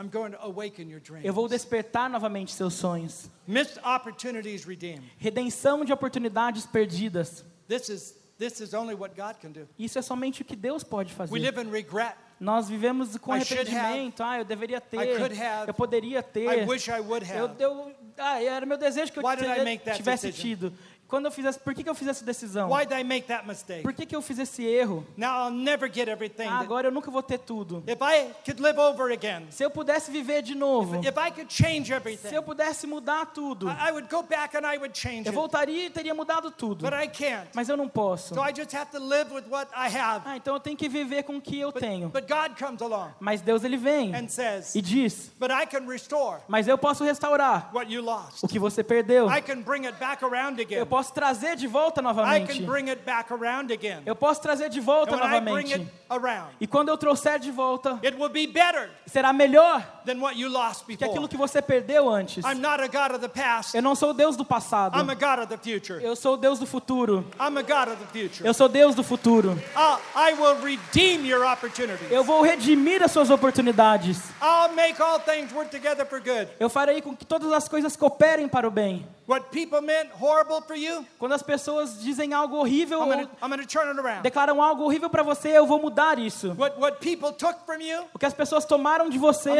eu 1.23 1.33
vou 1.33 1.49
despertar 1.49 2.09
novamente 2.09 2.53
seus 2.53 2.75
sonhos. 2.75 3.29
Missed 3.45 3.77
opportunities 3.85 4.63
redeemed. 4.63 5.11
Redenção 5.17 5.83
de 5.83 5.91
oportunidades 5.91 6.65
perdidas. 6.65 7.43
This 7.67 7.89
is 7.89 8.20
this 8.49 8.59
is 8.59 8.73
only 8.73 8.95
what 8.95 9.13
God 9.15 9.35
can 9.39 9.51
do. 9.51 9.67
Isso 9.77 9.99
é 9.99 10.01
somente 10.01 10.41
o 10.41 10.45
que 10.45 10.55
Deus 10.55 10.83
pode 10.83 11.11
We 11.11 11.15
fazer. 11.17 11.39
live 11.39 11.61
in 11.61 11.69
regret. 11.71 12.15
Nós 12.39 12.67
vivemos 12.67 13.15
com 13.17 13.31
arrependimento. 13.33 14.23
Ah, 14.23 14.39
eu 14.39 14.45
deveria 14.45 14.77
I 14.77 14.81
ter. 14.81 15.17
could 15.19 15.39
have. 15.39 15.67
Eu 15.67 15.73
poderia 15.75 16.19
I 16.19 16.23
ter. 16.23 16.67
wish 16.67 16.87
I 16.89 16.99
would 16.99 17.29
Eu, 17.29 17.45
have. 17.45 17.55
eu, 17.63 17.95
ah, 18.17 18.41
era 18.43 18.65
meu 18.65 18.77
desejo 18.79 19.11
que 19.11 19.19
eu 19.19 19.23
Why 19.23 19.35
did 19.35 19.45
I 19.45 19.47
teria- 19.49 19.63
make 19.63 19.85
that 19.85 19.97
tivesse 19.97 20.25
decision? 20.27 20.49
tido. 20.71 20.73
Quando 21.11 21.25
eu 21.25 21.31
fiz 21.31 21.45
essa, 21.45 21.59
por 21.59 21.75
que, 21.75 21.83
que 21.83 21.89
eu 21.89 21.93
fiz 21.93 22.07
essa 22.07 22.23
decisão? 22.23 22.71
Why 22.71 22.85
did 22.85 22.97
I 22.97 23.03
make 23.03 23.27
that 23.27 23.45
mistake? 23.45 23.83
Por 23.83 23.91
que, 23.91 24.05
que 24.05 24.15
eu 24.15 24.21
fiz 24.21 24.39
esse 24.39 24.65
erro? 24.65 25.05
Now 25.17 25.47
I'll 25.47 25.53
never 25.53 25.91
get 25.93 26.07
everything. 26.07 26.47
Ah, 26.47 26.59
agora 26.59 26.87
eu 26.87 26.91
nunca 26.91 27.11
vou 27.11 27.21
ter 27.21 27.37
tudo. 27.37 27.83
if 27.85 27.97
I 28.01 28.31
could 28.45 28.61
live 28.61 28.79
over 28.79 29.11
again, 29.11 29.47
Se 29.49 29.61
eu 29.61 29.69
pudesse 29.69 30.09
viver 30.09 30.41
de 30.41 30.55
novo, 30.55 31.01
if 31.01 31.17
I 31.17 31.29
could 31.29 31.53
change 31.53 31.87
se 31.87 31.93
everything, 31.93 32.33
eu 32.33 32.41
pudesse 32.41 32.87
mudar 32.87 33.25
tudo, 33.25 33.67
I 33.67 33.89
I 33.89 33.91
would 33.91 34.07
go 34.09 34.23
back 34.23 34.55
and 34.55 34.61
I 34.61 34.77
would 34.77 34.97
change 34.97 35.27
eu 35.27 35.33
voltaria 35.33 35.87
e 35.87 35.89
teria 35.89 36.13
mudado 36.13 36.49
tudo. 36.49 36.89
But 36.89 36.93
I 36.93 37.09
can't. 37.09 37.49
Mas 37.53 37.67
eu 37.67 37.75
não 37.75 37.89
posso. 37.89 38.33
So 38.33 38.41
I 38.41 38.53
just 38.55 38.73
have 38.73 38.89
to 38.91 38.99
live 38.99 39.33
with 39.33 39.43
what 39.49 39.69
I 39.75 39.93
have. 39.93 40.21
Ah, 40.25 40.37
então 40.37 40.53
eu 40.53 40.61
tenho 40.61 40.77
que 40.77 40.87
viver 40.87 41.23
com 41.23 41.35
o 41.35 41.41
que 41.41 41.59
eu 41.59 41.73
tenho. 41.73 42.07
But 42.07 42.25
God 42.25 42.57
comes 42.57 42.81
along 42.81 43.11
Mas 43.19 43.41
Deus 43.41 43.65
ele 43.65 43.75
vem 43.75 44.15
and 44.15 44.29
says, 44.29 44.73
e 44.73 44.81
diz: 44.81 45.29
But 45.37 45.51
I 45.51 45.65
can 45.65 45.85
restore 45.85 46.39
Mas 46.47 46.69
eu 46.69 46.77
posso 46.77 47.03
restaurar 47.03 47.69
what 47.73 47.91
you 47.91 48.01
lost. 48.01 48.41
o 48.41 48.47
que 48.47 48.57
você 48.57 48.81
perdeu. 48.81 49.29
I 49.29 49.41
can 49.41 49.61
bring 49.61 49.85
it 49.85 49.99
back 49.99 50.23
around 50.23 50.57
Eu 50.57 50.65
again. 50.65 50.85
posso 50.85 51.00
posso 51.01 51.13
trazer 51.13 51.55
de 51.55 51.67
volta 51.67 51.99
I 51.99 52.03
novamente. 52.03 52.59
can 52.59 52.65
bring 52.65 52.87
it 52.89 53.01
back 53.03 53.31
around 53.33 53.71
again. 53.73 54.01
Eu 54.05 54.15
posso 54.15 54.39
trazer 54.41 54.69
de 54.69 54.79
volta 54.79 55.15
And 55.15 55.19
when 55.19 55.25
I 55.35 55.39
bring 55.39 55.69
novamente. 55.69 55.73
it 55.81 55.91
around, 56.09 56.55
E 56.59 56.67
quando 56.67 56.89
eu 56.89 56.97
trouxer 56.97 57.39
de 57.39 57.49
volta, 57.51 57.99
it 58.03 58.15
will 58.17 58.29
be 58.29 58.45
better 58.45 58.89
será 59.07 59.33
melhor 59.33 59.81
than 60.05 60.19
what 60.19 60.37
you 60.37 60.49
lost 60.49 60.85
que 60.85 60.95
before. 60.97 61.09
aquilo 61.09 61.27
que 61.27 61.37
você 61.37 61.61
perdeu 61.61 62.09
antes. 62.09 62.43
I'm 62.45 62.59
not 62.59 62.81
a 62.81 62.87
God 62.87 63.15
of 63.15 63.19
the 63.19 63.29
past. 63.29 63.75
Eu 63.75 63.81
não 63.81 63.95
sou 63.95 64.11
o 64.11 64.13
Deus 64.13 64.35
do 64.35 64.45
passado. 64.45 64.97
I'm 64.97 65.09
a 65.09 65.15
God 65.15 65.39
of 65.39 65.47
the 65.47 65.57
future. 65.57 66.03
Eu 66.03 66.15
sou 66.15 66.35
o 66.35 66.37
Deus 66.37 66.59
do 66.59 66.65
futuro. 66.65 67.25
I'm 67.39 67.57
a 67.57 67.61
God 67.61 67.93
of 67.93 67.97
the 67.97 68.07
future. 68.11 68.45
Eu 68.45 68.53
sou 68.53 68.67
Deus 68.67 68.95
do 68.95 69.03
futuro. 69.03 69.51
I'll, 69.75 69.99
I 70.15 70.33
will 70.33 70.55
redeem 70.61 71.25
your 71.25 71.45
opportunities. 71.45 72.11
Eu 72.11 72.23
vou 72.23 72.41
redimir 72.41 73.03
as 73.03 73.11
suas 73.11 73.29
oportunidades. 73.29 74.19
I'll 74.41 74.73
make 74.73 75.01
all 75.01 75.19
things 75.19 75.51
work 75.53 75.69
together 75.69 76.05
for 76.05 76.19
good. 76.19 76.47
Eu 76.59 76.69
farei 76.69 77.01
com 77.01 77.15
que 77.15 77.25
todas 77.25 77.51
as 77.51 77.67
coisas 77.67 77.95
cooperem 77.95 78.47
para 78.47 78.67
o 78.67 78.71
bem. 78.71 79.05
What 79.27 79.49
people 79.51 79.81
meant 79.81 80.09
horrible 80.19 80.61
for 80.61 80.75
you, 80.75 81.05
Quando 81.17 81.33
as 81.33 81.41
pessoas 81.41 82.01
dizem 82.01 82.33
algo 82.33 82.57
horrível 82.57 83.01
I'm 83.01 83.25
to 83.25 83.29
I'm 83.41 83.49
gonna 83.49 83.65
turn 83.65 83.87
it 83.87 83.97
around. 83.99 84.23
declaram 84.23 84.61
algo 84.61 84.83
horrível 84.83 85.09
para 85.09 85.23
você, 85.23 85.49
eu 85.57 85.65
vou 85.65 85.79
mudar 85.79 86.19
isso. 86.19 86.53
What, 86.57 86.77
what 86.77 86.97
people 86.99 87.31
took 87.31 87.55
from 87.65 87.79
you, 87.81 88.03
O 88.13 88.19
que 88.19 88.25
as 88.25 88.33
pessoas 88.33 88.65
tomaram 88.65 89.09
de 89.09 89.17
você. 89.17 89.51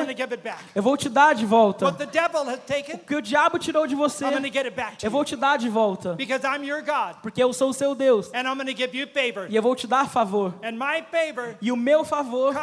Eu 0.76 0.82
vou 0.84 0.96
te 0.98 1.10
dar 1.10 1.34
de 1.36 1.46
volta. 1.46 1.86
What 1.86 1.98
the 1.98 2.06
devil 2.06 2.42
has 2.50 2.60
taken, 2.66 2.96
O 2.96 3.00
que 3.00 3.16
o 3.16 3.22
diabo 3.22 3.58
tirou 3.60 3.86
de 3.88 3.96
você, 3.96 4.26
eu 5.04 5.12
vou 5.12 5.24
te 5.26 5.36
dar 5.36 5.58
de 5.58 5.70
volta. 5.70 6.14
Because 6.16 6.46
I'm 6.46 6.66
your 6.66 6.84
God, 6.84 7.22
Porque 7.22 7.42
eu 7.44 7.52
sou 7.54 7.70
o 7.70 7.74
seu 7.74 7.96
Deus. 7.96 8.28
and 8.34 8.42
I'm 8.48 8.56
going 8.56 8.66
to 8.74 8.76
give 8.78 8.96
you 8.98 9.08
favor. 9.08 9.48
E 9.50 9.56
eu 9.56 9.62
vou 9.62 9.76
te 9.76 9.88
dar 9.88 10.08
favor. 10.10 10.54
And 10.64 10.74
my 10.74 11.04
favor 11.12 11.58
E 11.62 11.72
o 11.72 11.76
meu 11.78 12.04
favor 12.04 12.54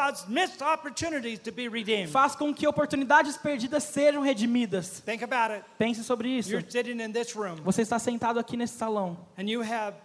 faz 2.10 2.34
com 2.34 2.54
que 2.54 2.66
oportunidades 2.66 3.36
perdidas 3.36 3.82
sejam 3.84 4.22
redimidas. 4.22 5.00
Think 5.04 5.24
about 5.24 5.52
it. 5.52 5.64
Pense 5.78 6.02
sobre 6.04 6.28
isso. 6.28 6.50
You're 6.50 6.66
sitting 6.68 7.00
in 7.02 7.12
this 7.12 7.32
room, 7.34 7.56
Você 7.64 7.82
está 7.82 7.98
sentado 7.98 8.38
aqui 8.38 8.56
nesse 8.56 8.76
salão 8.76 9.16
and 9.38 9.44
you 9.48 9.62
have 9.62 9.96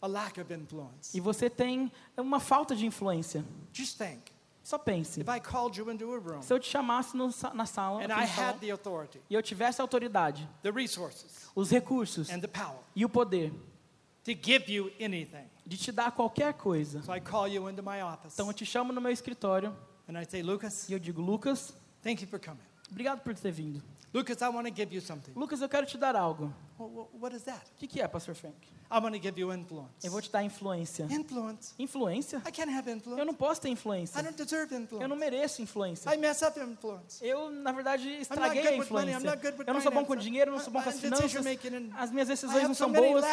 a 0.00 0.06
lack 0.08 0.40
of 0.40 0.52
influence. 0.52 1.16
e 1.16 1.20
você 1.20 1.48
tem 1.48 1.90
uma 2.16 2.40
falta 2.40 2.74
de 2.74 2.86
influência. 2.86 3.44
Just 3.72 3.96
think 3.98 4.31
Só 4.62 4.78
pense. 4.78 5.22
Se 6.42 6.52
eu 6.52 6.58
te 6.60 6.68
chamasse 6.68 7.16
no 7.16 7.26
na 7.54 7.66
sala, 7.66 8.02
salão, 8.26 8.58
e 9.28 9.34
eu 9.34 9.42
tivesse 9.42 9.80
a 9.80 9.84
autoridade, 9.84 10.48
os 11.54 11.70
recursos 11.70 12.28
e 12.94 13.04
o 13.04 13.08
poder 13.08 13.52
de 15.66 15.76
te 15.76 15.90
dar 15.92 16.12
qualquer 16.12 16.54
coisa. 16.54 17.00
Então 18.34 18.46
eu 18.46 18.52
te 18.54 18.64
chamo 18.64 18.92
no 18.92 19.00
meu 19.00 19.10
escritório 19.10 19.76
e 20.88 20.92
eu 20.92 20.98
digo, 20.98 21.20
Lucas, 21.20 21.74
obrigado 22.90 23.20
por 23.20 23.34
ter 23.34 23.50
vindo. 23.50 23.82
Lucas, 24.14 24.42
I 24.42 24.48
want 24.48 24.66
to 24.66 24.74
give 24.74 24.92
you 24.94 25.00
something. 25.00 25.32
Lucas, 25.34 25.60
eu 25.62 25.68
quero 25.68 25.86
te 25.86 25.96
dar 25.96 26.14
algo. 26.14 26.52
What 27.18 27.34
is 27.34 27.44
that? 27.44 27.62
O 27.76 27.78
que, 27.78 27.86
que 27.86 28.00
é, 28.00 28.08
Pastor 28.08 28.34
Frank? 28.34 28.56
I 28.90 28.98
want 28.98 29.14
to 29.14 29.22
give 29.22 29.40
you 29.40 29.50
influence. 29.54 30.04
Eu 30.04 30.10
vou 30.10 30.20
te 30.20 30.30
dar 30.30 30.42
influência. 30.44 31.06
Influence? 31.10 31.72
Influência? 31.78 32.42
I 32.46 32.52
can't 32.52 32.70
have 32.70 32.90
Eu 32.90 32.96
influence. 32.96 33.24
não 33.24 33.32
posso 33.34 33.60
ter 33.62 33.68
I 33.68 33.72
influência. 33.72 34.22
don't 34.22 34.36
deserve 34.36 34.74
Eu 34.74 34.78
não 34.80 34.84
influence. 34.84 35.16
mereço 35.16 35.62
influência. 35.62 36.12
I 36.14 36.18
mess 36.18 36.42
up 36.42 36.60
influence. 36.60 37.24
Eu, 37.24 37.50
na 37.50 37.72
verdade, 37.72 38.06
I'm 38.06 38.20
estraguei 38.20 38.60
a 38.60 38.64
money. 38.64 38.74
I'm 38.76 38.82
influência. 38.82 39.20
not 39.30 39.36
good 39.42 39.58
with 39.58 39.64
Eu 39.66 39.72
não 39.74 39.80
sou 39.80 39.92
bom 39.92 40.04
com 40.04 40.14
dinheiro, 40.16 40.50
eu 40.50 40.56
não 40.56 40.62
sou 40.62 40.70
bom 40.72 40.82
com 40.82 40.88
as 40.90 40.96
I- 40.96 40.98
I- 40.98 41.00
finanças. 41.00 41.46
As 41.96 42.10
minhas 42.10 42.28
I 42.28 42.32
decisões 42.32 42.64
não 42.64 42.74
são 42.74 42.92
boas. 42.92 43.24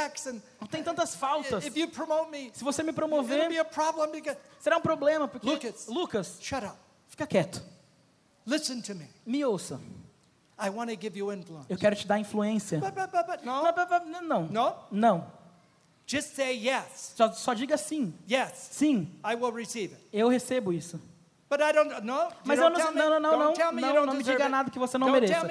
tem 0.72 0.82
tantas 0.82 1.14
faltas. 1.16 1.66
if 1.66 1.76
you 1.76 1.90
promote 1.90 2.32
me, 2.32 2.52
Se 2.54 2.64
você 2.64 2.84
me 2.84 2.94
promover, 2.94 3.50
be 3.50 3.60
a 3.60 3.66
problem 3.66 4.12
because 4.12 4.40
será 4.62 4.78
um 4.78 4.82
problema, 4.82 5.28
porque... 5.28 5.46
Lucas. 5.46 5.88
Lucas, 5.88 6.38
shut 6.40 6.64
up. 6.64 6.78
fica 7.10 7.28
quieto. 7.28 7.62
Listen 8.46 8.80
to 8.82 8.96
me. 8.96 9.10
Me 9.26 9.44
ouça. 9.44 9.78
Eu 11.70 11.78
quero 11.78 11.96
te 11.96 12.06
dar 12.08 12.20
influência. 12.20 12.82
Não, 13.44 13.64
no, 14.22 14.48
não, 14.52 14.76
não. 14.92 15.40
Just 16.06 16.36
say 16.36 16.56
yes. 16.68 17.14
Só, 17.16 17.32
só 17.32 17.54
diga 17.54 17.78
sim. 17.78 18.14
Yes, 18.30 18.70
Sim, 18.72 19.08
I 19.24 19.36
will 19.36 19.52
receive 19.54 19.94
it. 19.94 20.08
eu 20.12 20.28
recebo 20.28 20.74
isso. 20.74 21.00
But 21.50 21.62
I 21.62 21.72
don't. 21.72 22.02
No. 22.06 22.14
you 22.14 22.32
Mas 22.46 22.60
eu 22.60 22.70
não, 22.70 22.80
não, 22.80 22.92
não, 22.94 23.20
não, 23.20 23.32
Don't 23.32 23.60
não, 23.60 23.72
não, 23.72 24.06
não 24.06 24.14
me 24.14 24.24
diga 24.24 24.44
it. 24.44 24.52
nada 24.52 24.70
que 24.70 24.78
você 24.78 24.98
não 25.00 25.08
Don't 25.08 25.22
mereça. 25.22 25.48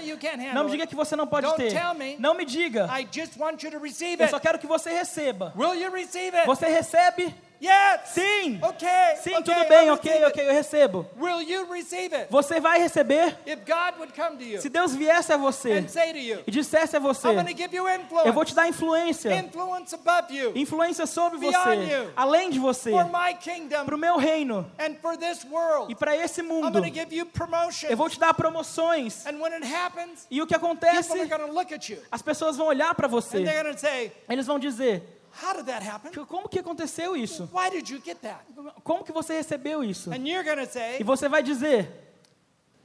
Não 0.55 0.65
me 0.65 0.71
diga 0.71 0.87
que 0.87 0.95
você 0.95 1.17
não 1.17 1.27
pode 1.27 1.47
Don't 1.47 1.61
ter. 1.61 1.95
me. 1.95 2.17
Não 2.19 2.35
me 2.35 2.45
diga. 2.45 2.89
I 2.97 3.09
just 3.11 3.37
want 3.37 3.61
you 3.65 3.71
to 3.71 3.79
receive 3.79 4.21
Eu 4.21 4.27
it. 4.27 4.31
só 4.31 4.39
quero 4.39 4.59
que 4.61 4.67
você 4.67 4.91
receba. 4.91 5.53
Will 5.57 5.75
you 5.75 5.91
receive 5.93 6.37
it? 6.37 6.47
Você 6.47 6.67
recebe? 6.69 7.35
Yes. 7.61 8.11
Sim. 8.11 8.61
Okay. 8.63 9.17
Sim, 9.21 9.37
okay, 9.37 9.43
tudo 9.43 9.69
bem, 9.69 9.91
ok, 9.91 10.25
ok, 10.27 10.49
eu 10.49 10.53
recebo. 10.53 11.07
Will 11.19 11.41
you 11.43 11.71
receive 11.73 12.15
it? 12.15 12.29
Você 12.31 12.61
vai 12.61 12.79
receber 12.79 13.37
If 13.45 13.61
God 13.67 13.99
would 13.99 14.13
come 14.13 14.37
to 14.39 14.45
you 14.45 14.61
se 14.61 14.69
Deus 14.69 14.95
viesse 14.95 15.33
a 15.33 15.37
você 15.37 15.73
and 15.79 15.89
say 15.89 16.13
to 16.13 16.19
you, 16.19 16.43
e 16.47 16.51
dissesse 16.53 16.97
a 16.97 17.01
você: 17.01 17.29
I'm 17.29 17.47
give 17.49 17.75
you 17.75 17.89
Eu 18.25 18.33
vou 18.33 18.45
te 18.45 18.53
influence, 18.53 18.55
dar 18.55 18.69
influência, 18.69 19.35
influence 19.35 19.95
above 19.95 20.37
you 20.37 20.53
influência 20.55 21.05
sobre 21.07 21.39
Beyond 21.39 21.57
você, 21.57 21.75
you. 21.95 22.13
além 22.17 22.51
de 22.51 22.59
você, 22.61 22.91
for 22.91 23.07
my 23.07 23.35
kingdom 23.41 23.85
para 23.85 23.95
o 23.95 23.99
meu 23.99 24.17
reino 24.17 24.71
and 24.79 24.95
for 25.03 25.17
this 25.17 25.45
world. 25.51 25.91
e 25.91 25.97
para 25.97 26.17
esse 26.17 26.41
I'm 26.41 26.45
mundo. 26.49 26.81
to 26.81 26.85
give 26.89 27.13
you 27.15 27.27
promotion. 27.27 27.89
Eu 27.89 27.97
vou 27.97 28.09
te 28.09 28.21
dar 28.21 28.35
promoções. 28.35 29.27
And 29.27 29.41
when 29.41 29.53
it 29.53 29.67
happens, 29.67 30.27
E 30.31 30.41
o 30.41 30.47
que 30.47 30.55
people 30.55 30.69
acontece? 30.71 31.13
are 31.19 31.27
going 31.27 31.49
to 31.49 31.53
look 31.53 31.73
at 31.75 31.89
you 31.89 31.99
As 32.11 32.23
pessoas 32.23 32.57
vão 32.57 32.67
olhar 32.69 32.95
para 32.95 33.07
and 33.07 33.11
você. 33.11 33.43
they're 33.43 33.63
going 33.65 33.75
to 33.75 33.81
say, 33.81 34.13
Eles 34.29 34.47
vão 34.47 34.59
dizer: 34.61 35.03
How 35.41 35.55
did 35.55 35.67
that 35.67 35.83
happen? 35.87 36.13
Como 36.27 36.49
que 36.49 36.59
aconteceu 36.59 37.17
isso? 37.17 37.49
Why 37.53 37.71
did 37.71 37.89
you 37.89 38.01
get 38.05 38.21
that? 38.23 38.45
Como 38.83 39.05
que 39.05 39.13
você 39.13 39.35
recebeu 39.35 39.85
isso? 39.85 40.11
And 40.13 40.27
you're 40.27 40.43
going 40.45 40.57
to 40.57 40.63
E 40.65 40.67
say, 40.67 41.03
você 41.05 41.29
vai 41.29 41.43
dizer: 41.43 41.89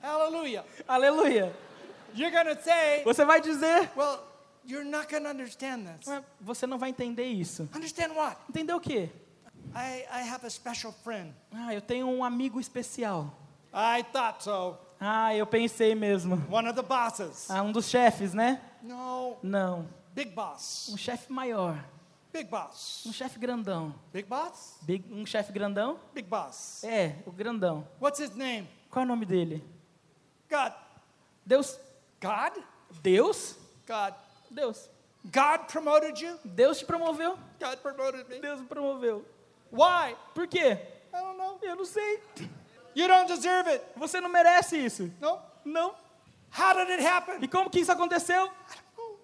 Hallelujah. 0.01 0.63
Aleluia. 0.87 1.51
You're 2.15 2.31
to 2.55 2.61
say, 2.61 3.03
Você 3.03 3.25
vai 3.25 3.41
dizer: 3.41 3.89
Well, 3.95 4.19
you're 4.65 4.83
not 4.85 5.07
to 5.23 5.29
understand 5.29 5.85
this. 5.87 6.07
"Ué, 6.07 6.23
Você 6.41 6.67
não 6.67 6.77
vai 6.77 6.89
entender 6.89 7.25
isso. 7.25 7.67
Understand 7.73 8.13
what? 8.15 8.37
Entendeu 8.49 8.77
o 8.77 8.79
quê? 8.79 9.09
I, 9.75 10.05
I 10.11 10.21
have 10.29 10.45
a 10.45 10.49
special 10.49 10.91
friend. 11.03 11.33
Ah, 11.51 11.73
eu 11.73 11.81
tenho 11.81 12.07
um 12.07 12.23
amigo 12.23 12.59
especial. 12.59 13.33
I 13.73 14.03
thought 14.11 14.43
so. 14.43 14.77
Ah, 14.99 15.35
eu 15.35 15.47
pensei 15.47 15.95
mesmo. 15.95 16.35
One 16.51 16.67
of 16.69 16.75
the 16.75 16.83
bosses. 16.87 17.49
Ah, 17.49 17.63
um 17.63 17.71
dos 17.71 17.89
chefes, 17.89 18.33
né? 18.33 18.61
No, 18.83 19.37
Não. 19.41 19.87
big 20.13 20.31
boss. 20.31 20.89
Um 20.93 20.97
chefe 20.97 21.31
maior. 21.31 21.83
Big 22.33 22.49
boss. 22.49 23.05
Um 23.05 23.13
chefe 23.13 23.37
grandão. 23.37 23.93
Big 24.11 24.27
boss? 24.27 24.79
Big- 24.81 25.05
um 25.13 25.23
chefe 25.25 25.53
grandão? 25.53 25.99
Big 26.13 26.27
boss. 26.27 26.83
É, 26.83 27.15
o 27.27 27.31
grandão. 27.31 27.87
What's 28.01 28.19
his 28.19 28.35
name? 28.35 28.67
Qual 28.89 29.03
é 29.03 29.05
o 29.05 29.07
nome 29.07 29.23
dele? 29.25 29.63
God. 30.49 30.73
Deus. 31.45 31.79
God? 32.19 32.57
Deus? 33.03 33.55
God. 33.87 34.15
Deus. 34.49 34.89
God 35.25 35.67
promoted 35.71 36.19
you? 36.19 36.39
Deus 36.43 36.79
te 36.79 36.85
promoveu? 36.85 37.37
God 37.59 37.77
promoted 37.81 38.27
me. 38.27 38.39
Deus 38.41 38.59
me 38.59 38.65
promoveu. 38.65 39.23
Why? 39.71 40.15
Por 40.33 40.47
quê? 40.47 40.71
I 41.13 41.21
don't 41.21 41.37
know. 41.37 41.59
Eu 41.61 41.75
não 41.75 41.85
sei. 41.85 42.19
You 42.95 43.07
don't 43.07 43.27
deserve 43.27 43.69
it. 43.69 43.83
Você 43.95 44.19
não 44.19 44.29
merece 44.29 44.75
isso. 44.77 45.11
No? 45.21 45.39
Não. 45.63 45.95
How 46.55 46.73
did 46.75 46.89
it 46.89 47.05
happen? 47.05 47.37
E 47.43 47.47
como 47.47 47.69
que 47.69 47.79
isso 47.79 47.91
aconteceu? 47.91 48.51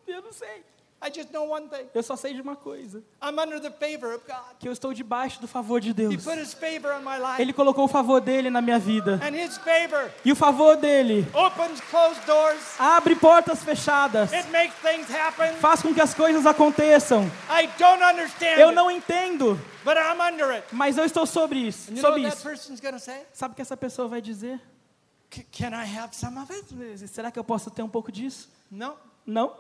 Eu 0.08 0.22
não 0.22 0.32
sei. 0.32 0.64
I 1.02 1.10
just 1.10 1.32
know 1.32 1.50
one 1.50 1.70
thing. 1.70 1.88
Eu 1.94 2.04
só 2.04 2.16
sei 2.18 2.34
de 2.34 2.42
uma 2.42 2.58
coisa. 2.58 3.02
I'm 3.24 3.40
under 3.40 3.60
the 3.62 3.72
favor 3.72 4.14
of 4.14 4.24
God. 4.28 4.58
Que 4.60 4.68
eu 4.68 4.74
estou 4.74 4.94
debaixo 4.94 5.40
do 5.40 5.48
favor 5.48 5.80
de 5.80 5.92
He 5.92 5.94
Deus. 5.94 6.24
put 6.26 6.38
his 6.38 6.54
favor 6.54 6.92
on 6.92 7.00
my 7.00 7.18
life. 7.18 7.42
Ele 7.42 7.54
colocou 7.54 7.86
o 7.86 7.88
favor 7.88 8.20
dele 8.20 8.50
na 8.50 8.62
minha 8.62 8.78
vida. 8.78 9.18
And 9.24 9.34
his 9.36 9.58
favor 9.58 10.12
E 10.26 10.32
o 10.32 10.36
favor 10.36 10.76
dele 10.76 11.26
opens 11.34 11.80
closed 11.90 12.22
doors. 12.26 12.60
abre 12.78 13.16
portas 13.16 13.64
fechadas. 13.64 14.34
It 14.34 14.50
makes 14.52 14.76
things 14.82 15.10
happen. 15.10 15.54
Faz 15.62 15.82
com 15.82 15.94
que 15.94 16.02
as 16.02 16.14
coisas 16.14 16.46
aconteçam. 16.46 17.24
I 17.50 17.68
don't 17.80 18.04
understand 18.04 18.60
Eu 18.60 18.74
não 18.74 18.92
entendo, 18.92 19.56
but 19.86 19.96
I'm 19.96 20.20
under 20.22 20.52
it. 20.52 20.68
mas 20.74 20.98
eu 20.98 21.06
estou 21.06 21.26
sobre 21.26 21.60
isso. 21.60 21.92
And 21.92 21.96
you 21.96 22.02
know 22.02 22.10
Sobre 22.12 22.24
what 22.26 22.36
that 22.44 22.54
isso. 22.56 23.26
Sabe 23.32 23.54
o 23.54 23.56
que 23.56 23.62
essa 23.62 23.78
pessoa 23.78 24.08
vai 24.10 24.22
dizer? 24.22 24.60
C- 25.34 25.46
can 25.52 25.70
I 25.70 25.86
have 25.98 26.14
some 26.14 26.38
of 26.40 26.52
it? 26.52 26.68
Será 27.08 27.32
que 27.32 27.40
eu 27.40 27.44
posso 27.44 27.72
ter 27.72 27.84
um 27.84 27.90
pouco 27.90 28.12
disso? 28.12 28.50
No, 28.70 28.96
Não, 29.26 29.54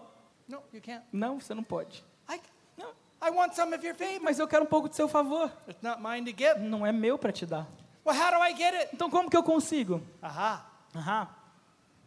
no, 0.50 0.62
you 0.74 0.82
can't. 0.82 1.04
não, 1.14 1.40
você 1.40 1.54
não 1.54 1.64
pode. 1.64 2.04
I, 2.30 2.40
Não, 2.78 2.90
I 3.22 3.30
want 3.32 3.54
some 3.54 3.74
of 3.76 3.86
your 3.86 3.96
favor. 3.96 4.20
mas 4.22 4.38
eu 4.40 4.48
quero 4.48 4.64
um 4.64 4.68
pouco 4.68 4.90
do 4.90 4.96
seu 4.96 5.08
favor. 5.08 5.52
It's 5.68 5.82
not 5.82 6.02
mine 6.02 6.32
to 6.32 6.38
give. 6.38 6.60
Não 6.60 6.86
é 6.86 6.92
meu 6.92 7.18
para 7.18 7.32
te 7.32 7.46
dar. 7.46 7.68
Well, 8.06 8.16
how 8.20 8.32
do 8.38 8.44
I 8.44 8.56
get 8.56 8.74
it? 8.74 8.90
Então 8.96 9.10
como 9.10 9.30
que 9.30 9.38
eu 9.38 9.44
consigo? 9.44 10.02
Aha, 10.22 10.66
Aham, 10.96 11.28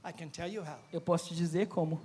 I 0.04 0.12
can 0.12 0.28
tell 0.28 0.48
you 0.48 0.62
how. 0.62 0.78
eu 0.92 1.00
posso 1.00 1.28
te 1.28 1.34
dizer 1.34 1.68
como. 1.68 2.00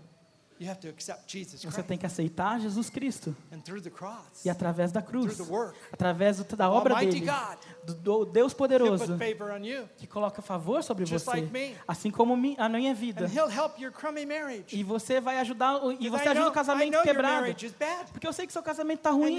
Você 1.63 1.83
tem 1.83 1.97
que 1.97 2.05
aceitar 2.05 2.59
Jesus 2.59 2.89
Cristo. 2.89 3.35
And 3.51 3.59
through 3.59 3.81
the 3.81 3.89
cross, 3.89 4.43
E 4.45 4.49
através 4.49 4.91
da 4.91 5.01
cruz, 5.01 5.35
through 5.35 5.47
the 5.47 5.53
work, 5.53 5.77
através 5.91 6.39
da 6.43 6.69
obra 6.69 6.95
dele, 6.95 7.21
God, 7.21 7.95
do, 8.01 8.25
Deus 8.25 8.53
poderoso, 8.53 9.05
put 9.17 9.19
favor 9.19 9.51
on 9.51 9.63
you. 9.63 9.87
que 9.97 10.07
coloca 10.07 10.41
favor 10.41 10.83
sobre 10.83 11.05
Just 11.05 11.25
você, 11.25 11.41
like 11.41 11.51
me. 11.53 11.75
assim 11.87 12.09
como 12.09 12.33
a 12.33 12.69
minha 12.69 12.93
vida. 12.93 13.25
And 13.25 13.29
He'll 13.29 13.49
help 13.49 13.79
your 13.79 13.91
crummy 13.91 14.25
marriage. 14.25 14.75
E 14.75 14.83
você 14.83 15.21
vai 15.21 15.37
ajudar, 15.39 15.79
e 15.99 16.09
você 16.09 16.29
ajuda 16.29 16.39
know, 16.41 16.49
o 16.49 16.53
casamento 16.53 17.01
quebrado. 17.03 17.41
marriage 17.41 17.65
is 17.65 17.73
bad. 17.73 18.11
Porque 18.11 18.27
eu 18.27 18.33
sei 18.33 18.47
que 18.47 18.53
seu 18.53 18.63
casamento 18.63 18.99
está 18.99 19.11
And, 19.11 19.13
ruim. 19.13 19.37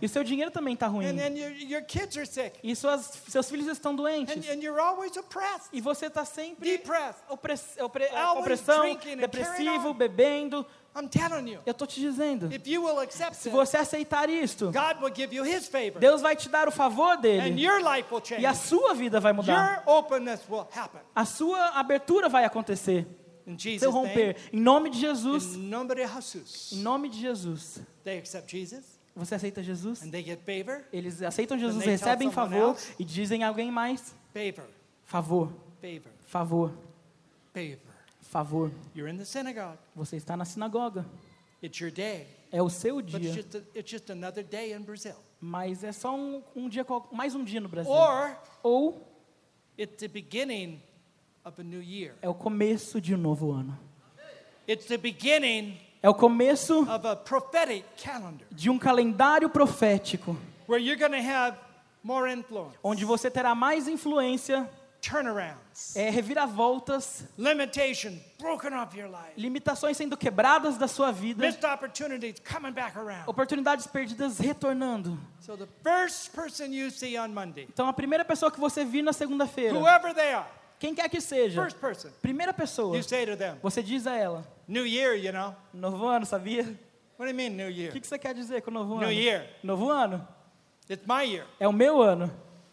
E 0.00 0.08
seu 0.08 0.22
dinheiro 0.22 0.50
também 0.50 0.74
está 0.74 0.86
ruim. 0.86 1.06
And 1.06 1.16
then 1.16 1.36
your, 1.36 1.50
your 1.52 1.82
kids 1.82 2.16
are 2.16 2.26
sick. 2.26 2.58
E 2.62 2.74
suas, 2.76 3.10
seus 3.28 3.48
filhos 3.48 3.66
estão 3.68 3.94
doentes. 3.94 4.48
and 4.48 4.62
you're 4.62 4.80
always 4.80 5.16
oppressed. 5.16 5.68
E 5.72 5.80
você 5.80 6.06
está 6.06 6.24
sempre 6.24 6.80
opressão, 7.28 7.88
depressivo, 9.18 9.90
on. 9.90 10.09
Bebendo. 10.10 10.66
I'm 10.96 11.08
telling 11.08 11.48
you, 11.52 11.60
Eu 11.64 11.72
tô 11.72 11.86
te 11.86 12.00
dizendo. 12.00 12.52
if 12.52 12.66
you 12.66 12.82
will 12.82 12.98
accept 12.98 13.36
Se 13.36 13.48
você 13.48 13.76
aceitar 13.76 14.28
isto, 14.28 14.66
God 14.72 15.00
will 15.02 15.14
give 15.14 15.32
you 15.34 15.44
His 15.44 15.68
favor, 15.68 16.00
Deus 16.00 16.20
vai 16.20 16.34
te 16.34 16.48
dar 16.48 16.66
o 16.66 16.72
favor 16.72 17.12
and 17.16 17.20
dele. 17.20 17.62
your 17.64 17.80
life 17.80 18.12
will 18.12 18.20
E 18.38 18.44
a 18.44 18.52
change. 18.52 18.68
sua 18.68 18.92
vida 18.94 19.20
vai 19.20 19.32
mudar. 19.32 19.84
Your 19.86 19.96
openness 19.98 20.40
will 20.50 20.66
happen. 20.74 21.00
A 21.14 21.24
sua 21.24 21.78
abertura 21.78 22.28
vai 22.28 22.44
acontecer. 22.44 23.06
In 23.46 23.56
Seu 23.58 23.72
Jesus' 23.72 23.94
name, 23.94 24.08
romper. 24.08 24.36
Em 24.52 24.60
nome 24.60 24.90
de 24.90 24.98
Jesus. 25.00 25.54
in 25.54 25.68
nome 25.68 25.94
de 25.94 26.02
Jesus, 26.02 26.72
Em 26.72 26.82
nome 26.82 27.08
de 27.08 27.20
Jesus. 27.20 27.80
they 28.04 28.18
accept 28.18 28.50
Jesus 28.50 28.84
Você 29.16 29.34
aceita 29.36 29.62
Jesus? 29.62 30.02
and 30.02 30.10
they 30.10 30.22
get 30.24 30.40
favor, 30.44 30.84
Eles 30.92 31.22
aceitam 31.22 31.56
Jesus, 31.58 31.84
recebem 31.84 32.30
favor 32.32 32.70
else. 32.70 32.94
e 32.98 33.04
dizem 33.04 33.44
a 33.44 33.48
alguém 33.48 33.70
mais. 33.70 34.12
favor, 34.34 34.66
Favor, 35.06 35.52
favor, 35.80 36.02
favor, 36.26 36.72
favor. 37.54 37.89
Favor. 38.30 38.70
You're 38.94 39.10
in 39.12 39.16
the 39.18 39.24
synagogue. 39.24 39.78
Você 39.96 40.16
está 40.16 40.36
na 40.36 40.44
sinagoga. 40.44 41.04
It's 41.62 41.78
your 41.80 41.90
day, 41.90 42.26
É 42.52 42.62
o 42.62 42.70
seu 42.70 42.96
but 42.96 43.14
it's 43.14 43.20
dia. 43.20 43.32
just, 43.34 43.54
a, 43.54 43.62
it's 43.78 43.90
just 43.90 44.10
another 44.10 44.42
day 44.42 44.72
in 44.72 44.80
Brazil. 44.82 45.14
Mas 45.40 45.84
é 45.84 45.92
só 45.92 46.14
um, 46.14 46.42
um 46.56 46.68
dia, 46.68 46.84
mais 47.12 47.34
um 47.34 47.44
dia 47.44 47.60
no 47.60 47.68
Brasil. 47.68 47.92
Or 47.92 48.36
Ou 48.62 49.06
it's 49.78 49.96
the 49.98 50.08
beginning 50.08 50.80
of 51.44 51.60
a 51.60 51.64
new 51.64 51.82
year. 51.82 52.14
é 52.22 52.28
o 52.28 52.34
começo 52.34 53.00
de 53.00 53.14
um 53.14 53.18
novo 53.18 53.50
ano. 53.52 53.78
It's 54.68 54.86
the 54.86 54.96
beginning 54.96 55.78
É 56.02 56.08
o 56.08 56.14
começo 56.14 56.80
of 56.82 57.06
a 57.06 57.14
prophetic 57.16 57.84
calendar 58.02 58.46
de 58.50 58.70
um 58.70 58.78
calendário 58.78 59.50
profético, 59.50 60.34
where 60.66 60.82
you're 60.82 60.96
going 60.98 61.12
to 61.20 61.28
have 61.28 61.58
more 62.02 62.30
influence, 62.32 62.74
onde 62.82 63.04
você 63.04 63.30
terá 63.30 63.54
mais 63.54 63.86
influência, 63.86 64.66
turnarounds, 65.00 65.96
é, 65.96 66.10
reviravoltas, 66.10 67.24
limitation 67.38 68.12
broken 68.38 68.72
off 68.74 68.96
your 68.96 69.08
life, 69.10 69.32
limitações 69.36 69.96
sendo 69.96 70.16
quebradas 70.16 70.76
da 70.76 70.86
sua 70.88 71.10
vida, 71.10 71.44
missed 71.44 71.64
opportunities 71.64 72.36
coming 72.40 72.72
back 72.72 72.96
around. 72.98 73.24
oportunidades 73.28 73.86
perdidas 73.86 74.38
retornando. 74.38 75.18
So 75.40 75.56
the 75.56 75.66
first 75.82 76.32
person 76.34 76.66
you 76.72 76.90
see 76.90 77.18
on 77.18 77.28
Monday, 77.28 77.66
Então 77.72 77.88
a 77.88 77.92
primeira 77.92 78.24
pessoa 78.24 78.50
que 78.50 78.60
você 78.60 78.84
vir 78.84 79.02
na 79.02 79.12
segunda-feira, 79.12 79.74
whoever 79.78 80.14
they 80.14 80.32
are, 80.32 80.46
quem 80.78 80.94
quer 80.94 81.08
que 81.08 81.20
seja, 81.20 81.60
first 81.62 81.78
person, 81.78 82.10
primeira 82.22 82.52
pessoa, 82.52 82.96
you 82.96 83.02
say 83.02 83.26
to 83.26 83.36
them, 83.36 83.56
você 83.62 83.82
diz 83.82 84.06
a 84.06 84.14
ela: 84.16 84.44
New 84.68 84.86
year, 84.86 85.14
you 85.16 85.32
know. 85.32 85.54
Novo 85.72 86.06
ano, 86.06 86.24
sabia? 86.26 86.62
What 87.18 87.26
do 87.26 87.28
you 87.28 87.34
mean, 87.34 87.50
new 87.50 87.66
O 87.66 87.70
year? 87.70 87.92
que, 87.92 88.00
que 88.00 88.06
você 88.06 88.18
quer 88.18 88.32
dizer 88.34 88.62
com 88.62 88.70
novo 88.70 88.94
New 88.94 89.04
ano? 89.04 89.12
year. 89.12 89.46
Novo 89.62 89.90
ano 89.90 90.26
It's 90.88 91.06
my 91.06 91.22
year. 91.22 91.46
é 91.60 91.68
o 91.68 91.72
meu 91.72 92.00
ano. 92.02 92.30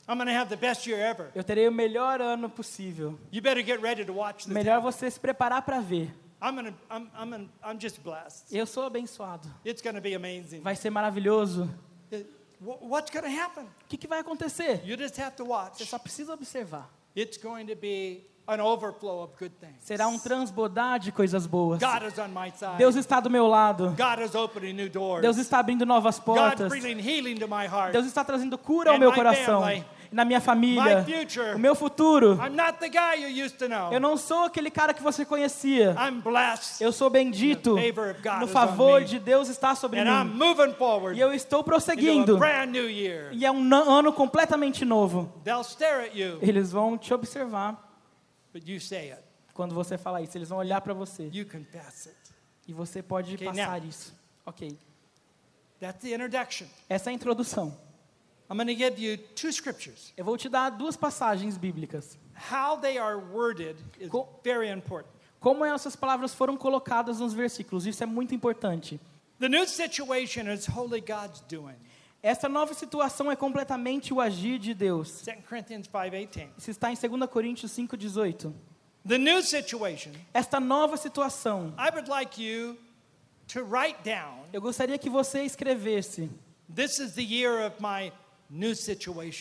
I'm 0.07 0.17
going 0.17 0.27
to 0.27 0.33
have 0.33 0.49
the 0.49 0.55
best 0.55 0.87
year 0.87 0.99
ever. 0.99 1.29
Eu 1.35 1.43
terei 1.43 1.67
o 1.67 1.71
melhor 1.71 2.21
ano 2.21 2.49
possível. 2.49 3.19
You 3.31 3.41
better 3.41 3.63
get 3.63 3.81
ready 3.81 4.05
to 4.05 4.13
watch 4.13 4.45
this. 4.45 4.53
Melhor 4.53 4.81
você 4.81 5.11
se 5.11 5.19
preparar 5.19 5.61
para 5.63 5.81
ver. 5.81 6.13
I'm 6.41 6.55
going 6.55 6.71
to, 6.71 6.73
I'm, 6.89 7.09
I'm, 7.17 7.29
gonna, 7.31 7.49
I'm 7.63 7.79
just 7.79 8.01
blessed. 8.01 8.55
Eu 8.55 8.65
sou 8.65 8.83
abençoado. 8.85 9.49
It's 9.65 9.81
going 9.81 9.95
to 9.95 10.01
be 10.01 10.13
amazing. 10.15 10.61
Vai 10.61 10.75
ser 10.75 10.89
maravilhoso. 10.89 11.69
O 12.59 13.87
que, 13.87 13.97
que 13.97 14.07
vai 14.07 14.19
acontecer? 14.19 14.81
You 14.85 14.97
just 14.97 15.19
have 15.19 15.35
to 15.35 15.43
Você 15.43 15.49
watch. 15.49 15.85
só 15.85 15.99
precisa 15.99 16.33
observar. 16.33 16.89
It's 17.15 17.37
going 17.37 17.65
to 17.67 17.75
be 17.75 18.23
an 18.47 18.61
overflow 18.61 19.23
of 19.23 19.33
good 19.37 19.53
things. 19.59 19.75
Será 19.81 20.07
um 20.07 20.17
transbordar 20.17 20.99
de 20.99 21.11
coisas 21.11 21.45
boas. 21.45 21.79
God 21.79 22.03
is 22.07 22.17
on 22.17 22.29
my 22.29 22.51
side. 22.51 22.77
Deus 22.77 22.95
está 22.95 23.19
do 23.19 23.29
meu 23.29 23.47
lado. 23.47 23.95
God 23.97 24.23
is 24.23 24.33
opening 24.33 24.73
new 24.73 24.89
doors. 24.89 25.21
Deus 25.21 25.37
está 25.37 25.59
abrindo 25.59 25.85
novas 25.85 26.17
God 26.17 26.25
portas. 26.25 26.69
bringing 26.69 26.99
healing 26.99 27.35
to 27.35 27.47
my 27.47 27.65
heart. 27.65 27.91
Deus 27.91 28.05
está 28.05 28.23
trazendo 28.23 28.57
cura 28.57 28.91
ao 28.91 28.99
meu 28.99 29.11
coração. 29.11 29.63
Na 30.11 30.23
minha 30.25 30.39
família. 30.41 30.99
My 30.99 31.13
future. 31.13 31.55
O 31.55 31.59
meu 31.59 31.75
futuro. 31.75 32.33
I'm 32.41 32.55
not 32.55 32.79
the 32.79 32.89
guy 32.89 33.15
you 33.23 33.45
used 33.45 33.57
to 33.57 33.67
know. 33.67 33.91
Eu 33.91 33.99
não 33.99 34.17
sou 34.17 34.45
aquele 34.45 34.69
cara 34.71 34.93
que 34.93 35.01
você 35.03 35.25
conhecia. 35.25 35.95
I'm 35.99 36.19
blessed. 36.21 36.81
Eu 36.83 36.91
sou 36.91 37.09
bendito. 37.09 37.75
The 37.75 37.91
favor 37.91 38.09
of 38.11 38.21
God 38.21 38.39
No 38.41 38.47
favor 38.47 39.03
de 39.03 39.19
Deus 39.19 39.49
está 39.49 39.75
sobre 39.75 39.99
And 39.99 40.05
I'm 40.07 40.33
mim. 40.33 41.15
E 41.15 41.19
eu 41.19 41.33
estou 41.33 41.63
prosseguindo. 41.63 42.37
brand 42.37 42.69
new 42.69 42.89
year. 42.89 43.29
E 43.33 43.45
é 43.45 43.51
um 43.51 43.73
ano 43.73 44.11
completamente 44.13 44.83
novo. 44.85 45.31
They'll 45.43 45.63
stare 45.63 46.05
at 46.07 46.15
you, 46.15 46.39
Eles 46.41 46.71
vão 46.71 46.97
te 46.97 47.13
observar 47.13 47.83
but 48.53 48.67
you 48.67 48.79
say 48.79 49.11
it. 49.11 49.21
quando 49.53 49.75
você 49.75 49.97
falar 49.97 50.21
isso. 50.21 50.37
Eles 50.37 50.49
vão 50.49 50.57
olhar 50.59 50.81
para 50.81 50.93
você. 50.93 51.29
You 51.33 51.45
confess 51.45 52.07
it. 52.07 52.17
E 52.67 52.73
você 52.73 53.01
pode 53.01 53.35
Okay, 53.35 53.47
passar 53.47 53.79
now. 53.79 53.87
isso. 53.89 54.13
Ok. 54.45 54.77
That's 55.79 56.01
the 56.01 56.13
introduction. 56.15 56.65
Essa 56.89 57.09
é 57.09 57.11
a 57.11 57.13
introdução. 57.13 57.77
I'm 58.49 58.55
going 58.57 58.67
to 58.67 58.75
give 58.75 58.97
you 58.99 59.17
two 59.35 59.51
scriptures. 59.51 60.13
Eu 60.15 60.23
vou 60.23 60.37
te 60.37 60.47
dar 60.47 60.69
duas 60.71 60.95
passagens 60.95 61.57
bíblicas. 61.57 62.17
How 62.51 62.77
they 62.77 62.97
are 62.97 63.17
worded 63.17 63.75
is 63.99 64.09
Co- 64.09 64.27
very 64.43 64.69
important. 64.69 65.09
Como 65.39 65.65
essas 65.65 65.95
palavras 65.95 66.33
foram 66.33 66.55
colocadas 66.57 67.19
nos 67.19 67.33
versículos, 67.33 67.85
isso 67.85 68.01
é 68.03 68.05
muito 68.05 68.33
importante. 68.33 68.99
The 69.39 69.49
new 69.49 69.67
situation 69.67 70.49
is 70.51 70.67
wholly 70.67 71.01
God's 71.01 71.41
doing. 71.49 71.75
Essa 72.23 72.49
nova 72.49 72.73
situação 72.73 73.31
é 73.31 73.35
completamente 73.35 74.13
o 74.13 74.19
agir 74.19 74.57
de 74.59 74.73
Deus. 74.73 75.21
2 75.23 75.45
Corinthians 75.47 75.87
5:18. 75.87 76.49
Isso 76.57 76.71
está 76.71 76.91
em 76.91 76.95
2 76.95 77.29
Coríntios 77.29 77.71
5,18. 77.71 78.51
The 79.07 79.17
new 79.17 79.41
situation, 79.43 80.11
Esta 80.33 80.59
nova 80.59 80.97
situação, 80.97 81.73
I 81.77 81.89
would 81.93 82.09
like 82.09 82.41
you 82.43 82.77
to 83.49 83.61
write 83.63 83.97
down, 84.03 84.45
eu 84.51 84.59
gostaria 84.59 84.97
que 84.97 85.09
você 85.09 85.43
escrevesse: 85.43 86.29
this 86.73 86.97
is 86.99 87.13
the 87.13 87.21
year 87.23 87.65
of 87.65 87.75
my. 87.81 88.11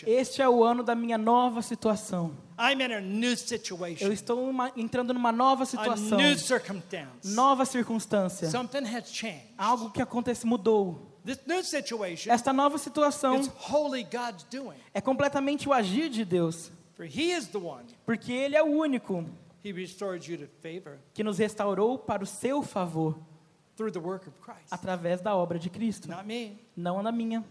Este 0.07 0.42
é 0.42 0.48
o 0.48 0.64
ano 0.64 0.82
da 0.82 0.94
minha 0.94 1.16
nova 1.16 1.62
situação. 1.62 2.32
I'm 2.59 2.82
in 2.82 2.92
a 2.92 3.00
new 3.00 3.30
Eu 3.30 3.36
situation. 3.36 4.11
estou 4.12 4.48
uma- 4.48 4.72
entrando 4.76 5.14
numa 5.14 5.30
nova 5.30 5.62
A 5.62 5.66
situação, 5.66 6.18
new 6.18 6.36
circumstance. 6.36 7.28
nova 7.34 7.64
circunstância. 7.64 8.50
Something 8.50 8.84
has 8.84 9.09
changed. 9.12 9.46
Algo 9.57 9.90
que 9.90 10.02
acontece 10.02 10.44
mudou. 10.44 11.12
This 11.24 11.38
new 11.46 11.62
situation 11.62 12.32
Esta 12.32 12.52
nova 12.52 12.78
situação 12.78 13.36
is 13.38 13.48
wholly 13.70 14.02
God's 14.04 14.44
doing. 14.50 14.76
é 14.92 15.00
completamente 15.00 15.68
o 15.68 15.72
agir 15.72 16.09
de 16.09 16.24
Deus, 16.24 16.70
For 16.96 17.04
he 17.04 17.32
is 17.32 17.46
the 17.48 17.59
one. 17.59 17.84
porque 18.04 18.32
Ele 18.32 18.57
é 18.57 18.62
o 18.62 18.66
único 18.66 19.24
He 19.64 19.72
restores 19.72 20.26
you 20.26 20.38
to 20.38 20.46
favor 20.62 20.98
que 21.14 21.22
nos 21.24 21.38
restaurou 21.38 21.98
para 21.98 22.22
o 22.22 22.26
seu 22.26 22.62
favor 22.62 23.16
through 23.76 23.92
the 23.92 23.98
work 23.98 24.28
of 24.28 24.36
Christ. 24.40 24.68
através 24.72 25.20
da 25.20 25.34
obra 25.36 25.59
de 25.59 25.68
Cristo. 25.68 26.09
Not 26.09 26.24
me, 26.24 26.59
Não 26.76 27.02
na 27.02 27.11
minha, 27.12 27.44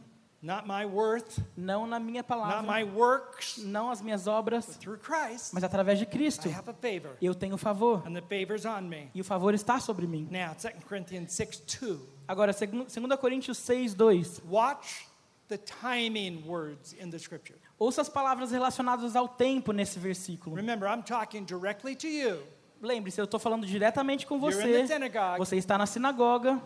not 0.45 0.67
my 0.67 0.85
worth, 0.85 1.39
não 1.57 1.87
na 1.87 1.99
minha 1.99 2.21
not 2.21 2.27
palavra, 2.27 2.61
my 2.61 2.83
works. 2.83 3.57
não 3.57 3.89
as 3.89 4.01
minhas 4.01 4.27
obras, 4.27 4.77
Through 4.77 4.99
Christ, 4.99 5.51
mas 5.53 5.63
através 5.63 5.97
de 5.97 6.05
Cristo. 6.05 6.47
I 6.47 6.51
have 6.53 6.69
a 6.69 6.73
favor, 6.73 7.17
Eu 7.21 7.33
tenho 7.33 7.57
favor 7.57 8.03
and 8.07 8.13
the 8.13 8.21
favor's 8.21 8.65
on 8.65 8.81
me. 8.81 9.09
e 9.13 9.21
o 9.21 9.23
favor 9.23 9.53
está 9.53 9.79
sobre 9.79 10.05
mim. 10.05 10.27
Now, 10.31 10.53
2 10.55 10.83
Corinthians 10.87 11.31
6 11.33 11.59
2. 11.79 11.99
Agora, 12.27 12.53
2 12.53 13.17
Coríntios 13.19 13.57
6, 13.57 13.93
2. 13.93 14.41
Watch 14.49 15.07
the 15.47 15.57
timing 15.57 16.43
words 16.47 16.93
in 16.93 17.09
the 17.09 17.17
scripture. 17.19 17.57
Ouça 17.77 18.01
as 18.01 18.09
palavras 18.09 18.51
relacionadas 18.51 19.15
ao 19.15 19.27
tempo 19.27 19.71
nesse 19.73 19.99
versículo. 19.99 20.55
Remember, 20.55 20.87
I'm 20.87 21.03
talking 21.03 21.43
directly 21.43 21.95
to 21.95 22.07
you. 22.07 22.41
Lembre-se, 22.81 23.19
eu 23.19 23.25
estou 23.25 23.39
falando 23.39 23.65
diretamente 23.65 24.27
com 24.27 24.39
você. 24.39 24.85
Você 25.37 25.55
está 25.55 25.77
na 25.77 25.85
sinagoga. 25.85 26.61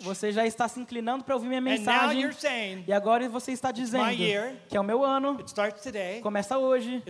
Você 0.00 0.30
já 0.32 0.46
está 0.46 0.68
se 0.68 0.78
inclinando 0.78 1.24
para 1.24 1.34
ouvir 1.34 1.48
minha 1.48 1.60
mensagem. 1.60 2.30
saying, 2.32 2.84
E 2.86 2.92
agora 2.92 3.28
você 3.28 3.52
está 3.52 3.72
dizendo 3.72 4.08
year. 4.10 4.54
que 4.68 4.76
é 4.76 4.80
o 4.80 4.84
meu 4.84 5.02
ano, 5.04 5.36
today. 5.82 6.20
começa 6.20 6.58
hoje, 6.58 7.02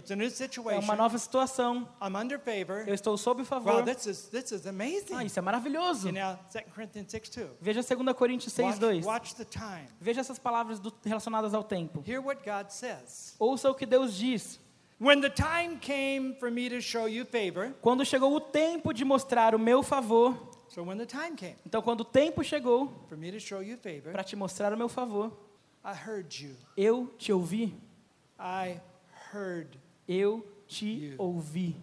é 0.71 0.79
uma 0.79 0.97
nova 0.97 1.19
situação. 1.19 1.87
Favor. 1.99 2.89
Eu 2.89 2.95
estou 2.95 3.17
sob 3.19 3.43
Wow, 3.43 3.47
favor. 3.47 3.83
this 3.85 4.07
is, 4.07 4.29
this 4.29 4.51
is 4.53 4.67
Ah, 4.67 4.71
amazing. 4.71 5.27
isso 5.27 5.39
é 5.39 5.43
maravilhoso. 5.43 6.09
Okay, 6.09 6.21
now, 6.21 6.39
2 6.51 6.65
Corinthians 6.75 7.07
6 7.11 7.29
2. 7.31 7.49
Veja 7.61 7.83
2 7.83 8.15
Coríntios 8.15 8.53
6, 8.53 8.67
Watch, 8.69 8.81
2. 8.81 9.07
watch 9.07 9.35
the 9.35 9.45
time. 9.45 9.89
Veja 10.01 10.21
essas 10.21 10.39
palavras 10.39 10.79
do- 10.81 10.93
relacionadas 11.05 11.53
ao 11.55 11.63
tempo. 11.65 12.03
Hear 12.07 12.25
what 12.25 12.41
God 12.45 12.71
says. 12.71 13.35
Ouça 13.39 13.71
o 13.71 13.75
que 13.75 13.85
Deus 13.87 14.15
diz. 14.17 14.61
When 15.01 15.21
the 15.21 15.31
time 15.31 15.79
came 15.81 16.35
for 16.41 16.51
me 16.51 16.69
to 16.71 16.81
show 16.81 17.07
you 17.07 17.25
favor, 17.25 17.73
Quando 17.81 18.05
chegou 18.05 18.35
o 18.35 18.41
tempo 18.41 18.93
de 18.93 19.05
mostrar 19.05 19.55
o 19.55 19.59
meu 19.59 19.83
favor, 19.83 20.35
so 20.69 20.83
when 20.83 20.99
the 20.99 21.07
time 21.07 21.37
came 21.37 21.55
então 21.65 21.81
quando 21.81 22.01
o 22.01 22.05
tempo 22.05 22.43
chegou 22.43 22.89
para 24.13 24.25
te 24.25 24.35
mostrar 24.37 24.73
o 24.73 24.77
meu 24.77 24.89
favor, 24.89 25.33
I 25.85 25.93
heard 25.95 26.43
you. 26.43 26.57
eu 26.77 27.07
te 27.17 27.33
ouvi, 27.33 27.75
I 28.39 28.81
heard. 29.33 29.79
eu 30.09 30.45
te 30.67 31.15
ouvi. 31.17 31.77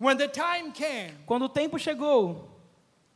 When 0.00 0.16
the 0.16 0.28
time 0.28 0.72
came, 0.72 1.12
Quando 1.26 1.42
o 1.44 1.48
tempo 1.48 1.78
chegou, 1.78 2.48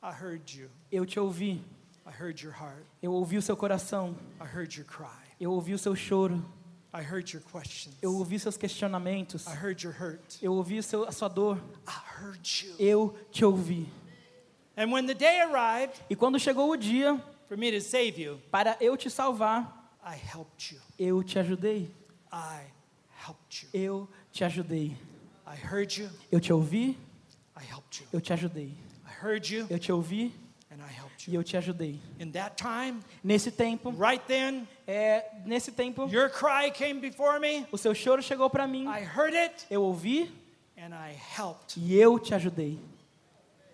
I 0.02 0.10
heard 0.12 0.54
you. 0.54 0.68
eu 0.92 1.06
te 1.06 1.18
ouvi. 1.18 1.62
I 2.06 2.10
heard 2.10 2.42
your 2.44 2.52
heart. 2.52 2.84
Eu 3.02 3.12
ouvi 3.14 3.38
o 3.38 3.42
seu 3.42 3.56
coração, 3.56 4.14
I 4.38 4.44
heard 4.44 4.76
your 4.76 4.86
cry. 4.86 5.08
eu 5.40 5.50
ouvi 5.50 5.72
o 5.72 5.78
seu 5.78 5.96
choro, 5.96 6.44
I 6.96 7.02
heard 7.02 7.32
your 7.32 7.42
questions. 7.50 7.96
eu 8.00 8.14
ouvi 8.14 8.38
seus 8.38 8.56
questionamentos, 8.56 9.46
I 9.48 9.50
heard 9.56 9.82
your 9.82 9.92
hurt. 9.92 10.38
eu 10.40 10.52
ouvi 10.52 10.80
seu, 10.82 11.04
a 11.04 11.10
sua 11.10 11.28
dor, 11.28 11.58
I 11.88 12.22
heard 12.22 12.46
you. 12.64 12.74
eu 12.78 13.14
te 13.32 13.44
ouvi. 13.44 13.88
And 14.76 14.92
when 14.92 15.06
the 15.06 15.14
day 15.14 15.40
arrived 15.40 16.00
E 16.08 16.14
quando 16.16 16.38
chegou 16.38 16.70
o 16.70 16.76
dia 16.76 17.20
for 17.48 17.56
me 17.56 17.70
to 17.72 17.80
save 17.80 18.18
you, 18.20 18.40
para 18.50 18.76
eu 18.80 18.96
te 18.96 19.10
salvar, 19.10 19.92
I 20.04 20.14
helped 20.16 20.72
you. 20.72 20.80
eu 20.98 21.22
te 21.24 21.38
ajudei, 21.38 21.90
I 22.32 22.60
helped 23.26 23.64
you. 23.64 23.68
eu 23.72 24.08
te 24.32 24.44
ajudei. 24.44 24.96
I 25.46 25.56
heard 25.56 25.96
you. 26.00 26.08
Eu 26.30 26.40
te 26.40 26.52
ouvi, 26.52 26.96
I 27.56 27.64
helped 27.68 28.00
you. 28.02 28.06
eu 28.12 28.20
te 28.20 28.32
ajudei. 28.32 28.72
I 29.04 29.24
heard 29.26 29.52
you 29.52 29.66
eu 29.68 29.78
te 29.80 29.90
ouvi 29.92 30.32
e 31.28 31.34
eu 31.34 31.42
te 31.42 31.56
ajudei. 31.56 32.00
In 32.18 32.30
that 32.32 32.56
time, 32.56 33.00
Nesse 33.22 33.50
tempo, 33.50 33.90
right 33.90 34.22
then, 34.26 34.66
é, 34.86 35.24
nesse 35.44 35.72
tempo, 35.72 36.08
your 36.10 36.28
cry 36.30 36.70
came 36.70 37.00
before 37.00 37.38
me. 37.40 37.66
o 37.72 37.78
seu 37.78 37.94
choro 37.94 38.22
chegou 38.22 38.48
para 38.50 38.66
mim, 38.66 38.84
I 38.86 39.02
heard 39.04 39.34
it 39.34 39.66
eu 39.70 39.82
ouvi 39.82 40.30
and 40.76 40.94
I 40.94 41.12
helped. 41.38 41.78
e 41.78 41.94
eu 41.98 42.18
te 42.18 42.34
ajudei. 42.34 42.78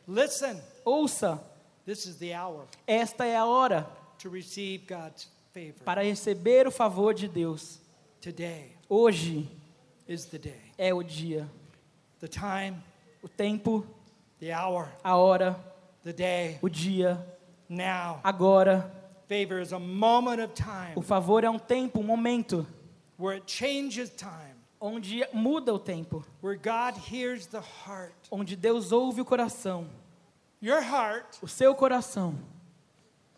Listen, 0.06 0.60
Ouça, 0.84 1.40
this 1.86 2.04
is 2.06 2.16
the 2.16 2.34
hour 2.34 2.66
esta 2.86 3.24
é 3.24 3.36
a 3.36 3.44
hora 3.46 3.86
to 4.18 4.28
receive 4.28 4.84
God's 4.86 5.28
favor. 5.52 5.84
para 5.84 6.02
receber 6.02 6.66
o 6.66 6.70
favor 6.70 7.14
de 7.14 7.28
Deus. 7.28 7.78
Today 8.20 8.72
Hoje 8.88 9.48
is 10.08 10.24
the 10.26 10.38
day, 10.38 10.60
é 10.76 10.92
o 10.92 11.02
dia, 11.02 11.48
the 12.20 12.26
time, 12.28 12.76
o 13.22 13.28
tempo, 13.28 13.86
the 14.40 14.52
hour, 14.54 14.88
a 15.04 15.16
hora, 15.16 15.58
the 16.02 16.12
day, 16.12 16.58
o 16.62 16.68
dia, 16.68 17.24
now. 17.68 18.20
agora. 18.24 18.90
Favor 19.28 19.60
is 19.60 19.72
a 19.72 19.78
moment 19.78 20.40
of 20.42 20.50
O 20.52 20.54
time 20.56 21.02
favor 21.04 21.44
é 21.44 21.50
um 21.50 21.58
tempo, 21.58 22.00
um 22.00 22.02
momento, 22.02 22.66
where 23.16 23.36
it 23.36 23.46
changes 23.46 24.10
time, 24.10 24.56
onde 24.80 25.24
muda 25.32 25.72
o 25.72 25.78
tempo, 25.78 26.24
where 26.42 26.56
God 26.58 26.96
hears 27.12 27.46
the 27.46 27.60
heart. 27.86 28.14
onde 28.32 28.56
Deus 28.56 28.90
ouve 28.90 29.20
o 29.20 29.24
coração. 29.24 29.86
Your 30.60 30.82
heart 30.82 31.38
O 31.42 31.46
seu 31.48 31.74
coração 31.76 32.34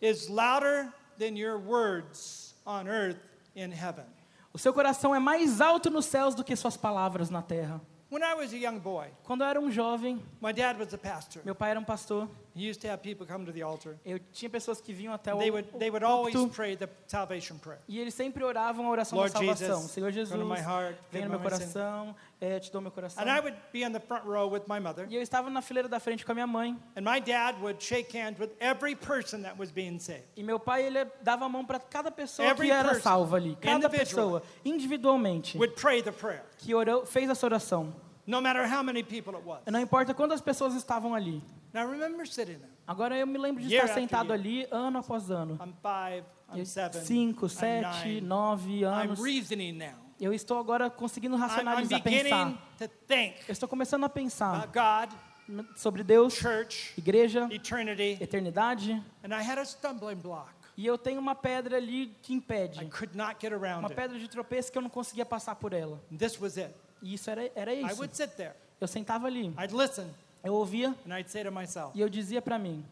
is 0.00 0.28
louder 0.28 0.90
than 1.18 1.36
your 1.36 1.58
words 1.58 2.54
on 2.66 2.86
earth 2.88 3.18
in 3.54 3.70
heaven. 3.70 4.06
O 4.54 4.58
seu 4.58 4.72
coração 4.72 5.14
é 5.14 5.18
mais 5.18 5.60
alto 5.60 5.90
nos 5.90 6.06
céus 6.06 6.34
do 6.34 6.42
que 6.42 6.56
suas 6.56 6.76
palavras 6.76 7.28
na 7.30 7.42
terra. 7.42 7.80
When 8.10 8.22
I 8.22 8.34
was 8.34 8.52
a 8.52 8.56
young 8.56 8.78
boy, 8.78 9.06
Quando 9.24 9.42
eu 9.42 9.46
era 9.48 9.60
um 9.60 9.70
jovem, 9.70 10.22
my 10.40 10.52
dad 10.52 10.78
was 10.78 10.92
a 10.92 10.98
pastor. 10.98 11.42
meu 11.44 11.54
pai 11.54 11.70
era 11.70 11.80
um 11.80 11.84
pastor. 11.84 12.28
Used 12.54 12.82
to 12.82 12.88
have 12.88 13.02
people 13.02 13.26
come 13.26 13.46
to 13.46 13.52
the 13.52 13.62
altar. 13.62 13.96
Eu 14.04 14.18
tinha 14.30 14.50
pessoas 14.50 14.80
que 14.80 14.92
vinham 14.92 15.14
até 15.14 15.32
o 15.34 15.38
They 15.38 15.50
would, 15.50 15.68
they 15.78 15.88
would 15.90 16.04
always 16.04 16.36
pray 16.54 16.76
the 16.76 16.86
salvation 17.06 17.56
prayer. 17.58 17.80
e 17.88 17.98
eles 17.98 18.12
sempre 18.12 18.44
oravam 18.44 18.86
a 18.86 18.90
oração 18.90 19.16
Lord 19.18 19.32
da 19.32 19.38
salvação. 19.38 19.76
Jesus, 19.76 19.90
Senhor 19.92 20.12
Jesus, 20.12 20.38
my 20.42 20.58
heart, 20.60 20.96
vem 21.10 21.24
no 21.24 21.30
meu 21.30 21.40
coração, 21.40 22.14
é, 22.40 22.60
te 22.60 22.70
dou 22.70 22.82
meu 22.82 22.90
coração. 22.90 23.22
And 23.24 23.28
I 23.34 23.40
would 23.40 23.56
be 23.72 23.82
in 23.82 23.92
the 23.92 24.00
front 24.00 24.26
row 24.26 24.50
with 24.50 24.62
my 24.68 24.78
mother, 24.80 25.06
E 25.08 25.16
eu 25.16 25.22
estava 25.22 25.48
na 25.48 25.62
fileira 25.62 25.88
da 25.88 25.98
frente 25.98 26.26
com 26.26 26.32
a 26.32 26.34
minha 26.34 26.46
mãe. 26.46 26.78
and 26.94 27.02
my 27.02 27.20
dad 27.20 27.58
would 27.62 27.82
shake 27.82 28.14
hands 28.14 28.38
with 28.38 28.50
every 28.60 28.94
person 28.94 29.40
that 29.42 29.58
was 29.58 29.70
being 29.70 29.98
saved. 29.98 30.24
E 30.36 30.42
meu 30.42 30.60
pai, 30.60 30.84
ele 30.84 31.06
dava 31.22 31.46
a 31.46 31.48
mão 31.48 31.64
para 31.64 31.80
cada 31.80 32.10
pessoa 32.10 32.46
Every 32.48 32.68
que 32.68 32.72
era 32.74 32.88
person, 32.90 33.02
salva 33.02 33.36
ali. 33.36 33.56
Cada 33.60 33.88
pessoa, 33.88 34.42
individualmente, 34.62 35.56
Would 35.56 35.74
pray 35.80 36.02
the 36.02 36.12
prayer, 36.12 36.44
que 36.58 36.74
orou, 36.74 37.06
fez 37.06 37.30
essa 37.30 37.46
oração. 37.46 37.94
no 38.26 38.40
matter 38.42 38.66
how 38.70 38.82
many 38.84 39.02
people 39.02 39.34
it 39.36 39.44
was. 39.46 39.60
Não 39.66 39.80
importa 39.80 40.12
quantas 40.14 40.40
pessoas 40.40 40.74
estavam 40.74 41.14
ali. 41.14 41.42
Now 41.72 41.86
remember 41.90 42.26
sitting 42.26 42.58
there. 42.58 42.70
Agora 42.86 43.16
eu 43.16 43.26
me 43.26 43.38
lembro 43.38 43.62
de 43.62 43.68
Year 43.72 43.84
estar 43.84 43.94
after 43.94 44.02
sentado 44.02 44.28
year. 44.34 44.40
ali, 44.40 44.68
ano 44.70 44.98
após 44.98 45.30
ano. 45.30 45.54
I'm 45.54 45.72
five, 45.82 46.24
I'm 46.54 46.64
seven, 46.66 47.00
Cinco, 47.02 47.46
I'm 47.46 47.48
sete, 47.48 48.06
nine. 48.06 48.20
nove 48.20 48.80
I'm 48.80 48.84
anos. 48.84 49.20
reasoning 49.20 49.72
now. 49.72 49.94
Eu 50.20 50.32
estou 50.32 50.58
agora 50.58 50.90
conseguindo 50.90 51.34
I'm, 51.36 51.38
I'm 51.38 51.42
racionalizar, 51.48 52.02
beginning 52.02 52.30
pensar. 52.30 52.58
to 52.78 52.88
think 53.08 53.34
Eu 53.48 53.52
estou 53.52 53.68
começando 53.68 54.04
a 54.04 54.08
pensar 54.08 54.62
about 54.64 55.14
God, 55.48 55.66
sobre 55.76 56.02
Deus, 56.04 56.34
church, 56.34 56.92
igreja, 56.98 57.48
eternity, 57.50 58.18
eternidade. 58.20 58.92
and 59.24 59.32
I 59.34 59.42
had 59.42 59.58
a 59.58 59.64
stumbling 59.64 60.16
block. 60.16 60.50
E 60.76 60.86
eu 60.86 60.96
tenho 60.98 61.20
uma 61.20 61.34
pedra 61.34 61.76
ali 61.76 62.14
que 62.22 62.32
I 62.32 62.36
impede. 62.36 62.84
could 62.86 63.16
not 63.16 63.36
get 63.40 63.52
around 63.52 63.80
Uma 63.80 63.88
it. 63.88 63.94
pedra 63.94 64.18
de 64.18 64.28
tropeço 64.28 64.70
que 64.72 64.78
eu 64.78 64.82
não 64.82 64.88
conseguia 64.90 65.24
passar 65.26 65.54
por 65.54 65.72
ela. 65.72 66.00
This 66.16 66.40
was 66.40 66.56
it. 66.58 66.74
E 67.02 67.14
isso 67.14 67.30
era, 67.30 67.50
era 67.54 67.72
I 67.74 67.82
isso. 67.84 67.96
would 67.96 68.16
sit 68.16 68.30
there, 68.36 68.54
Eu 68.80 68.86
sentava 68.88 69.26
ali, 69.26 69.48
I'd 69.58 69.72
listen, 69.74 70.06
eu 70.44 70.54
ouvia 70.54 70.94
and 71.06 71.16
I'd 71.18 71.30
say 71.30 71.44
to 71.44 71.50
myself, 71.52 71.96
e 71.96 72.00
eu 72.00 72.08
dizia 72.08 72.40
para 72.42 72.58
mim: 72.58 72.84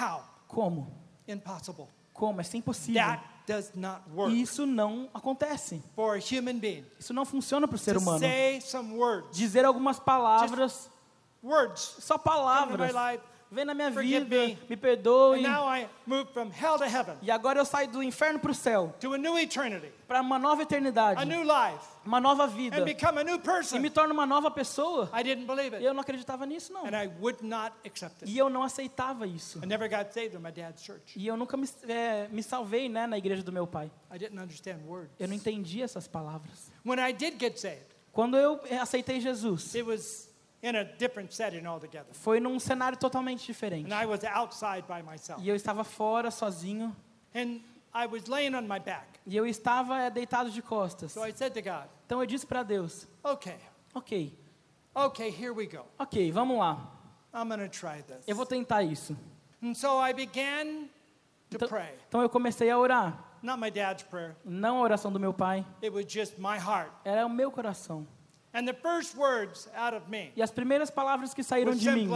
How? 0.00 0.22
como? 0.48 0.90
Impossible. 1.26 1.86
Como? 2.12 2.40
É 2.40 2.44
impossível. 2.54 3.02
That 3.02 3.22
does 3.46 3.72
not 3.74 4.02
work 4.14 4.32
isso 4.40 4.64
não 4.66 5.08
acontece. 5.12 5.82
for 5.94 6.16
a 6.16 6.20
human 6.20 6.58
being. 6.58 6.84
Isso 6.98 7.12
não 7.12 7.24
funciona 7.24 7.66
para 7.68 7.74
o 7.76 7.78
ser 7.78 7.94
To 7.94 8.00
humano. 8.00 8.18
say 8.20 8.60
some 8.60 8.94
words, 8.96 9.36
Dizer 9.36 9.64
algumas 9.64 9.98
palavras, 9.98 10.90
words, 11.42 11.96
só 12.00 12.16
palavras. 12.16 12.90
Vem 13.54 13.64
na 13.64 13.72
minha 13.74 13.92
Forgive 13.92 14.24
vida, 14.24 14.46
me. 14.46 14.58
me 14.70 14.76
perdoe. 14.76 15.38
and 15.38 15.42
now 15.42 15.66
I 15.68 15.88
move 16.06 16.28
from 16.32 16.50
hell 16.50 16.76
to 16.78 16.84
heaven, 16.84 17.16
E 17.22 17.30
agora 17.30 17.60
eu 17.60 17.64
saio 17.64 17.88
do 17.88 18.02
inferno 18.02 18.38
para 18.40 18.50
o 18.50 18.54
céu, 18.54 18.92
to 19.00 19.14
a 19.14 19.18
new 19.18 19.38
eternity, 19.38 19.92
para 20.08 20.20
uma 20.20 20.38
nova 20.38 20.62
eternidade, 20.62 21.20
a 21.20 21.24
new 21.24 21.42
life, 21.42 21.84
uma 22.04 22.20
nova 22.20 22.46
vida. 22.46 22.76
and 22.76 22.84
become 22.84 23.18
a 23.18 23.22
new 23.24 23.36
E 23.72 23.78
me 23.78 23.88
torno 23.90 24.12
uma 24.12 24.26
nova 24.26 24.50
pessoa. 24.50 25.08
I 25.14 25.22
didn't 25.22 25.46
believe 25.46 25.72
E 25.74 25.76
it, 25.76 25.84
eu 25.86 25.94
não 25.94 26.00
acreditava 26.00 26.44
nisso, 26.44 26.72
não. 26.72 26.84
and 26.84 26.96
I 27.00 27.08
would 27.20 27.44
not 27.46 27.72
accept 27.86 28.22
E 28.24 28.28
it. 28.30 28.38
eu 28.38 28.50
não 28.50 28.62
aceitava 28.62 29.26
isso. 29.26 29.60
I 29.62 29.66
never 29.66 29.88
got 29.88 30.12
saved 30.12 30.34
in 30.36 30.40
my 30.40 30.50
dad's 30.50 30.82
church. 30.82 31.16
E 31.16 31.26
eu 31.26 31.36
nunca 31.36 31.56
me, 31.56 31.68
é, 31.88 32.28
me 32.32 32.42
salvei 32.42 32.88
né, 32.88 33.06
na 33.06 33.16
igreja 33.16 33.42
do 33.42 33.52
meu 33.52 33.66
pai. 33.66 33.90
I 34.12 34.18
didn't 34.18 34.38
understand 34.38 34.78
words. 34.86 35.12
Eu 35.18 35.28
não 35.28 35.34
entendia 35.34 35.84
essas 35.84 36.08
palavras. 36.08 36.72
When 36.84 36.98
I 36.98 37.12
did 37.12 37.38
get 37.40 37.56
saved, 37.58 37.94
Quando 38.12 38.36
eu 38.36 38.60
aceitei 38.80 39.20
Jesus, 39.20 39.74
it 39.74 39.82
was 39.82 40.23
in 40.66 40.76
a 40.76 40.84
different 40.84 41.32
setting 41.34 41.66
altogether. 41.66 42.08
foi 42.12 42.40
num 42.40 42.58
cenário 42.58 42.96
totalmente 42.98 43.44
diferente. 43.44 43.92
And 43.92 44.02
I 44.02 44.06
was 44.06 44.24
outside 44.24 44.84
by 44.88 45.02
myself. 45.02 45.42
E 45.42 45.48
eu 45.48 45.54
estava 45.54 45.84
fora, 45.84 46.30
sozinho. 46.30 46.94
And 47.34 47.60
I 47.94 48.06
was 48.06 48.26
laying 48.26 48.54
on 48.54 48.62
my 48.62 48.80
back. 48.80 49.20
E 49.26 49.36
eu 49.36 49.46
estava 49.46 49.98
é, 50.00 50.10
deitado 50.10 50.50
de 50.50 50.62
costas. 50.62 51.12
So 51.12 51.24
I 51.24 51.32
said 51.32 51.52
to 51.54 51.62
God, 51.62 51.86
Então 52.06 52.20
eu 52.20 52.26
disse 52.26 52.46
para 52.46 52.62
Deus: 52.62 53.06
okay, 53.22 53.58
Ok, 53.94 54.36
okay, 54.94 55.28
here 55.28 55.50
we 55.50 55.66
go. 55.66 55.84
ok, 55.98 56.32
vamos 56.32 56.58
lá. 56.58 56.90
I'm 57.34 57.48
to 57.50 57.68
try 57.68 58.02
this. 58.02 58.26
Eu 58.26 58.34
vou 58.36 58.46
tentar 58.46 58.82
isso. 58.82 59.16
And 59.62 59.74
so 59.74 60.00
I 60.00 60.12
began 60.12 60.88
to 61.50 61.56
Então, 61.56 61.68
pray. 61.68 61.94
então 62.08 62.22
eu 62.22 62.28
comecei 62.28 62.70
a 62.70 62.78
orar. 62.78 63.22
Not 63.42 63.60
my 63.60 63.70
dad's 63.70 64.02
prayer, 64.02 64.34
Não 64.44 64.78
a 64.78 64.80
oração 64.80 65.12
do 65.12 65.20
meu 65.20 65.34
pai, 65.34 65.66
it 65.82 65.90
was 65.90 66.06
just 66.10 66.38
my 66.38 66.56
heart. 66.58 66.90
era 67.04 67.26
o 67.26 67.28
meu 67.28 67.50
coração. 67.50 68.06
And 68.54 68.64
the 68.66 68.72
first 68.74 69.16
words 69.16 69.68
out 69.76 69.94
of 69.96 70.08
me, 70.08 70.32
E 70.36 70.42
as 70.42 70.50
primeiras 70.52 70.88
palavras 70.90 71.34
que 71.34 71.42
saíram 71.42 71.74
de 71.74 71.90
mim 71.90 72.08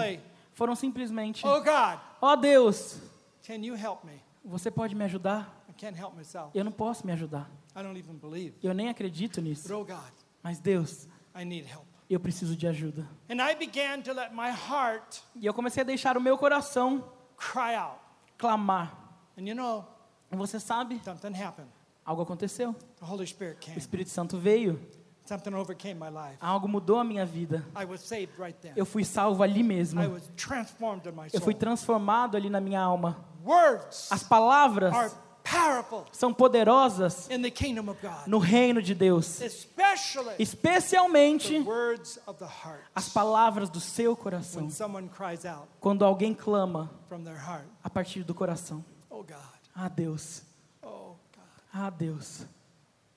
foram 0.53 0.75
simplesmente: 0.77 1.45
oh 1.47 1.61
God, 1.61 1.99
Ó 2.23 2.37
Deus, 2.37 3.01
can 3.47 3.57
you 3.57 3.75
help 3.77 4.05
me? 4.05 4.23
você 4.45 4.71
pode 4.71 4.95
me 4.95 5.05
ajudar? 5.05 5.53
I 5.69 5.73
can't 5.73 5.99
help 6.01 6.15
myself. 6.17 6.51
Eu 6.55 6.65
não 6.65 6.73
posso 6.73 7.05
me 7.07 7.13
ajudar. 7.13 7.51
I 7.77 7.83
don't 7.83 7.99
even 7.99 8.15
believe. 8.17 8.55
Eu 8.63 8.73
nem 8.73 8.89
acredito 8.89 9.37
But 9.41 9.45
nisso. 9.49 9.75
oh 9.75 9.85
God, 9.85 10.13
Mas 10.43 10.59
Deus, 10.61 11.09
I 11.37 11.45
need 11.45 11.67
help. 11.69 11.85
eu 12.09 12.19
preciso 12.21 12.57
de 12.57 12.67
ajuda. 12.69 13.07
And 13.29 13.43
I 13.43 13.55
began 13.57 14.01
to 14.03 14.13
let 14.13 14.33
my 14.33 14.49
heart 14.51 15.21
E 15.37 15.45
eu 15.47 15.53
comecei 15.53 15.83
a 15.83 15.85
deixar 15.85 16.17
o 16.17 16.21
meu 16.21 16.39
coração 16.39 17.05
cry 17.37 17.75
out. 17.75 17.99
clamar. 18.39 18.93
And 19.37 19.43
you 19.43 19.55
know, 19.55 19.85
E 20.33 20.37
você 20.37 20.59
sabe, 20.61 21.01
something 21.05 21.35
happened. 21.41 21.69
algo 22.05 22.23
aconteceu. 22.23 22.75
The 23.01 23.05
Holy 23.07 23.27
Spirit 23.27 23.57
O 23.57 23.61
came. 23.61 23.79
Espírito 23.79 24.11
Santo 24.11 24.39
veio. 24.39 24.81
Something 25.29 25.53
overcame 25.55 25.99
my 25.99 26.09
life. 26.09 26.39
Algo 26.41 26.67
mudou 26.67 26.97
a 26.99 27.05
minha 27.05 27.27
vida. 27.27 27.63
I 27.77 27.85
was 27.85 28.01
saved 28.01 28.33
right 28.39 28.57
then. 28.63 28.73
Eu 28.75 28.87
fui 28.87 29.05
salvo 29.05 29.43
ali 29.43 29.63
mesmo. 29.63 30.01
I 30.03 30.07
was 30.07 30.23
transformed 30.37 31.05
in 31.07 31.13
my 31.13 31.27
Eu 31.35 31.41
fui 31.43 31.53
soul. 31.53 31.61
transformado 31.61 32.35
ali 32.35 32.49
na 32.49 32.61
minha 32.63 32.81
alma. 32.81 33.19
Words 33.45 34.09
As 34.11 34.23
palavras 34.23 34.95
are 34.95 35.11
powerful 35.45 36.07
são 36.13 36.33
poderosas 36.33 37.29
in 37.31 37.43
the 37.43 37.51
kingdom 37.51 37.91
of 37.91 37.99
God, 38.03 38.27
no 38.27 38.39
reino 38.39 38.81
de 38.83 38.95
Deus, 38.95 39.41
especially 39.43 40.35
especialmente 40.39 41.59
the 41.59 41.61
words 41.69 42.19
of 42.27 42.39
the 42.39 42.45
heart. 42.47 42.83
as 42.95 43.09
palavras 43.11 43.69
do 43.71 43.81
seu 43.81 44.17
coração. 44.17 44.63
When 44.63 44.71
someone 44.71 45.09
cries 45.09 45.45
out 45.45 45.69
Quando 45.81 46.05
alguém 46.05 46.35
clama 46.35 46.91
from 47.09 47.23
their 47.25 47.37
heart, 47.39 47.67
a 47.85 47.91
partir 47.91 48.25
do 48.25 48.35
coração. 48.35 48.85
oh 49.11 49.23
God, 49.23 49.37
Ah, 49.75 49.89
Deus. 49.89 50.43
oh 50.83 51.17
God. 51.35 51.45
Ah, 51.73 51.91
Deus. 51.91 52.47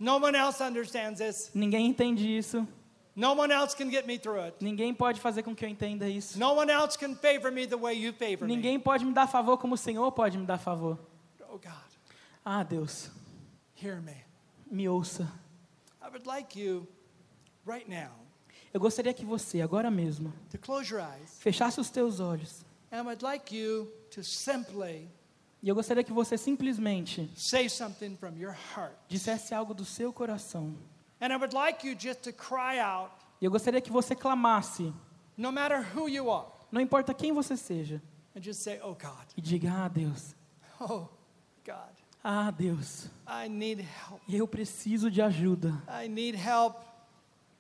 No 0.02 0.18
one 0.18 0.36
else 0.36 0.60
understands 0.64 1.20
this. 1.20 1.52
Ninguém 1.54 1.86
entende 1.88 2.28
isso. 2.28 2.68
No 3.16 3.34
one 3.36 3.52
else 3.54 3.76
can 3.76 3.92
get 3.92 4.08
me 4.08 4.18
through 4.18 4.40
it. 4.48 4.56
Ninguém 4.60 4.94
pode 4.96 5.20
fazer 5.22 5.44
com 5.44 5.54
que 5.54 5.64
eu 5.64 5.70
entenda 5.70 6.10
isso. 6.10 6.40
No 6.40 6.54
one 6.56 6.72
else 6.72 6.98
can 6.98 7.14
favor 7.16 7.52
me 7.52 7.68
the 7.68 7.76
way 7.78 7.94
you 7.94 8.12
favor 8.12 8.48
me. 8.48 8.56
Ninguém 8.56 8.80
pode 8.80 9.06
me 9.06 9.14
dar 9.14 9.28
favor 9.28 9.58
como 9.60 9.76
o 9.76 9.78
Senhor 9.78 10.12
pode 10.12 10.38
me 10.40 10.46
dar 10.46 10.58
favor. 10.58 10.98
Oh 11.50 11.60
God, 11.60 11.72
Ah, 12.44 12.64
Deus. 12.64 13.12
hear 13.76 14.02
me. 14.02 14.16
Me 14.72 14.88
ouça. 14.90 15.32
I 16.02 16.08
would 16.10 16.26
like 16.26 16.58
you 16.60 16.88
right 17.66 17.88
now 17.88 18.10
Eu 18.74 18.80
gostaria 18.80 19.14
que 19.14 19.24
você, 19.26 19.62
agora 19.62 19.92
mesmo, 19.92 20.34
to 20.50 20.58
close 20.58 20.90
your 20.92 21.02
eyes, 21.02 21.38
fechasse 21.42 21.80
os 21.80 21.90
teus 21.92 22.20
olhos. 22.22 22.66
and 22.92 23.08
I'd 23.12 23.22
like 23.22 23.54
you 23.56 23.92
to 24.12 24.24
simply 24.24 25.10
E 25.64 25.70
eu 25.70 25.76
gostaria 25.76 26.04
que 26.04 26.12
você 26.12 26.38
simplesmente 26.38 27.30
say 27.36 27.70
something 27.70 28.16
from 28.18 28.36
your 28.38 28.56
heart. 28.76 28.94
dissesse 29.08 29.54
algo 29.54 29.74
do 29.74 29.86
seu 29.86 30.12
coração. 30.12 30.76
And 31.20 31.28
I 31.28 31.36
would 31.38 31.54
like 31.56 31.88
you 31.88 31.96
just 31.98 32.22
to 32.24 32.34
cry 32.34 32.80
out, 32.80 33.12
E 33.40 33.46
eu 33.46 33.52
gostaria 33.52 33.80
que 33.82 33.92
você 33.92 34.16
clamasse, 34.16 34.92
no 35.38 35.52
matter 35.52 35.86
who 35.96 36.08
you 36.10 36.32
are, 36.32 36.48
não 36.72 36.82
importa 36.82 37.14
quem 37.14 37.32
você 37.32 37.56
seja, 37.56 38.02
and 38.36 38.42
just 38.42 38.62
say, 38.62 38.80
Oh 38.84 38.96
God, 38.96 39.28
e 39.38 39.42
diga: 39.42 39.72
Ah, 39.72 39.88
Deus. 39.88 40.36
oh 40.80 41.08
God, 41.66 41.96
Ah, 42.24 42.50
Deus. 42.52 43.08
I 43.28 43.48
need 43.50 43.82
help. 43.82 44.22
Eu 44.28 44.48
preciso 44.48 45.10
de 45.12 45.22
ajuda. 45.22 45.70
I 46.04 46.08
need 46.08 46.36
help. 46.38 46.76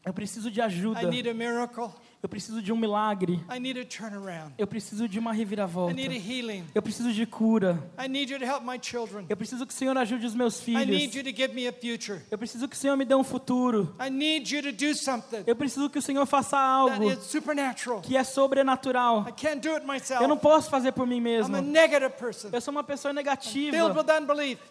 Eu 0.03 0.13
preciso 0.13 0.49
de 0.49 0.59
ajuda. 0.61 1.03
I 1.03 1.05
need 1.05 1.29
a 1.29 1.33
miracle. 1.33 1.91
Eu 2.23 2.29
preciso 2.29 2.61
de 2.61 2.71
um 2.71 2.77
milagre. 2.77 3.43
I 3.51 3.59
need 3.59 3.79
a 3.79 3.85
turnaround. 3.85 4.53
Eu 4.57 4.67
preciso 4.67 5.07
de 5.07 5.17
uma 5.17 5.33
I 5.33 5.37
reviravolta. 5.37 5.93
need 5.93 6.15
a 6.15 6.19
healing. 6.19 6.65
Eu 6.75 6.81
preciso 6.81 7.11
de 7.11 7.25
cura. 7.25 7.81
I 7.99 8.07
need 8.07 8.31
you 8.31 8.37
to 8.37 8.45
help 8.45 8.61
my 8.63 8.77
children. 8.79 9.25
Eu 9.27 9.35
preciso 9.35 9.65
que 9.65 9.73
o 9.73 9.75
Senhor 9.75 9.97
ajude 9.97 10.25
os 10.27 10.35
meus 10.35 10.59
I 10.67 10.71
need 10.85 10.85
filhos. 10.85 11.15
you 11.15 11.23
to 11.23 11.35
give 11.35 11.53
me 11.55 11.67
a 11.67 11.73
future. 11.73 12.21
Eu 12.29 12.37
preciso 12.37 12.67
que 12.67 12.75
o 12.75 12.79
Senhor 12.79 12.95
me 12.95 13.05
dê 13.05 13.15
um 13.15 13.23
futuro. 13.23 13.95
I 13.99 14.09
need 14.11 14.55
you 14.55 14.61
to 14.61 14.71
do 14.71 14.93
something 14.93 15.43
Eu 15.47 15.55
preciso 15.55 15.89
que 15.89 15.97
o 15.97 16.01
Senhor 16.01 16.25
faça 16.27 16.57
algo 16.59 16.93
que 18.03 18.15
é 18.15 18.23
sobrenatural. 18.23 19.25
I 19.27 19.31
can't 19.31 19.59
do 19.67 19.73
it 19.73 19.85
myself. 19.85 20.21
Eu 20.21 20.27
não 20.27 20.37
posso 20.37 20.69
fazer 20.69 20.91
por 20.91 21.07
mim 21.07 21.17
I'm 21.17 21.21
mesmo. 21.21 21.55
a 21.55 21.61
negative 21.61 22.11
person. 22.17 22.49
Eu 22.51 22.61
sou 22.61 22.71
uma 22.71 22.83
pessoa 22.83 23.11
negativa. 23.13 23.75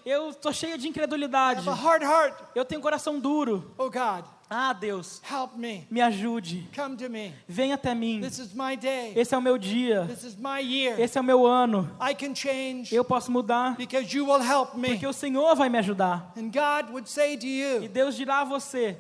Eu 0.05 0.33
tô 0.35 0.53
cheia 0.53 0.79
de 0.79 0.87
I 0.87 0.91
incredulidade. 0.91 1.61
have 1.61 1.69
a 1.69 1.73
hard 1.75 2.03
heart. 2.03 2.35
Eu 2.55 2.65
tenho 2.65 2.79
um 2.79 2.83
coração 2.83 3.19
duro. 3.19 3.75
Oh 3.77 3.91
God, 3.91 4.25
Ah, 4.53 4.73
Deus, 4.73 5.21
help 5.23 5.57
me. 5.57 5.87
me 5.89 6.01
ajude. 6.01 6.69
Come 6.75 6.97
to 6.97 7.09
me. 7.09 7.33
Vem 7.49 7.73
até 7.73 7.95
mim. 7.95 8.21
This 8.21 8.41
is 8.41 8.53
my 8.53 8.77
day. 8.77 9.13
Esse 9.15 9.33
é 9.33 9.39
o 9.39 9.41
meu 9.41 9.57
dia. 9.57 10.07
This 10.09 10.25
is 10.25 10.37
my 10.37 10.59
year. 10.61 10.99
Esse 11.01 11.17
é 11.17 11.21
o 11.21 11.25
meu 11.25 11.47
ano. 11.47 11.89
I 12.01 12.13
can 12.15 12.35
change 12.35 12.93
Eu 12.93 13.05
posso 13.05 13.31
mudar 13.31 13.77
because 13.77 14.13
you 14.13 14.27
will 14.27 14.43
help 14.43 14.75
me. 14.75 14.89
porque 14.89 15.07
o 15.07 15.13
Senhor 15.13 15.55
vai 15.55 15.69
me 15.69 15.79
ajudar. 15.79 16.33
And 16.37 16.51
God 16.51 16.91
would 16.91 17.09
say 17.09 17.37
to 17.37 17.47
E 17.47 17.61
you, 17.85 17.89
Deus 17.89 18.17
dirá 18.17 18.41
a 18.41 18.45
você: 18.45 18.97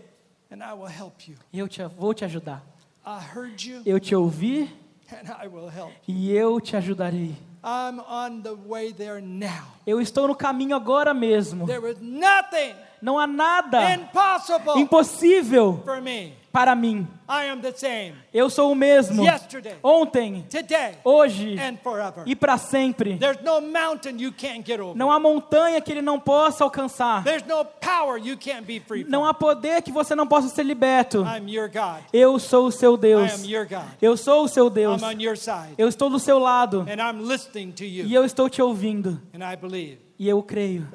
and 0.52 0.62
I 0.62 0.72
will 0.72 0.86
help 0.88 1.26
you. 1.28 1.34
Eu 1.52 1.66
te, 1.66 1.82
vou 1.98 2.14
te 2.14 2.24
ajudar. 2.24 2.62
I 3.04 3.18
heard 3.34 3.60
you, 3.66 3.82
Eu 3.84 3.98
te 3.98 4.14
ouvi 4.14 4.70
and 5.10 5.26
I 5.42 5.48
will 5.48 5.68
help. 5.68 5.90
e 6.06 6.30
eu 6.30 6.60
te 6.60 6.76
ajudarei. 6.76 7.34
I'm 7.64 7.98
on 8.08 8.40
the 8.42 8.54
way 8.54 8.92
there 8.92 9.20
now. 9.20 9.66
Eu 9.84 10.00
estou 10.00 10.28
no 10.28 10.34
caminho 10.36 10.76
agora 10.76 11.12
mesmo. 11.12 11.66
There 11.66 11.90
is 11.90 11.98
nothing 12.00 12.74
Não 13.02 13.18
há 13.18 13.26
nada 13.26 13.94
impossible 13.94 14.78
impossível 14.80 15.80
for 15.84 16.00
me. 16.00 16.34
para 16.52 16.74
mim. 16.74 17.06
I 17.28 17.48
am 17.48 17.60
the 17.60 17.72
same 17.72 18.14
Eu 18.34 18.50
sou 18.50 18.72
o 18.72 18.74
mesmo. 18.74 19.22
yesterday, 19.24 19.76
Ontem, 19.82 20.44
today, 20.50 20.96
hoje 21.04 21.56
and 21.58 21.76
forever. 21.82 22.24
e 22.26 22.34
para 22.34 22.58
sempre. 22.58 23.16
There's 23.18 23.40
no 23.42 23.60
mountain 23.60 24.18
you 24.20 24.32
can't 24.32 24.62
get 24.66 24.80
over. 24.80 24.96
Não 24.96 25.10
há 25.12 25.18
montanha 25.20 25.80
que 25.80 25.92
ele 25.92 26.02
não 26.02 26.18
possa 26.18 26.64
alcançar. 26.64 27.22
There's 27.24 27.44
no 27.46 27.64
power 27.64 28.18
you 28.18 28.36
can't 28.36 28.62
be 28.62 28.80
free 28.80 29.04
from. 29.04 29.10
Não 29.10 29.24
há 29.24 29.32
poder 29.32 29.80
que 29.82 29.92
você 29.92 30.14
não 30.16 30.26
possa 30.26 30.48
ser 30.48 30.64
liberto. 30.64 31.22
I'm 31.24 31.48
your 31.48 31.68
God. 31.70 32.02
Eu 32.12 32.38
sou 32.38 32.66
o 32.66 32.72
seu 32.72 32.94
I 32.96 32.98
Deus. 32.98 33.32
am 33.32 33.46
your 33.50 33.66
God. 33.68 33.84
Eu 34.02 34.16
sou 34.16 34.44
o 34.44 34.48
seu 34.48 34.68
Deus. 34.68 35.00
I'm 35.00 35.06
on 35.16 35.20
your 35.22 35.36
side. 35.36 35.74
Eu 35.78 35.88
estou 35.88 36.10
do 36.10 36.18
seu 36.18 36.38
lado 36.38 36.80
And 36.88 37.00
I'm 37.00 37.22
listening 37.26 37.70
to 37.72 37.84
e 37.84 38.00
you. 38.00 38.08
eu 38.12 38.24
estou 38.24 38.48
te 38.50 38.60
ouvindo. 38.60 39.20
And 39.32 39.44
I 39.48 39.56
believe 39.56 39.98
E 40.18 40.28
eu 40.28 40.42
creio 40.42 40.86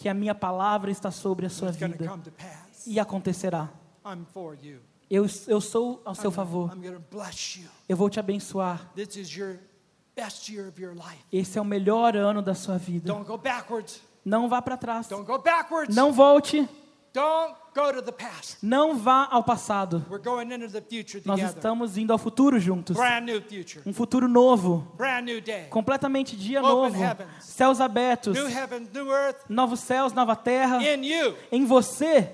que 0.00 0.08
a 0.08 0.14
minha 0.14 0.34
palavra 0.34 0.90
está 0.90 1.10
sobre 1.10 1.44
a 1.44 1.50
sua 1.50 1.70
vida 1.70 2.10
e 2.86 2.98
acontecerá. 2.98 3.68
Eu, 5.10 5.26
eu 5.46 5.60
sou 5.60 6.00
ao 6.06 6.14
seu 6.14 6.30
favor. 6.30 6.72
Eu 7.86 7.96
vou 7.98 8.08
te 8.08 8.18
abençoar. 8.18 8.90
Esse 11.30 11.58
é 11.58 11.60
o 11.60 11.64
melhor 11.66 12.16
ano 12.16 12.40
da 12.40 12.54
sua 12.54 12.78
vida. 12.78 13.12
Não 14.24 14.48
vá 14.48 14.62
para 14.62 14.78
trás. 14.78 15.06
Não 15.94 16.12
volte. 16.14 16.66
Don't 17.12 17.59
go 17.74 17.92
to 17.92 18.02
the 18.02 18.12
past. 18.12 18.58
Não 18.62 18.96
vá 18.96 19.28
ao 19.30 19.42
passado. 19.44 20.04
Nós 21.24 21.40
estamos 21.40 21.96
indo 21.96 22.12
ao 22.12 22.18
futuro 22.18 22.58
juntos. 22.58 22.96
Um 23.86 23.92
futuro 23.92 24.28
novo. 24.28 24.92
Completamente 25.70 26.36
dia 26.36 26.60
novo. 26.60 26.96
Céus 27.40 27.80
abertos. 27.80 28.36
Novos 29.48 29.80
céus, 29.80 30.12
nova 30.12 30.36
terra. 30.36 30.78
Em 31.52 31.64
você, 31.64 32.32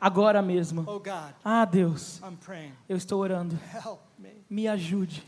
agora 0.00 0.42
mesmo. 0.42 0.84
Oh 0.86 1.00
Ah, 1.44 1.64
Deus, 1.64 2.20
eu 2.88 2.96
estou 2.96 3.20
orando. 3.20 3.58
Me. 4.48 4.68
Ajude. 4.68 5.22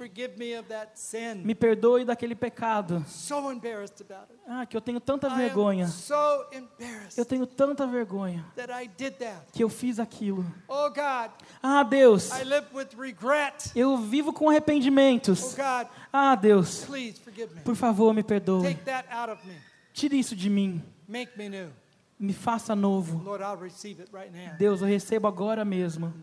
Me 1.44 1.54
perdoe 1.54 2.04
daquele 2.04 2.34
pecado. 2.34 3.04
Ah, 4.46 4.66
que 4.66 4.76
eu 4.76 4.80
tenho 4.80 5.00
tanta 5.00 5.28
vergonha. 5.28 5.88
Eu 7.16 7.24
tenho 7.24 7.46
tanta 7.46 7.86
vergonha 7.86 8.44
que 9.52 9.62
eu 9.64 9.68
fiz 9.68 9.98
aquilo. 9.98 10.44
Oh 10.68 10.90
Ah, 11.62 11.82
Deus, 11.82 12.30
eu 13.74 13.96
vivo 13.98 14.32
com 14.32 14.46
Oh 14.46 14.50
arrependimentos. 14.50 15.54
God, 15.54 15.88
Ah, 16.12 16.34
Deus, 16.34 16.86
por 17.64 17.74
favor, 17.74 18.12
me 18.14 18.22
perdoe. 18.22 18.76
Tire 19.92 20.18
isso 20.18 20.36
de 20.36 20.50
mim. 20.50 20.82
Me 22.18 22.32
faça 22.32 22.74
novo. 22.74 23.22
Deus, 24.58 24.80
eu 24.80 24.86
recebo 24.86 25.26
agora 25.26 25.64
mesmo. 25.64 26.14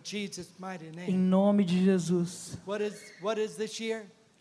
Em 1.08 1.18
nome 1.18 1.64
de 1.64 1.84
Jesus. 1.84 2.58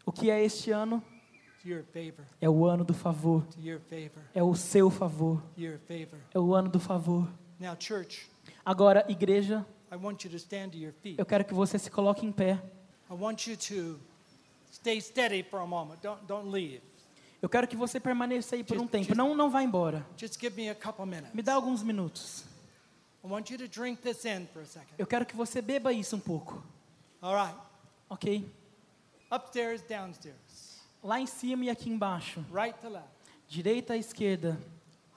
O 0.04 0.12
que 0.12 0.30
é 0.30 0.42
este 0.42 0.70
ano? 0.70 1.02
É 2.40 2.48
o 2.48 2.64
ano 2.64 2.84
do 2.84 2.94
favor. 2.94 3.46
É 4.34 4.42
o 4.42 4.54
seu 4.54 4.90
favor. 4.90 5.42
É 6.32 6.38
o 6.38 6.54
ano 6.54 6.68
do 6.68 6.80
favor. 6.80 7.28
Agora, 8.64 9.04
igreja, 9.08 9.66
I 9.92 9.96
want 9.96 10.24
you 10.24 10.30
to 10.30 10.36
stand 10.36 10.70
to 10.70 10.78
your 10.78 10.92
feet. 10.92 11.18
eu 11.18 11.26
quero 11.26 11.44
que 11.44 11.52
você 11.52 11.78
se 11.78 11.90
coloque 11.90 12.24
em 12.24 12.32
pé. 12.32 12.60
I 13.10 13.14
want 13.14 13.46
you 13.46 13.56
to 13.56 14.00
stay 14.72 15.00
steady 15.00 15.42
for 15.42 15.60
a 15.60 15.66
moment. 15.66 15.98
Don't 16.02 16.24
don't 16.26 16.50
leave. 16.50 16.80
Eu 17.42 17.48
quero 17.48 17.66
que 17.66 17.74
você 17.74 17.98
permaneça 17.98 18.54
aí 18.54 18.62
por 18.62 18.78
um 18.78 18.86
tempo. 18.86 19.16
Não, 19.16 19.34
não 19.34 19.50
vá 19.50 19.64
embora. 19.64 20.06
Me 21.34 21.42
dá 21.42 21.54
alguns 21.54 21.82
minutos. 21.82 22.44
Eu 24.96 25.06
quero 25.06 25.26
que 25.26 25.34
você 25.36 25.60
beba 25.60 25.92
isso 25.92 26.14
um 26.14 26.20
pouco. 26.20 26.62
Ok? 28.08 28.48
Upstairs, 29.30 29.82
downstairs, 29.82 30.82
Lá 31.02 31.18
em 31.18 31.26
cima 31.26 31.64
e 31.64 31.70
aqui 31.70 31.90
embaixo. 31.90 32.44
right 32.52 32.78
to 32.80 32.88
left. 32.88 33.08
Direita 33.48 33.94
à 33.94 33.96
esquerda. 33.96 34.60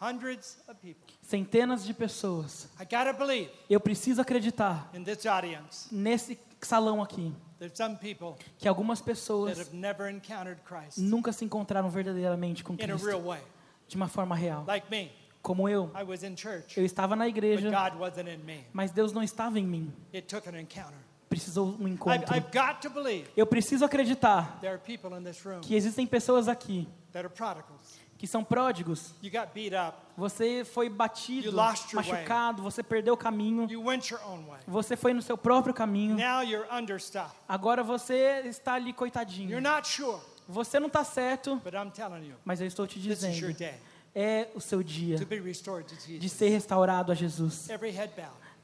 Hundreds 0.02 0.58
of 0.68 0.76
people. 0.82 1.14
Centenas 1.22 1.86
de 1.86 1.94
pessoas. 1.94 2.68
I 2.80 2.84
gotta 2.84 3.14
believe 3.14 3.52
Eu 3.70 3.80
preciso 3.80 4.22
acreditar 4.22 4.90
in 4.94 5.04
this 5.04 5.26
audience. 5.26 5.94
nesse 5.94 6.40
salão 6.66 7.02
aqui 7.02 7.34
que 8.58 8.68
algumas 8.68 9.02
pessoas 9.02 9.70
nunca 10.98 11.32
se 11.32 11.46
encontraram 11.46 11.90
verdadeiramente 11.90 12.64
com 12.64 12.76
Cristo 12.96 13.08
de 13.88 13.96
uma 13.96 14.08
forma 14.08 14.36
real. 14.36 14.66
Como 15.42 15.70
eu, 15.70 15.92
eu 16.76 16.84
estava 16.86 17.16
na 17.16 17.28
igreja, 17.28 17.70
mas 18.74 18.92
Deus 18.92 19.14
não 19.14 19.22
estava 19.22 19.60
em 19.60 19.66
mim. 19.66 19.94
Precisou 21.30 21.76
um 21.80 21.88
encontro. 21.88 22.26
Eu 23.38 23.46
preciso 23.46 23.86
acreditar 23.86 24.60
que 25.62 25.76
existem 25.76 26.08
pessoas 26.08 26.48
aqui. 26.48 26.88
Que 28.18 28.26
são 28.28 28.44
pródigos. 28.44 29.14
You 29.22 29.32
got 29.32 29.50
beat 29.54 29.74
up. 29.74 29.98
Você 30.18 30.64
foi 30.64 30.90
batido, 30.90 31.48
You 31.48 31.52
lost 31.52 31.92
your 31.92 32.04
machucado, 32.04 32.64
você 32.64 32.82
perdeu 32.82 33.14
o 33.14 33.18
caminho, 33.18 33.68
way. 33.68 34.60
você 34.66 34.96
foi 34.96 35.14
no 35.14 35.22
seu 35.22 35.38
próprio 35.38 35.74
caminho. 35.74 36.18
Agora 37.48 37.84
você 37.84 38.42
está 38.46 38.74
ali 38.76 38.94
coitadinho. 38.94 39.50
You're 39.52 39.62
not 39.62 39.88
sure, 39.88 40.20
Você 40.48 40.80
não 40.80 40.88
está 40.88 41.04
certo, 41.04 41.58
but 41.64 41.74
I'm 41.74 41.92
telling 41.92 42.28
you, 42.28 42.36
mas 42.46 42.62
eu 42.62 42.68
estou 42.68 42.88
te 42.88 43.00
dizendo, 43.00 43.56
é 44.14 44.48
o 44.56 44.62
seu 44.62 44.82
dia 44.82 45.18
de 46.20 46.30
ser 46.30 46.50
restaurado 46.50 47.12
a 47.12 47.16
Jesus. 47.16 47.68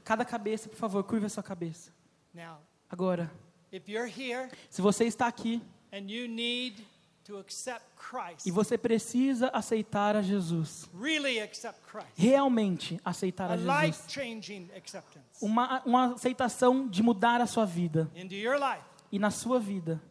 Cada 0.04 0.24
cabeça, 0.24 0.70
por 0.70 0.78
favor, 0.78 1.04
curva 1.04 1.26
a 1.26 1.30
sua 1.30 1.44
cabeça. 1.44 1.92
Agora, 2.90 3.30
se 4.70 4.82
você 4.82 5.06
está 5.06 5.28
aqui 5.28 5.62
e 8.46 8.52
você 8.52 8.78
precisa 8.78 9.48
aceitar 9.54 10.16
a 10.16 10.22
Jesus, 10.22 10.90
realmente 12.16 13.00
aceitar 13.06 13.52
a 13.52 13.58
Jesus, 13.58 13.68
uma, 15.42 15.82
uma 15.86 16.14
aceitação 16.14 16.88
de 16.88 17.02
mudar 17.04 17.40
a 17.42 17.46
sua 17.46 17.66
vida. 17.66 18.10
E 19.12 19.20
na 19.20 19.30
sua 19.30 19.60
vida, 19.60 20.02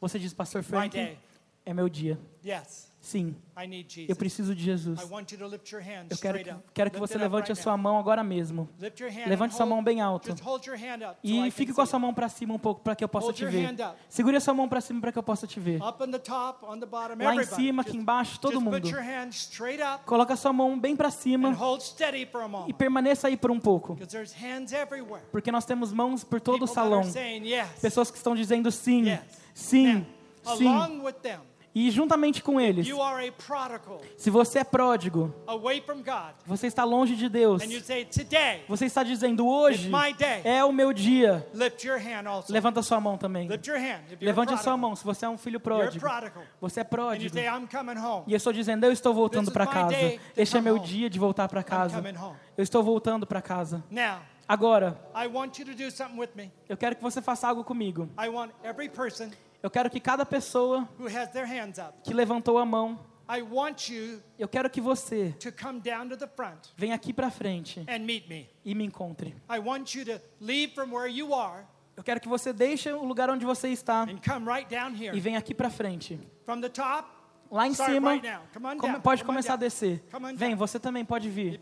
você 0.00 0.18
diz, 0.18 0.34
Pastor 0.34 0.62
Frank, 0.62 0.98
é 1.64 1.74
meu 1.74 1.88
dia. 1.88 2.18
Yes, 2.44 2.87
Sim, 3.00 3.36
eu 4.08 4.16
preciso 4.16 4.54
de 4.54 4.62
Jesus. 4.62 4.98
Eu 6.10 6.18
quero 6.20 6.38
que, 6.38 6.44
quero 6.74 6.90
que 6.90 6.98
você 6.98 7.14
levante 7.16 7.52
a 7.52 7.54
sua 7.62 7.76
mão 7.76 7.96
agora 7.98 8.22
mesmo. 8.24 8.68
Levante 9.28 9.54
sua 9.54 9.64
mão 9.66 9.82
bem 9.82 10.00
alto. 10.00 10.28
E 11.22 11.50
fique 11.52 11.72
com 11.72 11.80
a 11.80 11.86
sua 11.86 11.98
mão 12.00 12.12
para 12.12 12.28
cima 12.28 12.54
um 12.54 12.58
pouco 12.58 12.80
para 12.82 12.96
que 12.96 13.04
eu 13.04 13.08
possa 13.08 13.32
te 13.32 13.44
ver. 13.46 13.66
Segure 14.08 14.36
a 14.36 14.40
sua 14.40 14.52
mão 14.52 14.68
para 14.68 14.80
cima 14.80 15.00
para 15.00 15.12
que 15.12 15.18
eu 15.18 15.22
possa 15.22 15.46
te 15.46 15.60
ver. 15.60 15.80
Lá 17.24 17.34
em 17.34 17.36
cima, 17.56 17.82
aqui 17.82 17.96
embaixo, 17.96 18.40
todo 18.40 18.60
mundo. 18.60 18.80
Coloca 20.04 20.34
a 20.34 20.36
sua 20.36 20.52
mão 20.52 20.78
bem 20.78 20.96
para 20.96 21.10
cima 21.10 21.50
e 22.68 22.72
permaneça 22.72 23.28
aí 23.28 23.36
por 23.36 23.50
um 23.50 23.60
pouco. 23.60 23.94
Porque 25.30 25.52
nós 25.52 25.64
temos 25.64 25.92
mãos 25.92 26.24
por 26.24 26.40
todo 26.40 26.64
o 26.64 26.66
salão. 26.66 27.02
Pessoas 27.80 28.10
que 28.10 28.16
estão 28.16 28.34
dizendo 28.34 28.70
sim, 28.72 29.04
sim, 29.54 30.06
Now, 30.44 30.56
sim. 30.56 31.47
E 31.80 31.92
juntamente 31.92 32.42
com 32.42 32.60
eles, 32.60 32.88
se 34.16 34.30
você 34.30 34.58
é 34.58 34.64
pródigo, 34.64 35.32
você 36.44 36.66
está 36.66 36.82
longe 36.82 37.14
de 37.14 37.28
Deus, 37.28 37.62
você 38.66 38.84
está 38.86 39.04
dizendo 39.04 39.46
hoje 39.46 39.88
é 40.42 40.64
o 40.64 40.72
meu 40.72 40.92
dia. 40.92 41.46
Levanta 42.48 42.82
sua 42.82 43.00
mão 43.00 43.16
também. 43.16 43.48
Levante 44.20 44.54
a 44.54 44.56
sua 44.56 44.76
mão 44.76 44.96
se 44.96 45.04
você 45.04 45.24
é 45.24 45.28
um 45.28 45.38
filho 45.38 45.60
pródigo. 45.60 46.04
Você 46.60 46.80
é 46.80 46.84
pródigo. 46.84 47.38
E 48.26 48.32
eu 48.32 48.36
estou 48.36 48.52
dizendo, 48.52 48.82
eu 48.84 48.90
estou 48.90 49.14
voltando 49.14 49.52
para 49.52 49.64
casa. 49.64 49.94
Este 50.36 50.56
é 50.56 50.60
meu 50.60 50.80
dia 50.80 51.08
de 51.08 51.20
voltar 51.20 51.46
para 51.48 51.62
casa. 51.62 52.02
Eu 52.56 52.64
estou 52.64 52.82
voltando 52.82 53.24
para 53.24 53.40
casa. 53.40 53.84
Agora, 54.48 54.98
eu 56.68 56.76
quero 56.76 56.96
que 56.96 57.02
você 57.02 57.22
faça 57.22 57.46
algo 57.46 57.62
comigo. 57.62 58.08
Eu 59.62 59.70
quero 59.70 59.90
que 59.90 59.98
cada 59.98 60.24
pessoa 60.24 60.88
who 60.98 61.06
has 61.06 61.30
their 61.30 61.46
hands 61.46 61.78
up, 61.78 61.98
que 62.04 62.14
levantou 62.14 62.58
a 62.58 62.64
mão, 62.64 62.98
eu 64.38 64.48
quero 64.48 64.70
que 64.70 64.80
você 64.80 65.34
venha 66.76 66.94
aqui 66.94 67.12
para 67.12 67.30
frente 67.30 67.84
and 67.88 67.98
meet 67.98 68.28
me. 68.28 68.48
e 68.64 68.74
me 68.74 68.84
encontre. 68.84 69.34
Eu 71.96 72.04
quero 72.04 72.20
que 72.20 72.28
você 72.28 72.52
deixe 72.52 72.92
o 72.92 73.04
lugar 73.04 73.28
onde 73.28 73.44
você 73.44 73.68
está 73.68 74.06
e 75.12 75.20
venha 75.20 75.38
aqui 75.38 75.52
para 75.52 75.68
frente. 75.68 76.20
From 76.46 76.60
the 76.60 76.68
top, 76.68 77.18
Lá 77.50 77.66
em 77.66 77.72
cima, 77.72 78.20
pode 79.02 79.24
começar 79.24 79.54
a 79.54 79.56
descer. 79.56 80.04
Vem, 80.36 80.54
você 80.54 80.78
também 80.78 81.04
pode 81.04 81.30
vir. 81.30 81.58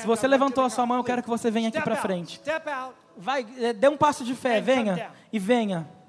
Se 0.00 0.06
você 0.06 0.26
levantou 0.28 0.62
to 0.62 0.66
a 0.66 0.70
sua 0.70 0.86
mão, 0.86 0.98
eu 0.98 1.04
quero 1.04 1.22
que 1.22 1.28
você 1.28 1.50
venha 1.50 1.68
aqui 1.68 1.80
para 1.80 1.96
frente. 1.96 2.40
Vai, 3.16 3.46
é, 3.58 3.72
dê 3.72 3.88
um 3.88 3.96
passo 3.96 4.24
de 4.24 4.34
fé, 4.34 4.60
venha 4.60 5.12
e 5.32 5.38
venha. 5.38 5.99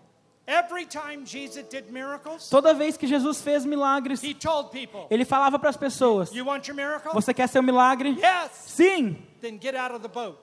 Toda 2.50 2.74
vez 2.74 2.98
que 2.98 3.08
Jesus 3.08 3.42
fez 3.42 3.66
milagres, 3.66 4.22
ele 5.10 5.26
falava 5.26 5.58
para 5.58 5.70
as 5.70 5.78
pessoas? 5.78 6.32
Você 7.14 7.34
quer 7.34 7.48
seu 7.48 7.64
milagre? 7.64 8.18
Sim! 8.52 9.18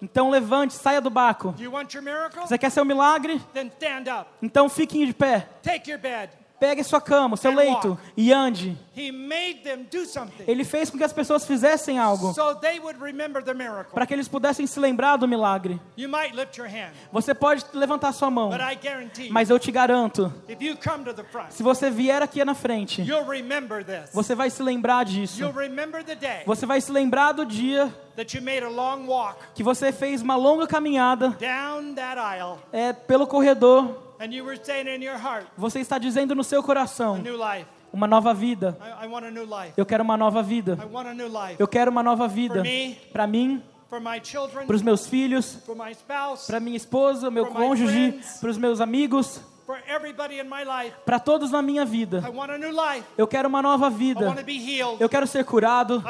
Então 0.02 0.30
levante, 0.30 0.74
saia 0.74 1.00
do 1.00 1.11
barco. 1.11 1.54
Você 2.40 2.59
quer 2.59 2.70
seu 2.70 2.84
milagre? 2.84 3.40
Então 4.42 4.68
fique 4.68 5.06
de 5.06 5.12
pé. 5.12 5.48
Take 5.62 5.90
your 5.90 6.00
bed. 6.00 6.32
Pegue 6.59 6.82
sua 6.82 7.00
cama, 7.00 7.36
seu 7.36 7.52
leito 7.52 7.98
e 8.16 8.32
ande. 8.32 8.76
Ele 10.46 10.64
fez 10.64 10.90
com 10.90 10.98
que 10.98 11.04
as 11.04 11.12
pessoas 11.12 11.46
fizessem 11.46 11.98
algo 11.98 12.34
para 13.94 14.06
que 14.06 14.12
eles 14.14 14.26
pudessem 14.26 14.66
se 14.66 14.80
lembrar 14.80 15.16
do 15.16 15.28
milagre. 15.28 15.80
Você 17.12 17.32
pode 17.34 17.64
levantar 17.72 18.12
sua 18.12 18.28
mão, 18.30 18.50
mas 19.30 19.50
eu 19.50 19.59
te 19.59 19.70
garanto, 19.70 20.32
se 21.50 21.62
você 21.62 21.90
vier 21.90 22.22
aqui 22.22 22.44
na 22.44 22.54
frente, 22.54 23.06
você 24.12 24.34
vai 24.34 24.50
se 24.50 24.62
lembrar 24.62 25.04
disso. 25.04 25.38
Você 26.44 26.66
vai 26.66 26.80
se 26.80 26.90
lembrar 26.90 27.32
do 27.32 27.46
dia 27.46 27.94
que 29.54 29.62
você 29.62 29.92
fez 29.92 30.22
uma 30.22 30.34
longa 30.34 30.66
caminhada 30.66 31.36
é, 32.72 32.92
pelo 32.92 33.26
corredor. 33.28 34.07
And 34.21 34.33
you 34.33 34.45
were 34.45 34.59
saying 34.62 34.89
in 34.89 35.03
your 35.03 35.19
heart, 35.19 35.47
Você 35.57 35.81
está 35.81 35.99
dizendo 35.99 36.35
no 36.35 36.45
seu 36.45 36.61
a 36.61 36.62
coração 36.62 37.19
new 37.19 37.37
life. 37.37 37.66
uma 37.93 38.07
nova 38.07 38.35
vida. 38.35 38.77
I, 38.81 39.07
I 39.07 39.09
want 39.09 39.25
a 39.27 39.31
new 39.31 39.45
life. 39.45 39.73
Eu 39.77 39.87
quero 39.87 40.03
uma 40.05 40.16
nova 40.16 40.43
vida. 40.43 40.79
I 40.81 40.87
want 40.93 41.09
a 41.09 41.14
new 41.14 41.29
life. 41.29 41.57
Eu 41.59 41.69
quero 41.69 41.91
uma 41.91 42.03
nova 42.03 42.29
vida. 42.29 42.62
Para 43.12 43.27
mim, 43.27 43.62
para 43.89 44.77
os 44.77 44.83
meus 44.83 45.07
filhos, 45.07 45.59
para 46.47 46.61
minha 46.61 46.77
esposa, 46.77 47.31
meu 47.31 47.47
cônjuge, 47.47 48.21
para 48.41 48.51
os 48.51 48.59
meus 48.59 48.81
amigos, 48.81 49.41
para 51.05 51.19
todos 51.19 51.51
na 51.51 51.61
minha 51.61 51.85
vida. 51.85 52.23
Eu 53.16 53.27
quero 53.27 53.49
uma 53.49 53.61
nova 53.61 53.91
vida. 53.91 54.35
Eu 54.99 55.09
quero 55.09 55.27
ser 55.27 55.45
curado. 55.45 56.03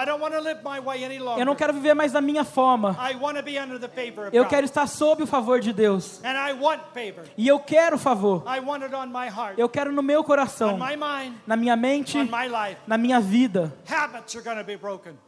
Eu 1.39 1.45
não 1.47 1.57
quero 1.57 1.73
viver 1.73 1.95
mais 1.95 2.13
da 2.13 2.21
minha 2.21 2.45
forma. 2.45 2.97
Eu 4.33 4.47
quero 4.47 4.65
estar 4.65 4.87
sob 4.87 5.23
o 5.25 5.27
favor 5.27 5.61
de 5.61 5.73
Deus. 5.73 6.21
E 7.37 7.49
eu 7.49 7.59
quero 7.59 7.99
favor. 7.99 8.45
Eu 9.57 9.69
quero 9.69 9.93
no 9.93 10.03
meu 10.03 10.23
coração, 10.23 10.79
na 11.47 11.57
minha 11.57 11.77
mente, 11.77 12.19
na 12.87 12.97
minha 12.99 13.21
vida. 13.21 13.75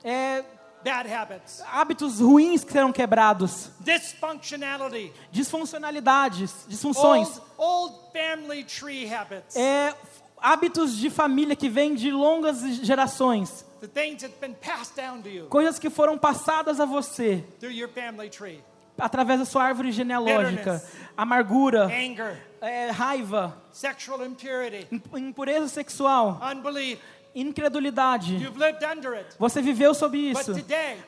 É 0.05 0.45
Bad 0.85 1.09
habits. 1.12 1.62
hábitos 1.72 2.20
ruins 2.20 2.64
que 2.64 2.72
serão 2.72 2.93
quebrados, 2.93 3.70
Dysfunctionality. 3.81 5.12
disfuncionalidades, 5.31 6.64
disfunções, 6.68 7.28
Old, 7.59 7.95
old 7.95 7.95
family 8.12 8.64
tree 8.64 9.07
habits. 9.12 9.57
é 9.57 9.95
hábitos 10.41 10.97
de 10.97 11.11
família 11.11 11.55
que 11.55 11.68
vêm 11.68 11.95
de 11.95 12.11
longas 12.11 12.61
gerações, 12.85 13.64
The 13.81 13.89
things 13.89 14.22
that's 14.22 14.39
been 14.39 14.55
passed 14.55 14.95
down 14.97 15.22
to 15.22 15.28
you 15.28 15.47
coisas 15.47 15.78
que 15.78 15.89
foram 15.91 16.16
passadas 16.18 16.81
a 16.81 16.85
você 16.85 17.45
through 17.59 17.72
your 17.74 17.89
family 17.91 18.28
tree. 18.31 18.62
através 18.99 19.39
da 19.39 19.45
sua 19.47 19.64
árvore 19.64 19.91
genealógica, 19.93 20.51
Bitterness. 20.74 20.93
amargura, 21.16 21.85
Anger, 21.87 22.43
é, 22.61 22.91
raiva, 22.91 23.57
sexual 23.72 24.24
impurity, 24.26 24.87
imp- 24.93 25.16
impureza 25.18 25.68
sexual, 25.68 26.39
unbelief. 26.43 26.99
Incredulidade. 27.35 28.39
Você 29.39 29.62
viveu 29.62 29.95
sob 29.95 30.18
isso, 30.18 30.53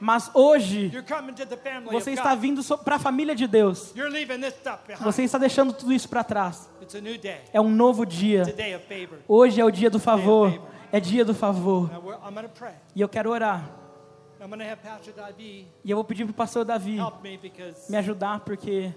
mas 0.01 0.31
hoje 0.35 0.93
você 1.91 2.11
está 2.13 2.35
vindo 2.35 2.63
para 2.79 2.97
a 2.97 2.99
família 2.99 3.35
de 3.35 3.47
Deus. 3.47 3.93
Você 5.01 5.23
está 5.23 5.39
deixando 5.39 5.73
tudo 5.73 5.93
isso 5.93 6.09
para 6.09 6.25
trás. 6.25 6.71
É 7.53 7.61
um 7.61 7.69
novo 7.71 8.05
dia. 8.05 8.45
Hoje 9.27 9.61
é 9.61 9.65
o 9.65 9.71
dia 9.71 9.91
do 9.91 9.99
favor. 9.99 10.69
É 10.93 11.01
dia 11.01 11.25
do 11.25 11.35
favor. 11.35 11.91
E 12.95 13.01
eu 13.01 13.09
quero 13.09 13.31
orar. 13.31 13.82
E 15.85 15.91
eu 15.91 15.97
vou 15.97 16.05
pedir 16.05 16.25
para 16.25 16.33
o 16.33 16.35
pastor 16.35 16.65
Davi 16.65 16.99
me 17.89 17.97
ajudar, 17.97 18.41
porque 18.41 18.93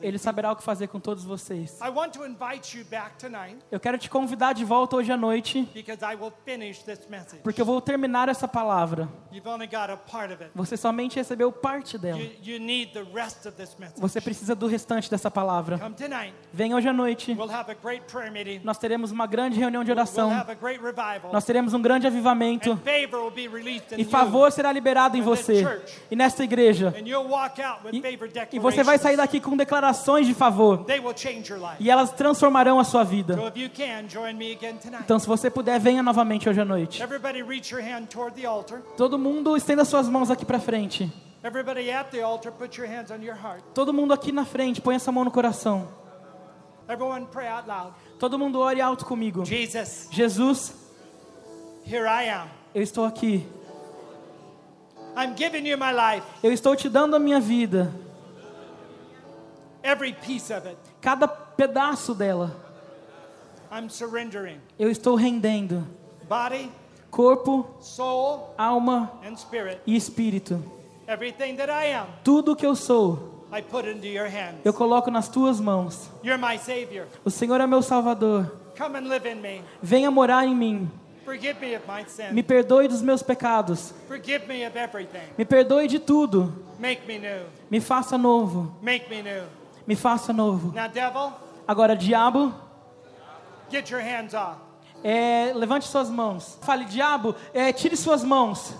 ele 0.00 0.18
saberá 0.18 0.50
o 0.50 0.56
que 0.56 0.64
fazer 0.64 0.88
com 0.88 0.98
todos 0.98 1.22
vocês. 1.22 1.78
I 1.80 1.88
want 1.88 2.12
to 2.14 2.26
invite 2.26 2.76
you 2.76 2.84
back 2.84 3.16
tonight 3.18 3.58
Eu 3.70 3.78
quero 3.78 3.96
te 3.98 4.10
convidar 4.10 4.52
de 4.52 4.64
volta 4.64 4.96
hoje 4.96 5.12
à 5.12 5.16
noite, 5.16 5.62
because 5.72 6.04
I 6.04 6.16
will 6.16 6.32
finish 6.44 6.82
this 6.82 7.06
message. 7.08 7.42
porque 7.42 7.60
eu 7.60 7.64
vou 7.64 7.80
terminar 7.80 8.28
essa 8.28 8.48
palavra. 8.48 9.08
Você 10.54 10.76
somente 10.76 11.16
recebeu 11.16 11.52
parte 11.52 11.96
dela. 11.96 12.18
You, 12.18 12.32
you 12.42 12.58
need 12.58 12.92
the 12.92 13.04
rest 13.14 13.46
of 13.46 13.52
this 13.52 13.76
message. 13.78 14.00
Você 14.00 14.20
precisa 14.20 14.56
do 14.56 14.66
restante 14.66 15.08
dessa 15.08 15.30
palavra. 15.30 15.80
Venha 16.52 16.76
hoje 16.76 16.88
à 16.88 16.92
noite. 16.92 17.36
Nós 18.64 18.78
teremos 18.78 19.12
uma 19.12 19.26
grande 19.26 19.58
reunião 19.58 19.84
de 19.84 19.90
oração. 19.92 20.30
Nós 21.32 21.44
teremos 21.44 21.74
um 21.74 21.80
grande 21.80 22.08
avivamento. 22.08 22.72
And 23.92 24.04
favor 24.04 24.31
favor 24.32 24.50
será 24.50 24.72
liberado 24.72 25.16
em 25.16 25.20
você 25.20 25.82
e 26.10 26.16
nesta 26.16 26.42
igreja. 26.42 26.94
E, 27.92 28.56
e 28.56 28.58
você 28.58 28.82
vai 28.82 28.98
sair 28.98 29.16
daqui 29.16 29.38
com 29.40 29.56
declarações 29.56 30.26
de 30.26 30.32
favor. 30.32 30.86
E 31.78 31.90
elas 31.90 32.10
transformarão 32.12 32.80
a 32.80 32.84
sua 32.84 33.04
vida. 33.04 33.36
Então, 35.04 35.18
se 35.18 35.26
você 35.26 35.50
puder, 35.50 35.78
venha 35.78 36.02
novamente 36.02 36.48
hoje 36.48 36.60
à 36.60 36.64
noite. 36.64 37.02
Todo 38.96 39.18
mundo 39.18 39.56
estenda 39.56 39.84
suas 39.84 40.08
mãos 40.08 40.30
aqui 40.30 40.46
para 40.46 40.58
frente. 40.58 41.12
Todo 43.74 43.92
mundo 43.92 44.14
aqui 44.14 44.32
na 44.32 44.44
frente, 44.44 44.80
põe 44.80 44.94
essa 44.94 45.12
mão 45.12 45.24
no 45.24 45.30
coração. 45.30 45.88
Todo 48.18 48.38
mundo 48.38 48.60
ore 48.60 48.80
alto 48.80 49.04
comigo. 49.04 49.44
Jesus, 49.44 50.08
Jesus, 50.10 50.74
here 51.84 52.06
I 52.06 52.30
am. 52.30 52.48
eu 52.74 52.82
estou 52.82 53.04
aqui. 53.04 53.46
I'm 55.16 55.34
giving 55.36 55.66
you 55.66 55.76
my 55.76 55.92
life, 55.92 56.24
Eu 56.42 56.52
estou 56.52 56.74
te 56.74 56.88
dando 56.88 57.14
a 57.16 57.18
minha 57.18 57.38
vida, 57.40 57.92
every 59.82 60.12
piece 60.12 60.50
of 60.50 60.66
it. 60.66 60.76
cada 61.00 61.26
pedaço 61.28 62.14
dela. 62.14 62.56
I'm 63.70 63.88
surrendering. 63.88 64.60
Eu 64.78 64.90
estou 64.90 65.14
rendendo. 65.14 65.86
Body, 66.28 66.70
Corpo, 67.10 67.66
soul, 67.80 68.54
alma 68.56 69.10
and 69.24 69.36
spirit. 69.36 69.80
e 69.86 69.94
espírito. 69.96 70.62
Everything 71.06 71.56
that 71.56 71.70
I 71.70 71.92
am, 71.94 72.06
Tudo 72.24 72.54
que 72.56 72.64
eu 72.66 72.74
sou, 72.76 73.44
I 73.52 73.60
put 73.60 73.86
into 73.86 74.06
your 74.06 74.28
hands. 74.28 74.60
eu 74.64 74.72
coloco 74.72 75.10
nas 75.10 75.28
tuas 75.28 75.60
mãos. 75.60 76.08
You're 76.22 76.38
my 76.40 76.58
Savior. 76.58 77.06
O 77.24 77.30
Senhor 77.30 77.60
é 77.60 77.66
meu 77.66 77.82
Salvador. 77.82 78.50
Come 78.78 78.98
and 78.98 79.08
live 79.08 79.26
in 79.28 79.36
me. 79.42 79.62
Venha 79.82 80.10
morar 80.10 80.46
em 80.46 80.54
mim. 80.54 80.90
Forgive 81.24 81.60
me 81.60 81.74
of 81.74 81.86
my 81.86 82.04
sin. 82.06 82.34
Me 82.34 82.42
perdoe 82.42 82.88
dos 82.88 83.00
meus 83.02 83.22
pecados. 83.22 83.92
Forgive 84.08 84.46
me 84.48 84.64
of 84.64 84.76
everything. 84.76 85.22
Me 85.38 85.44
perdoe 85.44 85.86
de 85.88 85.98
tudo. 86.00 86.52
Make 86.78 87.06
me 87.06 87.18
new. 87.18 87.44
Me 87.70 87.78
faça 87.80 88.18
novo. 88.18 88.74
Make 88.82 89.08
me 89.08 89.22
new. 89.22 89.44
Me 89.86 89.94
faça 89.94 90.32
novo. 90.32 90.72
Now, 90.74 90.88
devil, 90.88 91.32
Agora, 91.66 91.94
diabo, 91.96 92.52
get 93.70 93.88
your 93.90 94.00
hands 94.00 94.34
off. 94.34 94.58
é, 95.04 95.52
levante 95.54 95.86
suas 95.86 96.10
mãos. 96.10 96.58
Fale, 96.62 96.84
diabo, 96.86 97.34
é, 97.54 97.72
tire 97.72 97.96
suas 97.96 98.24
mãos. 98.24 98.74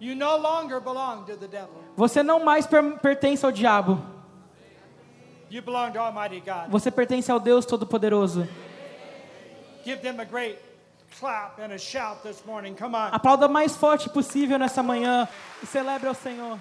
You 0.00 0.14
no 0.14 0.36
longer 0.36 0.80
belong 0.80 1.24
to 1.26 1.36
the 1.36 1.48
devil. 1.48 1.74
Você 1.96 2.22
não 2.22 2.44
mais 2.44 2.66
per- 2.66 2.98
pertence 3.00 3.44
ao 3.44 3.50
diabo. 3.50 4.00
You 5.50 5.62
belong 5.62 5.90
to 5.92 5.98
Almighty 5.98 6.40
God. 6.40 6.70
Você 6.70 6.90
pertence 6.90 7.30
ao 7.32 7.40
Deus 7.40 7.66
Todo-Poderoso. 7.66 8.46
Give 9.88 10.02
them 10.02 10.20
a 10.20 10.26
great 10.26 10.58
clap 11.18 11.58
and 11.58 11.72
a 11.72 11.78
shout 11.78 12.22
this 12.22 12.44
morning. 12.44 12.74
Come 12.74 12.94
on. 12.94 13.10
Aplauda 13.10 13.48
mais 13.48 13.74
forte 13.74 14.10
possível 14.10 14.58
nessa 14.58 14.82
manhã 14.82 15.26
e 15.62 15.66
celebre 15.66 16.06
ao 16.06 16.14
Senhor. 16.14 16.58